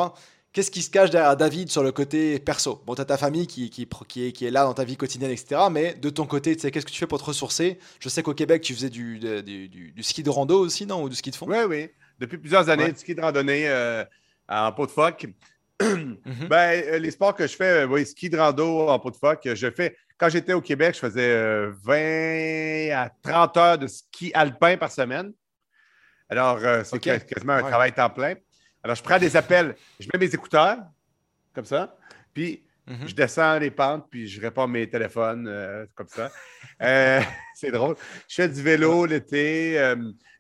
Qu'est-ce 0.52 0.72
qui 0.72 0.82
se 0.82 0.90
cache 0.90 1.12
derrière 1.12 1.38
David 1.38 1.70
sur 1.70 1.84
le 1.84 1.92
côté 1.92 2.40
perso? 2.40 2.82
Bon, 2.88 2.96
tu 2.96 3.02
as 3.02 3.06
ta 3.06 3.18
famille 3.18 3.46
qui, 3.46 3.70
qui, 3.70 3.88
qui, 4.08 4.26
est, 4.26 4.32
qui, 4.32 4.46
est, 4.46 4.52
là 4.52 4.64
dans 4.64 4.74
ta 4.74 4.84
vie 4.84 4.98
quotidienne, 4.98 5.30
etc. 5.30 5.62
Mais 5.72 5.94
de 5.94 6.10
ton 6.10 6.26
côté, 6.26 6.56
qu'est-ce 6.56 6.86
que 6.86 6.92
tu 6.92 6.98
fais 6.98 7.06
pour 7.06 7.20
te 7.20 7.26
ressourcer? 7.26 7.78
Je 8.00 8.10
sais 8.10 8.24
qu'au 8.24 8.34
Québec, 8.34 8.64
tu 8.64 8.74
faisais 8.74 8.90
du, 8.90 9.20
du, 9.20 9.70
du, 9.70 10.04
ski 10.04 10.24
de 10.24 10.30
rando 10.32 10.60
aussi, 10.60 10.88
non? 10.88 11.04
Ou 11.04 11.10
du 11.10 11.16
ski 11.16 11.30
de 11.30 11.36
fond? 11.36 11.46
Oui, 11.48 11.58
oui. 11.68 11.90
Depuis 12.18 12.40
plusieurs 12.40 12.68
années, 12.68 12.92
du 12.92 12.98
ski 12.98 13.14
de 13.14 13.22
randonnée 13.22 13.70
euh, 13.70 14.04
en 14.48 14.72
pot 14.72 14.88
de 14.88 14.92
phoque. 14.92 15.28
Mhm. 15.82 16.50
ben, 16.50 16.84
euh, 16.88 17.00
les 17.00 17.10
sports 17.10 17.34
que 17.34 17.48
je 17.48 17.56
fais, 17.56 17.84
euh, 17.84 17.88
oui, 17.88 18.06
ski 18.06 18.30
de 18.30 18.38
rando 18.38 18.90
en 18.90 19.00
pot 19.00 19.12
de 19.12 19.16
phoque, 19.16 19.48
je 19.54 19.72
fais. 19.72 19.96
Quand 20.18 20.28
j'étais 20.28 20.52
au 20.52 20.60
Québec, 20.60 20.94
je 20.96 21.00
faisais 21.00 21.68
20 21.86 22.92
à 22.94 23.10
30 23.24 23.56
heures 23.56 23.78
de 23.78 23.88
ski 23.88 24.30
alpin 24.34 24.76
par 24.76 24.92
semaine. 24.92 25.32
Alors, 26.28 26.60
c'est 26.84 27.00
quasiment 27.00 27.54
un 27.54 27.62
travail 27.62 27.94
temps 27.94 28.10
plein. 28.10 28.36
Alors, 28.84 28.96
je 28.96 29.04
prends 29.04 29.20
des 29.20 29.36
appels, 29.36 29.76
je 30.00 30.08
mets 30.14 30.20
mes 30.20 30.34
écouteurs, 30.34 30.78
comme 31.54 31.66
ça, 31.66 31.98
puis 32.34 32.64
mhm. 32.88 33.08
je 33.08 33.14
descends 33.14 33.60
les 33.60 33.72
pentes, 33.72 34.08
puis 34.10 34.28
je 34.28 34.40
réponds 34.40 34.64
à 34.64 34.68
mes 34.68 34.90
téléphones, 34.90 35.48
euh, 35.48 35.86
comme 35.96 36.08
ça. 36.08 36.32
Euh, 36.82 37.20
c'est 37.56 37.72
drôle. 37.72 37.96
Je 38.30 38.36
fais 38.36 38.48
du 38.48 38.62
vélo 38.62 39.06
l'été. 39.06 39.78
Euh, 39.78 39.98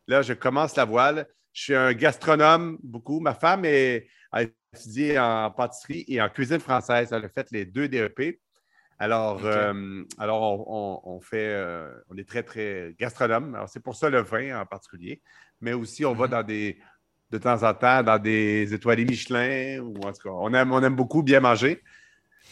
là, 0.07 0.21
je 0.21 0.33
commence 0.33 0.75
la 0.77 0.85
voile. 0.85 1.27
Je 1.51 1.63
suis 1.63 1.75
un 1.75 1.93
gastronome 1.93 2.77
beaucoup. 2.81 3.19
Ma 3.19 3.33
femme 3.33 3.65
est, 3.65 4.07
a 4.31 4.43
étudié 4.73 5.19
en 5.19 5.51
pâtisserie 5.51 6.05
et 6.07 6.21
en 6.21 6.29
cuisine 6.29 6.59
française. 6.59 7.09
Elle 7.11 7.25
a 7.25 7.29
fait 7.29 7.47
les 7.51 7.65
deux 7.65 7.89
DEP. 7.89 8.39
Alors, 9.01 9.45
alors 10.17 10.69
on, 11.07 11.19
fait, 11.21 11.57
on 12.09 12.17
est 12.17 12.27
très, 12.27 12.43
très 12.43 12.93
gastronome. 12.99 13.55
Alors, 13.55 13.69
c'est 13.69 13.79
pour 13.79 13.95
ça 13.95 14.09
le 14.09 14.21
vin 14.21 14.61
en 14.61 14.65
particulier. 14.65 15.21
Mais 15.61 15.73
aussi, 15.73 16.05
on 16.05 16.13
va 16.13 16.25
mhm. 16.25 16.31
dans 16.31 16.43
des, 16.43 16.79
de 17.31 17.37
temps 17.37 17.63
en 17.63 17.73
temps 17.73 18.03
dans 18.03 18.17
des 18.17 18.73
étoilés 18.73 19.05
Michelin, 19.05 19.79
ou 19.79 19.95
en 20.03 20.11
tout 20.11 20.23
cas, 20.23 20.29
on 20.31 20.53
aime, 20.53 20.71
on 20.71 20.81
aime 20.81 20.95
beaucoup 20.95 21.23
bien 21.23 21.39
manger. 21.39 21.81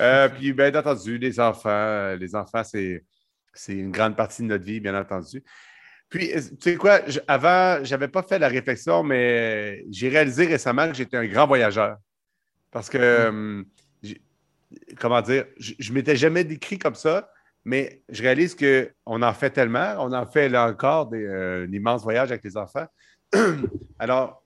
Euh, 0.02 0.30
puis, 0.38 0.54
bien 0.54 0.74
entendu, 0.74 1.18
les 1.18 1.40
enfants, 1.40 2.16
les 2.16 2.36
enfants, 2.36 2.64
c'est, 2.64 3.04
une 3.70 3.92
grande 3.92 4.16
partie 4.16 4.44
de 4.44 4.48
notre 4.48 4.64
vie, 4.64 4.80
bien 4.80 5.00
entendu. 5.00 5.44
Puis, 6.10 6.30
tu 6.30 6.56
sais 6.62 6.76
quoi, 6.76 7.02
avant, 7.28 7.84
je 7.84 7.92
n'avais 7.92 8.08
pas 8.08 8.24
fait 8.24 8.40
la 8.40 8.48
réflexion, 8.48 9.04
mais 9.04 9.84
j'ai 9.90 10.10
réalisé 10.10 10.46
récemment 10.46 10.88
que 10.88 10.94
j'étais 10.94 11.18
un 11.18 11.26
grand 11.26 11.48
voyageur. 11.48 11.98
Parce 12.72 12.90
que, 12.90 13.30
mm. 13.30 13.30
hum, 13.30 13.66
comment 15.00 15.22
dire, 15.22 15.46
je 15.58 15.90
ne 15.90 15.96
m'étais 15.96 16.16
jamais 16.16 16.44
décrit 16.44 16.78
comme 16.78 16.96
ça, 16.96 17.30
mais 17.66 18.02
je 18.08 18.22
réalise 18.22 18.56
qu'on 18.56 19.22
en 19.22 19.34
fait 19.34 19.50
tellement, 19.50 19.96
on 20.00 20.14
en 20.14 20.26
fait 20.26 20.48
là 20.48 20.68
encore 20.68 21.08
des, 21.08 21.26
euh, 21.26 21.66
un 21.68 21.72
immense 21.74 22.04
voyage 22.04 22.32
avec 22.32 22.44
les 22.44 22.56
enfants. 22.56 22.86
Alors, 24.00 24.42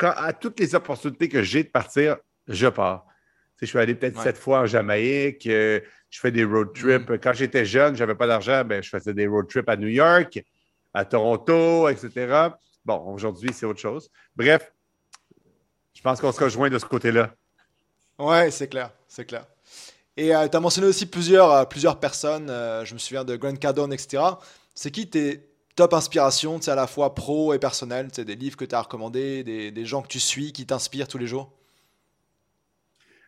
à 0.00 0.32
toutes 0.32 0.60
les 0.60 0.74
opportunités 0.74 1.28
que 1.28 1.42
j'ai 1.42 1.64
de 1.64 1.68
partir, 1.68 2.16
je 2.46 2.66
pars. 2.68 3.06
je 3.60 3.66
suis 3.66 3.78
allé 3.78 3.94
peut-être 3.94 4.20
sept 4.22 4.36
fois 4.36 4.60
en 4.60 4.66
Jamaïque, 4.66 5.46
euh, 5.46 5.80
je 6.10 6.20
fais 6.20 6.30
des 6.30 6.44
road 6.44 6.72
trips. 6.74 7.10
Mm. 7.10 7.18
Quand 7.18 7.32
j'étais 7.32 7.64
jeune, 7.64 7.94
je 7.94 8.00
n'avais 8.00 8.14
pas 8.14 8.26
d'argent, 8.26 8.64
ben, 8.64 8.82
je 8.82 8.88
faisais 8.88 9.12
des 9.12 9.26
road 9.26 9.48
trips 9.48 9.68
à 9.68 9.76
New 9.76 9.88
York, 9.88 10.42
à 10.94 11.04
Toronto, 11.04 11.88
etc. 11.88 12.48
Bon, 12.84 13.12
aujourd'hui, 13.12 13.50
c'est 13.52 13.66
autre 13.66 13.80
chose. 13.80 14.10
Bref, 14.34 14.72
je 15.94 16.02
pense 16.02 16.20
qu'on 16.20 16.32
se 16.32 16.42
rejoint 16.42 16.70
de 16.70 16.78
ce 16.78 16.86
côté-là. 16.86 17.34
Ouais, 18.18 18.50
c'est 18.50 18.68
clair, 18.68 18.90
c'est 19.08 19.24
clair. 19.24 19.44
Et 20.16 20.34
euh, 20.34 20.48
tu 20.48 20.56
as 20.56 20.60
mentionné 20.60 20.88
aussi 20.88 21.06
plusieurs, 21.06 21.52
euh, 21.52 21.64
plusieurs 21.64 22.00
personnes, 22.00 22.48
je 22.48 22.94
me 22.94 22.98
souviens 22.98 23.24
de 23.24 23.36
Grant 23.36 23.54
Cardone, 23.56 23.92
etc. 23.92 24.22
C'est 24.74 24.90
qui 24.90 25.08
tes, 25.08 25.47
top 25.78 25.94
inspiration, 25.94 26.58
à 26.66 26.74
la 26.74 26.88
fois 26.88 27.14
pro 27.14 27.54
et 27.54 27.60
personnel, 27.60 28.08
des 28.08 28.34
livres 28.34 28.56
que 28.56 28.64
tu 28.64 28.74
as 28.74 28.82
recommandés, 28.82 29.44
des, 29.44 29.70
des, 29.70 29.84
gens 29.84 30.02
que 30.02 30.08
tu 30.08 30.18
suis 30.18 30.52
qui 30.52 30.66
t'inspirent 30.66 31.06
tous 31.06 31.18
les 31.18 31.28
jours? 31.28 31.52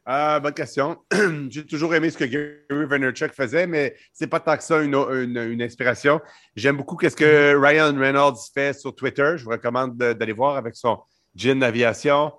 Euh, 0.09 0.41
bonne 0.41 0.55
question. 0.55 0.99
J'ai 1.49 1.65
toujours 1.65 1.95
aimé 1.95 2.11
ce 2.11 2.19
que 2.19 2.25
Gary 2.25 2.87
Vaynerchuk 2.87 3.33
faisait, 3.35 3.69
mais 3.69 3.95
c'est 4.13 4.27
pas 4.27 4.41
tant 4.41 4.57
que 4.57 4.65
ça 4.65 4.83
une, 4.83 4.97
une, 4.97 5.63
inspiration. 5.63 6.21
J'aime 6.57 6.77
beaucoup 6.77 6.99
ce 7.01 7.15
que 7.15 7.55
mm-hmm. 7.55 7.65
Ryan 7.65 7.97
Reynolds 7.97 8.41
fait 8.53 8.73
sur 8.73 8.97
Twitter. 8.97 9.35
Je 9.37 9.45
vous 9.45 9.51
recommande 9.51 9.97
d'aller 9.97 10.33
voir 10.33 10.57
avec 10.57 10.75
son 10.75 10.99
Gin 11.37 11.63
Aviation. 11.63 12.33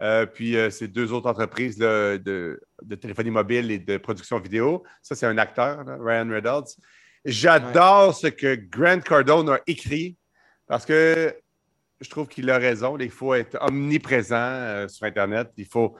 Euh, 0.00 0.24
puis 0.24 0.56
euh, 0.56 0.70
ces 0.70 0.88
deux 0.88 1.12
autres 1.12 1.28
entreprises 1.28 1.76
de, 1.76 2.22
de, 2.24 2.94
téléphonie 2.94 3.32
mobile 3.32 3.70
et 3.70 3.78
de 3.78 3.98
production 3.98 4.38
vidéo. 4.38 4.82
Ça, 5.02 5.14
c'est 5.14 5.26
un 5.26 5.36
acteur, 5.36 5.84
Ryan 6.00 6.28
Reynolds. 6.30 6.68
J'adore 7.28 8.14
ce 8.14 8.28
que 8.28 8.54
Grant 8.54 9.00
Cardone 9.00 9.50
a 9.50 9.60
écrit 9.66 10.16
parce 10.66 10.86
que 10.86 11.36
je 12.00 12.08
trouve 12.08 12.26
qu'il 12.26 12.48
a 12.48 12.56
raison. 12.56 12.96
Il 12.98 13.10
faut 13.10 13.34
être 13.34 13.58
omniprésent 13.60 14.34
euh, 14.34 14.88
sur 14.88 15.04
Internet. 15.04 15.50
Il 15.58 15.66
faut, 15.66 15.94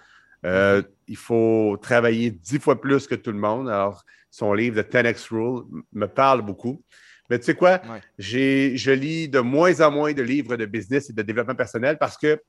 euh, 0.46 0.82
il 1.06 1.18
faut 1.18 1.78
travailler 1.82 2.30
dix 2.30 2.58
fois 2.58 2.80
plus 2.80 3.06
que 3.06 3.14
tout 3.14 3.30
le 3.30 3.38
monde. 3.38 3.68
Alors, 3.68 4.02
son 4.30 4.54
livre, 4.54 4.80
The 4.80 4.90
10X 4.90 5.28
Rule, 5.28 5.64
me 5.92 6.06
parle 6.06 6.40
beaucoup. 6.40 6.82
Mais 7.28 7.38
tu 7.38 7.44
sais 7.44 7.54
quoi? 7.54 7.82
Je 8.16 8.90
lis 8.90 9.28
de 9.28 9.40
moins 9.40 9.82
en 9.82 9.90
moins 9.90 10.14
de 10.14 10.22
livres 10.22 10.56
de 10.56 10.64
business 10.64 11.10
et 11.10 11.12
de 11.12 11.20
développement 11.20 11.54
personnel 11.54 11.98
parce 11.98 12.16
que 12.16 12.40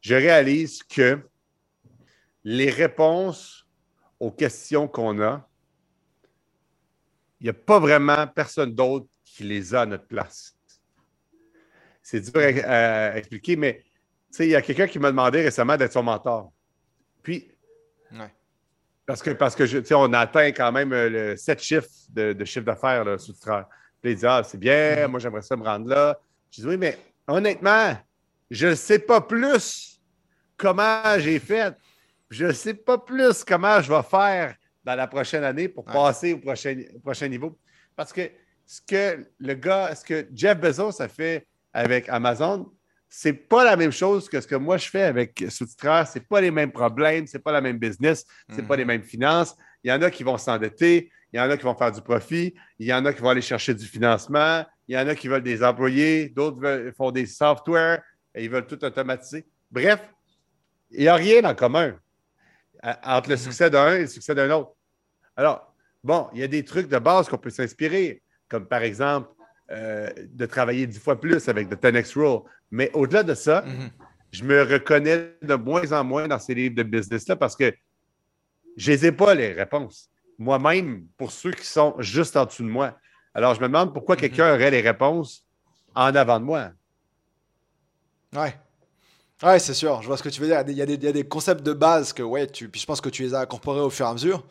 je 0.00 0.14
réalise 0.14 0.82
que 0.82 1.18
les 2.42 2.70
réponses 2.70 3.66
aux 4.18 4.30
questions 4.30 4.88
qu'on 4.88 5.20
a, 5.20 5.46
n'y 7.44 7.50
a 7.50 7.54
pas 7.54 7.78
vraiment 7.78 8.26
personne 8.26 8.74
d'autre 8.74 9.06
qui 9.24 9.44
les 9.44 9.74
a 9.74 9.82
à 9.82 9.86
notre 9.86 10.06
place. 10.06 10.54
c'est 12.02 12.20
dur 12.20 12.64
à, 12.64 13.16
expliquer, 13.16 13.56
mais 13.56 13.82
il 14.38 14.46
y 14.48 14.56
a 14.56 14.62
quelqu'un 14.62 14.86
qui 14.86 14.98
m'a 14.98 15.10
demandé 15.10 15.42
récemment 15.42 15.76
d'être 15.76 15.92
son 15.92 16.02
mentor. 16.02 16.52
Puis, 17.22 17.50
parce 19.06 19.22
que, 19.22 19.30
parce 19.30 19.54
que 19.54 19.94
on 19.94 20.12
atteint 20.14 20.48
quand 20.52 20.72
même 20.72 20.92
euh, 20.92 21.10
le 21.10 21.36
7 21.36 21.62
chiffres 21.62 21.88
de, 22.10 22.44
chiffre 22.44 22.64
d'affaires 22.64 23.20
sous 23.20 23.32
le 23.32 23.62
Puis 24.00 24.12
il 24.12 24.16
dit 24.16 24.26
Ah, 24.26 24.42
c'est 24.42 24.58
bien, 24.58 24.96
mm-hmm. 24.96 25.06
moi 25.08 25.20
j'aimerais 25.20 25.42
ça 25.42 25.56
me 25.56 25.62
rendre 25.64 25.88
là. 25.88 26.18
Je 26.50 26.62
dis 26.62 26.66
Oui, 26.66 26.78
mais 26.78 26.98
honnêtement, 27.26 27.94
je 28.50 28.68
ne 28.68 28.74
sais 28.74 28.98
pas 28.98 29.20
plus 29.20 30.00
comment 30.56 31.18
j'ai 31.18 31.38
fait. 31.38 31.76
Je 32.30 32.46
ne 32.46 32.52
sais 32.52 32.74
pas 32.74 32.96
plus 32.96 33.44
comment 33.44 33.80
je 33.82 33.92
vais 33.92 34.02
faire 34.02 34.56
dans 34.84 34.94
la 34.94 35.06
prochaine 35.06 35.44
année 35.44 35.68
pour 35.68 35.84
passer 35.84 36.34
au 36.34 36.38
prochain, 36.38 36.76
prochain 37.02 37.28
niveau. 37.28 37.58
Parce 37.96 38.12
que 38.12 38.30
ce 38.66 38.80
que 38.86 39.26
le 39.38 39.54
gars, 39.54 39.94
ce 39.94 40.04
que 40.04 40.28
Jeff 40.34 40.58
Bezos 40.58 41.00
a 41.00 41.08
fait 41.08 41.46
avec 41.72 42.08
Amazon, 42.08 42.70
c'est 43.08 43.32
pas 43.32 43.64
la 43.64 43.76
même 43.76 43.92
chose 43.92 44.28
que 44.28 44.40
ce 44.40 44.46
que 44.46 44.56
moi 44.56 44.76
je 44.76 44.88
fais 44.88 45.02
avec 45.02 45.44
sous-titreur. 45.48 46.06
C'est 46.06 46.26
pas 46.26 46.40
les 46.40 46.50
mêmes 46.50 46.72
problèmes, 46.72 47.26
c'est 47.26 47.38
pas 47.38 47.52
la 47.52 47.60
même 47.60 47.78
business, 47.78 48.24
c'est 48.50 48.66
pas 48.66 48.76
les 48.76 48.84
mhm. 48.84 48.88
mêmes 48.88 49.02
finances. 49.02 49.54
Il 49.82 49.90
y 49.90 49.92
en 49.92 50.02
a 50.02 50.10
qui 50.10 50.24
vont 50.24 50.36
s'endetter, 50.36 51.12
il 51.32 51.36
y 51.36 51.40
en 51.40 51.48
a 51.48 51.56
qui 51.56 51.62
vont 51.62 51.76
faire 51.76 51.92
du 51.92 52.00
profit, 52.00 52.54
il 52.78 52.86
y 52.86 52.92
en 52.92 53.04
a 53.04 53.12
qui 53.12 53.20
vont 53.20 53.28
aller 53.28 53.40
chercher 53.40 53.74
du 53.74 53.86
financement, 53.86 54.64
il 54.88 54.96
y 54.96 54.98
en 54.98 55.06
a 55.06 55.14
qui 55.14 55.28
veulent 55.28 55.42
des 55.42 55.62
employés, 55.62 56.30
d'autres 56.30 56.92
font 56.96 57.10
des 57.10 57.26
softwares 57.26 58.00
et 58.34 58.44
ils 58.44 58.50
veulent 58.50 58.66
tout 58.66 58.82
automatiser. 58.84 59.46
Bref, 59.70 60.00
il 60.90 61.00
n'y 61.00 61.08
a 61.08 61.14
rien 61.14 61.44
en 61.44 61.54
commun 61.54 61.94
entre 63.04 63.28
le 63.28 63.36
mhm. 63.36 63.40
succès 63.40 63.70
d'un 63.70 63.94
et 63.94 64.00
le 64.00 64.06
succès 64.08 64.34
d'un 64.34 64.50
autre. 64.50 64.73
Alors, 65.36 65.74
bon, 66.02 66.28
il 66.32 66.40
y 66.40 66.42
a 66.42 66.48
des 66.48 66.64
trucs 66.64 66.88
de 66.88 66.98
base 66.98 67.28
qu'on 67.28 67.38
peut 67.38 67.50
s'inspirer, 67.50 68.22
comme 68.48 68.66
par 68.66 68.82
exemple 68.82 69.30
euh, 69.70 70.10
de 70.16 70.46
travailler 70.46 70.86
dix 70.86 70.98
fois 70.98 71.20
plus 71.20 71.48
avec 71.48 71.68
The 71.68 71.82
10X 71.82 72.18
Rule. 72.18 72.40
Mais 72.70 72.90
au-delà 72.92 73.22
de 73.22 73.34
ça, 73.34 73.62
mhm. 73.62 73.90
je 74.30 74.44
me 74.44 74.62
reconnais 74.62 75.34
de 75.42 75.54
moins 75.54 75.90
en 75.92 76.04
moins 76.04 76.28
dans 76.28 76.38
ces 76.38 76.54
livres 76.54 76.74
de 76.74 76.82
business-là 76.82 77.36
parce 77.36 77.56
que 77.56 77.74
je 78.76 78.92
n'ai 78.92 79.12
pas, 79.12 79.34
les 79.34 79.52
réponses. 79.52 80.10
Moi-même, 80.38 81.06
pour 81.16 81.30
ceux 81.30 81.52
qui 81.52 81.66
sont 81.66 81.94
juste 82.00 82.36
en 82.36 82.44
dessous 82.44 82.64
de 82.64 82.68
moi. 82.68 82.96
Alors, 83.34 83.54
je 83.54 83.60
me 83.60 83.66
demande 83.66 83.92
pourquoi 83.92 84.16
mhm. 84.16 84.20
quelqu'un 84.20 84.54
aurait 84.54 84.70
les 84.70 84.80
réponses 84.80 85.46
en 85.94 86.14
avant 86.14 86.40
de 86.40 86.44
moi. 86.44 86.70
Ouais. 88.34 88.54
Ouais, 89.42 89.58
c'est 89.58 89.74
sûr, 89.74 90.00
je 90.00 90.06
vois 90.06 90.16
ce 90.16 90.22
que 90.22 90.28
tu 90.28 90.40
veux 90.40 90.46
dire. 90.46 90.62
Il 90.66 90.74
y, 90.74 90.82
a 90.82 90.86
des, 90.86 91.24
concepts 91.28 91.62
de 91.62 91.72
base 91.72 92.12
que, 92.12 92.22
ouais, 92.22 92.46
tu, 92.46 92.68
puis 92.68 92.80
je 92.80 92.86
pense 92.86 93.00
que 93.00 93.08
tu 93.08 93.22
les 93.22 93.34
as 93.34 93.40
incorporés 93.40 93.80
au 93.80 93.90
fur 93.90 94.06
et 94.06 94.08
à 94.08 94.12
mesure, 94.12 94.44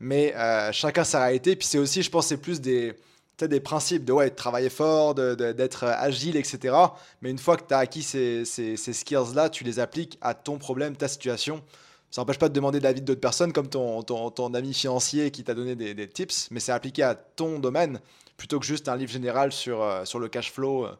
mais 0.00 0.34
euh, 0.36 0.72
chacun 0.72 1.04
sa 1.04 1.22
réalité. 1.24 1.56
Puis 1.56 1.66
c'est 1.66 1.78
aussi, 1.78 2.02
je 2.02 2.10
pense, 2.10 2.26
c'est 2.26 2.36
plus 2.36 2.60
des, 2.60 2.94
des 3.38 3.60
principes 3.60 4.04
de, 4.04 4.12
ouais, 4.12 4.30
travailler 4.30 4.70
fort, 4.70 5.14
d'être 5.14 5.84
agile, 5.84 6.36
etc. 6.36 6.74
Mais 7.22 7.30
une 7.30 7.38
fois 7.38 7.56
que 7.56 7.66
tu 7.66 7.74
as 7.74 7.78
acquis 7.78 8.02
ces, 8.02 8.44
ces, 8.44 8.76
skills-là, 8.76 9.48
tu 9.50 9.64
les 9.64 9.78
appliques 9.78 10.18
à 10.20 10.34
ton 10.34 10.58
problème, 10.58 10.96
ta 10.96 11.08
situation. 11.08 11.62
Ça 12.10 12.22
n'empêche 12.22 12.38
pas 12.38 12.48
de 12.48 12.54
demander 12.54 12.78
de 12.78 12.84
l'avis 12.84 13.02
d'autres 13.02 13.20
personnes, 13.20 13.52
comme 13.52 13.68
ton, 13.68 14.02
ton, 14.02 14.30
ton, 14.30 14.54
ami 14.54 14.72
financier 14.72 15.30
qui 15.30 15.44
t'a 15.44 15.54
donné 15.54 15.74
des, 15.74 15.92
des, 15.92 16.08
tips, 16.08 16.50
mais 16.50 16.60
c'est 16.60 16.72
appliqué 16.72 17.02
à 17.02 17.14
ton 17.14 17.58
domaine 17.58 18.00
plutôt 18.36 18.60
que 18.60 18.66
juste 18.66 18.88
un 18.88 18.96
livre 18.96 19.10
général 19.10 19.50
sur, 19.50 19.82
euh, 19.82 20.04
sur 20.04 20.18
le 20.18 20.28
cash 20.28 20.52
flow. 20.52 20.86
Euh, 20.86 20.94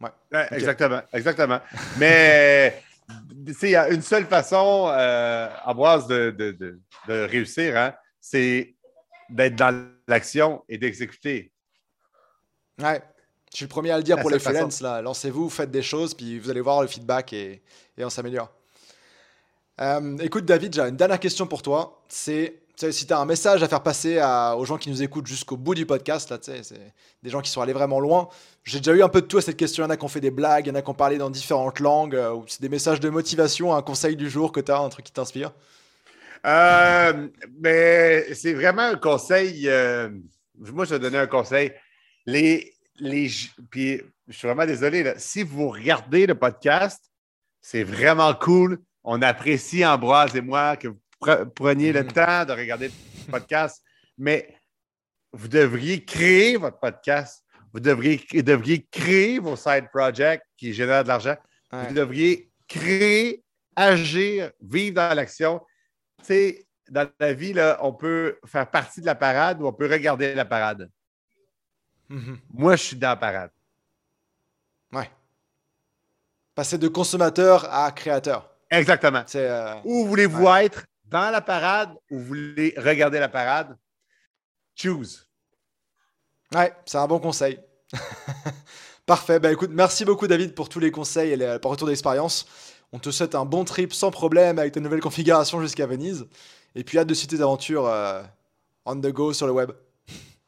Ouais. 0.00 0.46
Exactement, 0.52 1.02
exactement. 1.12 1.60
Mais 1.98 2.82
il 3.62 3.70
y 3.70 3.76
a 3.76 3.88
une 3.88 4.02
seule 4.02 4.26
façon, 4.26 4.88
euh, 4.92 5.48
Ambroise, 5.64 6.06
de, 6.06 6.30
de, 6.30 6.52
de, 6.52 6.80
de 7.08 7.22
réussir, 7.24 7.76
hein, 7.76 7.94
c'est 8.20 8.74
d'être 9.28 9.56
dans 9.56 9.90
l'action 10.08 10.64
et 10.68 10.78
d'exécuter. 10.78 11.52
Ouais. 12.78 13.02
Je 13.52 13.56
suis 13.56 13.64
le 13.64 13.68
premier 13.68 13.90
à 13.90 13.96
le 13.96 14.04
dire 14.04 14.18
pour 14.20 14.30
les 14.30 14.38
freelance. 14.38 14.80
Lancez-vous, 14.80 15.50
faites 15.50 15.70
des 15.70 15.82
choses, 15.82 16.14
puis 16.14 16.38
vous 16.38 16.50
allez 16.50 16.60
voir 16.60 16.82
le 16.82 16.88
feedback 16.88 17.32
et, 17.32 17.62
et 17.96 18.04
on 18.04 18.10
s'améliore. 18.10 18.48
Euh, 19.80 20.18
écoute, 20.18 20.44
David, 20.44 20.74
j'ai 20.74 20.82
une 20.82 20.96
dernière 20.96 21.18
question 21.18 21.46
pour 21.46 21.62
toi. 21.62 22.02
C'est 22.08 22.62
si 22.90 23.06
tu 23.06 23.12
as 23.12 23.18
un 23.18 23.26
message 23.26 23.62
à 23.62 23.68
faire 23.68 23.82
passer 23.82 24.20
aux 24.56 24.64
gens 24.64 24.78
qui 24.78 24.90
nous 24.90 25.02
écoutent 25.02 25.26
jusqu'au 25.26 25.56
bout 25.56 25.74
du 25.74 25.84
podcast, 25.84 26.30
là, 26.30 26.38
c'est 26.40 26.94
des 27.22 27.30
gens 27.30 27.40
qui 27.40 27.50
sont 27.50 27.60
allés 27.60 27.74
vraiment 27.74 28.00
loin. 28.00 28.28
J'ai 28.64 28.78
déjà 28.78 28.92
eu 28.92 29.02
un 29.02 29.08
peu 29.08 29.20
de 29.20 29.26
tout 29.26 29.38
à 29.38 29.42
cette 29.42 29.56
question. 29.56 29.82
Il 29.82 29.86
y 29.86 29.88
en 29.88 29.90
a 29.90 29.96
qui 29.96 30.04
ont 30.04 30.08
fait 30.08 30.20
des 30.20 30.30
blagues, 30.30 30.66
il 30.66 30.70
y 30.70 30.72
en 30.72 30.74
a 30.74 30.82
qui 30.82 30.90
ont 30.90 30.94
parlé 30.94 31.18
dans 31.18 31.30
différentes 31.30 31.80
langues. 31.80 32.14
Euh, 32.14 32.36
c'est 32.46 32.62
des 32.62 32.68
messages 32.68 33.00
de 33.00 33.10
motivation, 33.10 33.74
un 33.74 33.82
conseil 33.82 34.16
du 34.16 34.30
jour 34.30 34.52
que 34.52 34.60
tu 34.60 34.72
as, 34.72 34.78
un 34.78 34.88
truc 34.88 35.04
qui 35.04 35.12
t'inspire? 35.12 35.52
Euh, 36.46 37.28
Mais 37.60 38.32
c'est 38.34 38.54
vraiment 38.54 38.82
un 38.82 38.96
conseil. 38.96 39.68
Euh, 39.68 40.08
moi, 40.58 40.84
je 40.84 40.90
vais 40.90 40.98
donner 40.98 41.18
un 41.18 41.26
conseil. 41.26 41.72
Les, 42.24 42.72
les, 42.96 43.30
puis, 43.70 44.00
je 44.28 44.36
suis 44.36 44.46
vraiment 44.46 44.66
désolé. 44.66 45.12
si 45.18 45.42
vous 45.42 45.68
regardez 45.68 46.26
le 46.26 46.34
podcast, 46.34 47.10
c'est 47.60 47.84
vraiment 47.84 48.32
cool. 48.34 48.78
On 49.04 49.20
apprécie 49.22 49.84
Ambroise 49.84 50.36
et 50.36 50.40
moi 50.40 50.76
que 50.76 50.88
vous 50.88 50.98
preniez 51.20 51.92
le 51.92 52.02
mhm. 52.02 52.12
temps 52.12 52.44
de 52.44 52.52
regarder 52.52 52.88
le 52.88 53.30
podcast, 53.30 53.82
mais 54.18 54.54
vous 55.32 55.48
devriez 55.48 56.04
créer 56.04 56.56
votre 56.56 56.78
podcast. 56.78 57.44
Vous 57.72 57.80
devriez, 57.80 58.20
devriez 58.42 58.84
créer 58.90 59.38
vos 59.38 59.56
side 59.56 59.88
projects 59.92 60.42
qui 60.56 60.72
génèrent 60.72 61.04
de 61.04 61.08
l'argent. 61.08 61.36
Vous 61.70 61.94
devriez 61.94 62.50
créer, 62.66 63.44
agir, 63.76 64.50
vivre 64.60 64.96
dans 64.96 65.14
l'action. 65.14 65.60
Tu 66.18 66.24
sais, 66.24 66.66
dans 66.88 67.08
la 67.20 67.32
vie, 67.32 67.52
là, 67.52 67.78
on 67.82 67.92
peut 67.92 68.38
faire 68.44 68.68
partie 68.68 69.00
de 69.00 69.06
la 69.06 69.14
parade 69.14 69.62
ou 69.62 69.66
on 69.66 69.72
peut 69.72 69.88
regarder 69.88 70.34
la 70.34 70.44
parade. 70.44 70.90
Mhm. 72.08 72.38
Moi, 72.52 72.74
je 72.74 72.82
suis 72.82 72.96
dans 72.96 73.10
la 73.10 73.16
parade. 73.16 73.50
Ouais. 74.92 75.08
Passer 76.56 76.76
de 76.76 76.88
consommateur 76.88 77.72
à 77.72 77.92
créateur. 77.92 78.52
Exactement. 78.68 79.24
Euh, 79.36 79.74
Où 79.84 80.06
voulez-vous 80.06 80.46
être? 80.48 80.84
Dans 81.10 81.30
la 81.30 81.40
parade 81.40 81.92
ou 82.10 82.18
vous 82.18 82.24
voulez 82.24 82.74
regarder 82.76 83.18
la 83.18 83.28
parade, 83.28 83.76
choose. 84.74 85.26
Ouais, 86.54 86.72
c'est 86.86 86.98
un 86.98 87.06
bon 87.06 87.18
conseil. 87.18 87.58
Parfait. 89.06 89.40
Bah 89.40 89.52
écoute, 89.52 89.70
merci 89.72 90.04
beaucoup 90.04 90.26
David 90.26 90.54
pour 90.54 90.68
tous 90.68 90.78
les 90.78 90.90
conseils 90.90 91.32
et 91.32 91.36
les 91.36 91.52
retours 91.54 91.88
d'expérience. 91.88 92.46
On 92.92 92.98
te 92.98 93.10
souhaite 93.10 93.34
un 93.34 93.44
bon 93.44 93.64
trip 93.64 93.92
sans 93.92 94.10
problème 94.10 94.58
avec 94.58 94.72
ta 94.72 94.80
nouvelle 94.80 95.00
configuration 95.00 95.60
jusqu'à 95.60 95.86
Venise. 95.86 96.26
Et 96.74 96.84
puis 96.84 96.98
hâte 96.98 97.08
de 97.08 97.14
suivre 97.14 97.30
tes 97.36 97.42
aventures 97.42 97.86
euh, 97.86 98.22
on 98.84 98.96
the 98.96 99.12
go 99.12 99.32
sur 99.32 99.46
le 99.46 99.52
web. 99.52 99.72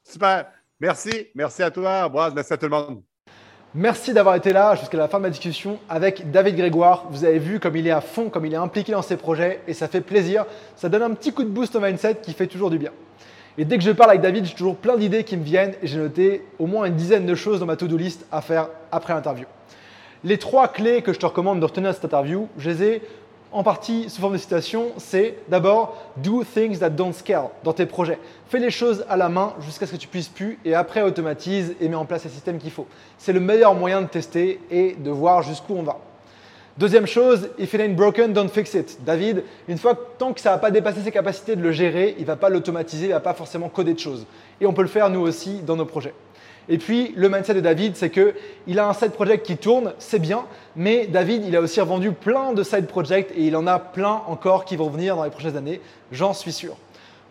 Super. 0.05 0.51
Merci. 0.81 1.29
Merci 1.35 1.63
à 1.63 1.71
toi, 1.71 2.07
Ambroise. 2.07 2.35
Merci 2.35 2.53
à 2.53 2.57
tout 2.57 2.67
le 2.67 2.71
monde. 2.71 3.12
Merci 3.75 4.13
d'avoir 4.13 4.35
été 4.35 4.53
là 4.53 4.75
jusqu'à 4.75 4.99
la 4.99 5.09
fin 5.09 5.17
de 5.17 5.23
ma 5.23 5.31
discussion 5.31 5.79
avec 5.89 6.31
David 6.31 6.57
Grégoire. 6.57 7.07
Vous 7.11 7.25
avez 7.25 7.39
vu 7.39 7.59
comme 7.59 7.75
il 7.75 7.87
est 7.87 7.91
à 7.91 8.03
fond, 8.03 8.29
comme 8.29 8.45
il 8.45 8.53
est 8.53 8.59
impliqué 8.59 8.93
dans 8.93 9.01
ses 9.01 9.17
projets 9.17 9.63
et 9.67 9.73
ça 9.73 9.89
fait 9.89 10.03
plaisir. 10.03 10.45
Ça 10.77 10.91
donne 10.91 11.01
un 11.01 11.13
petit 11.13 11.33
coup 11.33 11.43
de 11.43 11.49
boost 11.49 11.75
au 11.75 11.81
mindset 11.81 12.17
qui 12.17 12.35
fait 12.35 12.49
toujours 12.49 12.69
du 12.69 12.77
bien. 12.77 12.91
Et 13.57 13.65
dès 13.65 13.79
que 13.79 13.83
je 13.83 13.91
parle 13.91 14.11
avec 14.11 14.21
David, 14.21 14.45
j'ai 14.45 14.55
toujours 14.55 14.77
plein 14.77 14.99
d'idées 14.99 15.25
qui 15.25 15.39
me 15.39 15.43
viennent 15.43 15.73
et 15.83 15.87
j'ai 15.87 15.97
noté 15.97 16.45
au 16.59 16.67
moins 16.67 16.85
une 16.85 16.97
dizaine 16.97 17.25
de 17.25 17.35
choses 17.35 17.61
dans 17.61 17.67
ma 17.67 17.77
to-do 17.77 17.97
list 17.97 18.27
à 18.31 18.43
faire 18.43 18.69
après 18.91 19.15
l'interview. 19.15 19.47
Les 20.23 20.37
trois 20.37 20.69
clés 20.69 21.01
que 21.01 21.15
je 21.15 21.19
te 21.19 21.25
recommande 21.25 21.59
de 21.59 21.65
retenir 21.65 21.89
à 21.89 21.93
cette 21.95 22.05
interview, 22.05 22.49
je 22.59 22.69
les 22.69 22.83
ai 22.83 23.03
en 23.53 23.63
partie 23.63 24.09
sous 24.09 24.21
forme 24.21 24.33
de 24.33 24.39
citation, 24.39 24.93
c'est 24.97 25.39
d'abord 25.49 25.97
do 26.17 26.43
things 26.43 26.79
that 26.79 26.91
don't 26.91 27.13
scale 27.13 27.49
dans 27.65 27.73
tes 27.73 27.87
projets. 27.87 28.19
Fais 28.49 28.59
les 28.59 28.71
choses 28.71 29.05
à 29.09 29.17
la 29.17 29.29
main 29.29 29.55
jusqu'à 29.61 29.87
ce 29.87 29.93
que 29.93 29.97
tu 29.97 30.09
puisses 30.09 30.29
plus 30.29 30.59
et 30.65 30.75
après 30.75 31.03
automatise 31.03 31.75
et 31.81 31.89
mets 31.89 31.97
en 31.97 32.05
place 32.05 32.25
les 32.25 32.31
systèmes 32.31 32.59
qu'il 32.59 32.71
faut. 32.71 32.87
C'est 33.19 33.33
le 33.33 33.41
meilleur 33.41 33.75
moyen 33.75 34.03
de 34.03 34.07
tester 34.07 34.61
et 34.71 34.95
de 34.99 35.11
voir 35.11 35.43
jusqu'où 35.43 35.75
on 35.75 35.83
va. 35.83 35.99
Deuxième 36.79 37.07
chose, 37.07 37.51
if 37.59 37.75
it 37.75 37.81
ain't 37.81 37.95
broken, 37.95 38.33
don't 38.33 38.49
fix 38.49 38.73
it. 38.73 38.99
David, 39.05 39.45
une 39.69 39.77
fois 39.77 39.95
tant 40.17 40.33
que 40.33 40.41
ça 40.41 40.53
n'a 40.53 40.59
pas 40.59 40.71
dépassé 40.71 41.03
ses 41.03 41.13
capacités 41.13 41.55
de 41.55 41.63
le 41.63 41.71
gérer, 41.71 42.15
il 42.17 42.23
ne 42.23 42.27
va 42.27 42.37
pas 42.37 42.49
l'automatiser, 42.49 43.05
il 43.05 43.09
ne 43.09 43.15
va 43.15 43.21
pas 43.21 43.35
forcément 43.35 43.69
coder 43.69 43.93
de 43.93 43.99
choses. 43.99 44.27
Et 44.59 44.65
on 44.65 44.73
peut 44.73 44.83
le 44.83 44.89
faire 44.89 45.11
nous 45.11 45.21
aussi 45.21 45.61
dans 45.61 45.77
nos 45.77 45.85
projets. 45.85 46.15
Et 46.69 46.79
puis, 46.79 47.13
le 47.17 47.29
mindset 47.29 47.55
de 47.55 47.61
David, 47.61 47.97
c'est 47.97 48.11
qu'il 48.11 48.79
a 48.79 48.89
un 48.89 48.93
side 48.93 49.11
project 49.11 49.45
qui 49.45 49.57
tourne, 49.57 49.95
c'est 49.99 50.21
bien, 50.21 50.45
mais 50.77 51.07
David, 51.07 51.45
il 51.45 51.57
a 51.57 51.61
aussi 51.61 51.81
revendu 51.81 52.13
plein 52.13 52.53
de 52.53 52.63
side 52.63 52.87
projects 52.87 53.31
et 53.37 53.47
il 53.47 53.57
en 53.57 53.67
a 53.67 53.79
plein 53.79 54.23
encore 54.27 54.65
qui 54.65 54.77
vont 54.77 54.89
venir 54.89 55.17
dans 55.17 55.25
les 55.25 55.31
prochaines 55.31 55.57
années, 55.57 55.81
j'en 56.13 56.33
suis 56.33 56.53
sûr. 56.53 56.71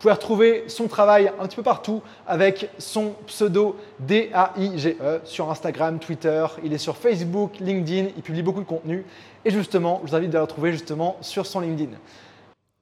Vous 0.02 0.06
pouvez 0.06 0.14
retrouver 0.14 0.64
son 0.68 0.88
travail 0.88 1.32
un 1.40 1.46
petit 1.46 1.56
peu 1.56 1.64
partout 1.64 2.02
avec 2.28 2.70
son 2.80 3.14
pseudo 3.28 3.78
D-A-I-G-E 4.00 5.22
sur 5.24 5.52
Instagram, 5.52 6.00
Twitter, 6.00 6.44
il 6.64 6.74
est 6.74 6.80
sur 6.80 6.98
Facebook, 6.98 7.52
LinkedIn, 7.60 8.10
il 8.18 8.24
publie 8.24 8.42
beaucoup 8.42 8.62
de 8.62 8.66
contenu. 8.66 9.06
Et 9.46 9.52
justement, 9.52 10.02
je 10.04 10.10
vous 10.10 10.16
invite 10.16 10.34
à 10.34 10.40
le 10.40 10.44
retrouver 10.44 10.72
justement 10.72 11.18
sur 11.22 11.46
son 11.46 11.60
LinkedIn. 11.60 11.92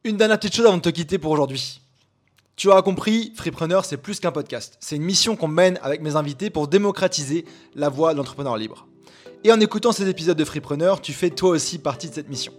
Une 0.06 0.16
dernière 0.16 0.40
petite 0.40 0.56
chose 0.56 0.66
avant 0.66 0.78
de 0.78 0.82
te 0.82 0.90
quitter 0.90 1.18
pour 1.18 1.32
aujourd'hui. 1.32 1.82
Tu 2.60 2.68
auras 2.68 2.82
compris, 2.82 3.32
Freepreneur, 3.38 3.86
c'est 3.86 3.96
plus 3.96 4.20
qu'un 4.20 4.34
podcast. 4.34 4.76
C'est 4.82 4.98
une 4.98 5.04
mission 5.04 5.38
qu'on 5.38 5.48
mène 5.48 5.80
avec 5.82 6.02
mes 6.02 6.18
invités 6.18 6.50
pour 6.50 6.68
démocratiser 6.68 7.46
la 7.74 7.88
voie 7.88 8.12
de 8.12 8.18
l'entrepreneur 8.18 8.58
libre. 8.58 8.86
Et 9.46 9.54
en 9.54 9.62
écoutant 9.62 9.94
ces 9.94 10.10
épisodes 10.10 10.38
de 10.38 10.44
Freepreneur, 10.44 11.00
tu 11.00 11.14
fais 11.14 11.30
toi 11.30 11.52
aussi 11.52 11.80
partie 11.80 12.10
de 12.10 12.14
cette 12.14 12.28
mission. 12.28 12.52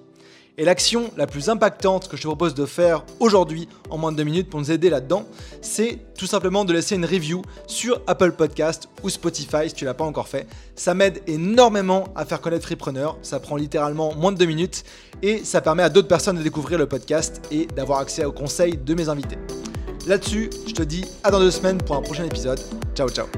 Et 0.56 0.64
l'action 0.64 1.10
la 1.18 1.26
plus 1.26 1.50
impactante 1.50 2.08
que 2.08 2.16
je 2.16 2.22
te 2.22 2.26
propose 2.28 2.54
de 2.54 2.64
faire 2.64 3.04
aujourd'hui 3.18 3.68
en 3.90 3.98
moins 3.98 4.10
de 4.10 4.16
deux 4.16 4.24
minutes 4.24 4.48
pour 4.48 4.58
nous 4.58 4.70
aider 4.70 4.88
là-dedans, 4.88 5.26
c'est 5.60 5.98
tout 6.16 6.24
simplement 6.24 6.64
de 6.64 6.72
laisser 6.72 6.94
une 6.94 7.04
review 7.04 7.42
sur 7.66 8.00
Apple 8.06 8.32
Podcast 8.32 8.88
ou 9.02 9.10
Spotify 9.10 9.68
si 9.68 9.74
tu 9.74 9.84
l'as 9.84 9.92
pas 9.92 10.04
encore 10.04 10.28
fait. 10.28 10.46
Ça 10.76 10.94
m'aide 10.94 11.20
énormément 11.26 12.04
à 12.16 12.24
faire 12.24 12.40
connaître 12.40 12.64
Freepreneur. 12.64 13.18
Ça 13.20 13.38
prend 13.38 13.56
littéralement 13.56 14.14
moins 14.14 14.32
de 14.32 14.38
deux 14.38 14.46
minutes 14.46 14.82
et 15.20 15.44
ça 15.44 15.60
permet 15.60 15.82
à 15.82 15.90
d'autres 15.90 16.08
personnes 16.08 16.38
de 16.38 16.42
découvrir 16.42 16.78
le 16.78 16.86
podcast 16.86 17.42
et 17.50 17.66
d'avoir 17.66 17.98
accès 17.98 18.24
aux 18.24 18.32
conseils 18.32 18.78
de 18.78 18.94
mes 18.94 19.10
invités. 19.10 19.36
Là-dessus, 20.10 20.50
je 20.66 20.72
te 20.72 20.82
dis 20.82 21.04
à 21.22 21.30
dans 21.30 21.38
deux 21.38 21.52
semaines 21.52 21.78
pour 21.78 21.94
un 21.94 22.02
prochain 22.02 22.24
épisode. 22.24 22.58
Ciao 22.96 23.08
ciao 23.08 23.28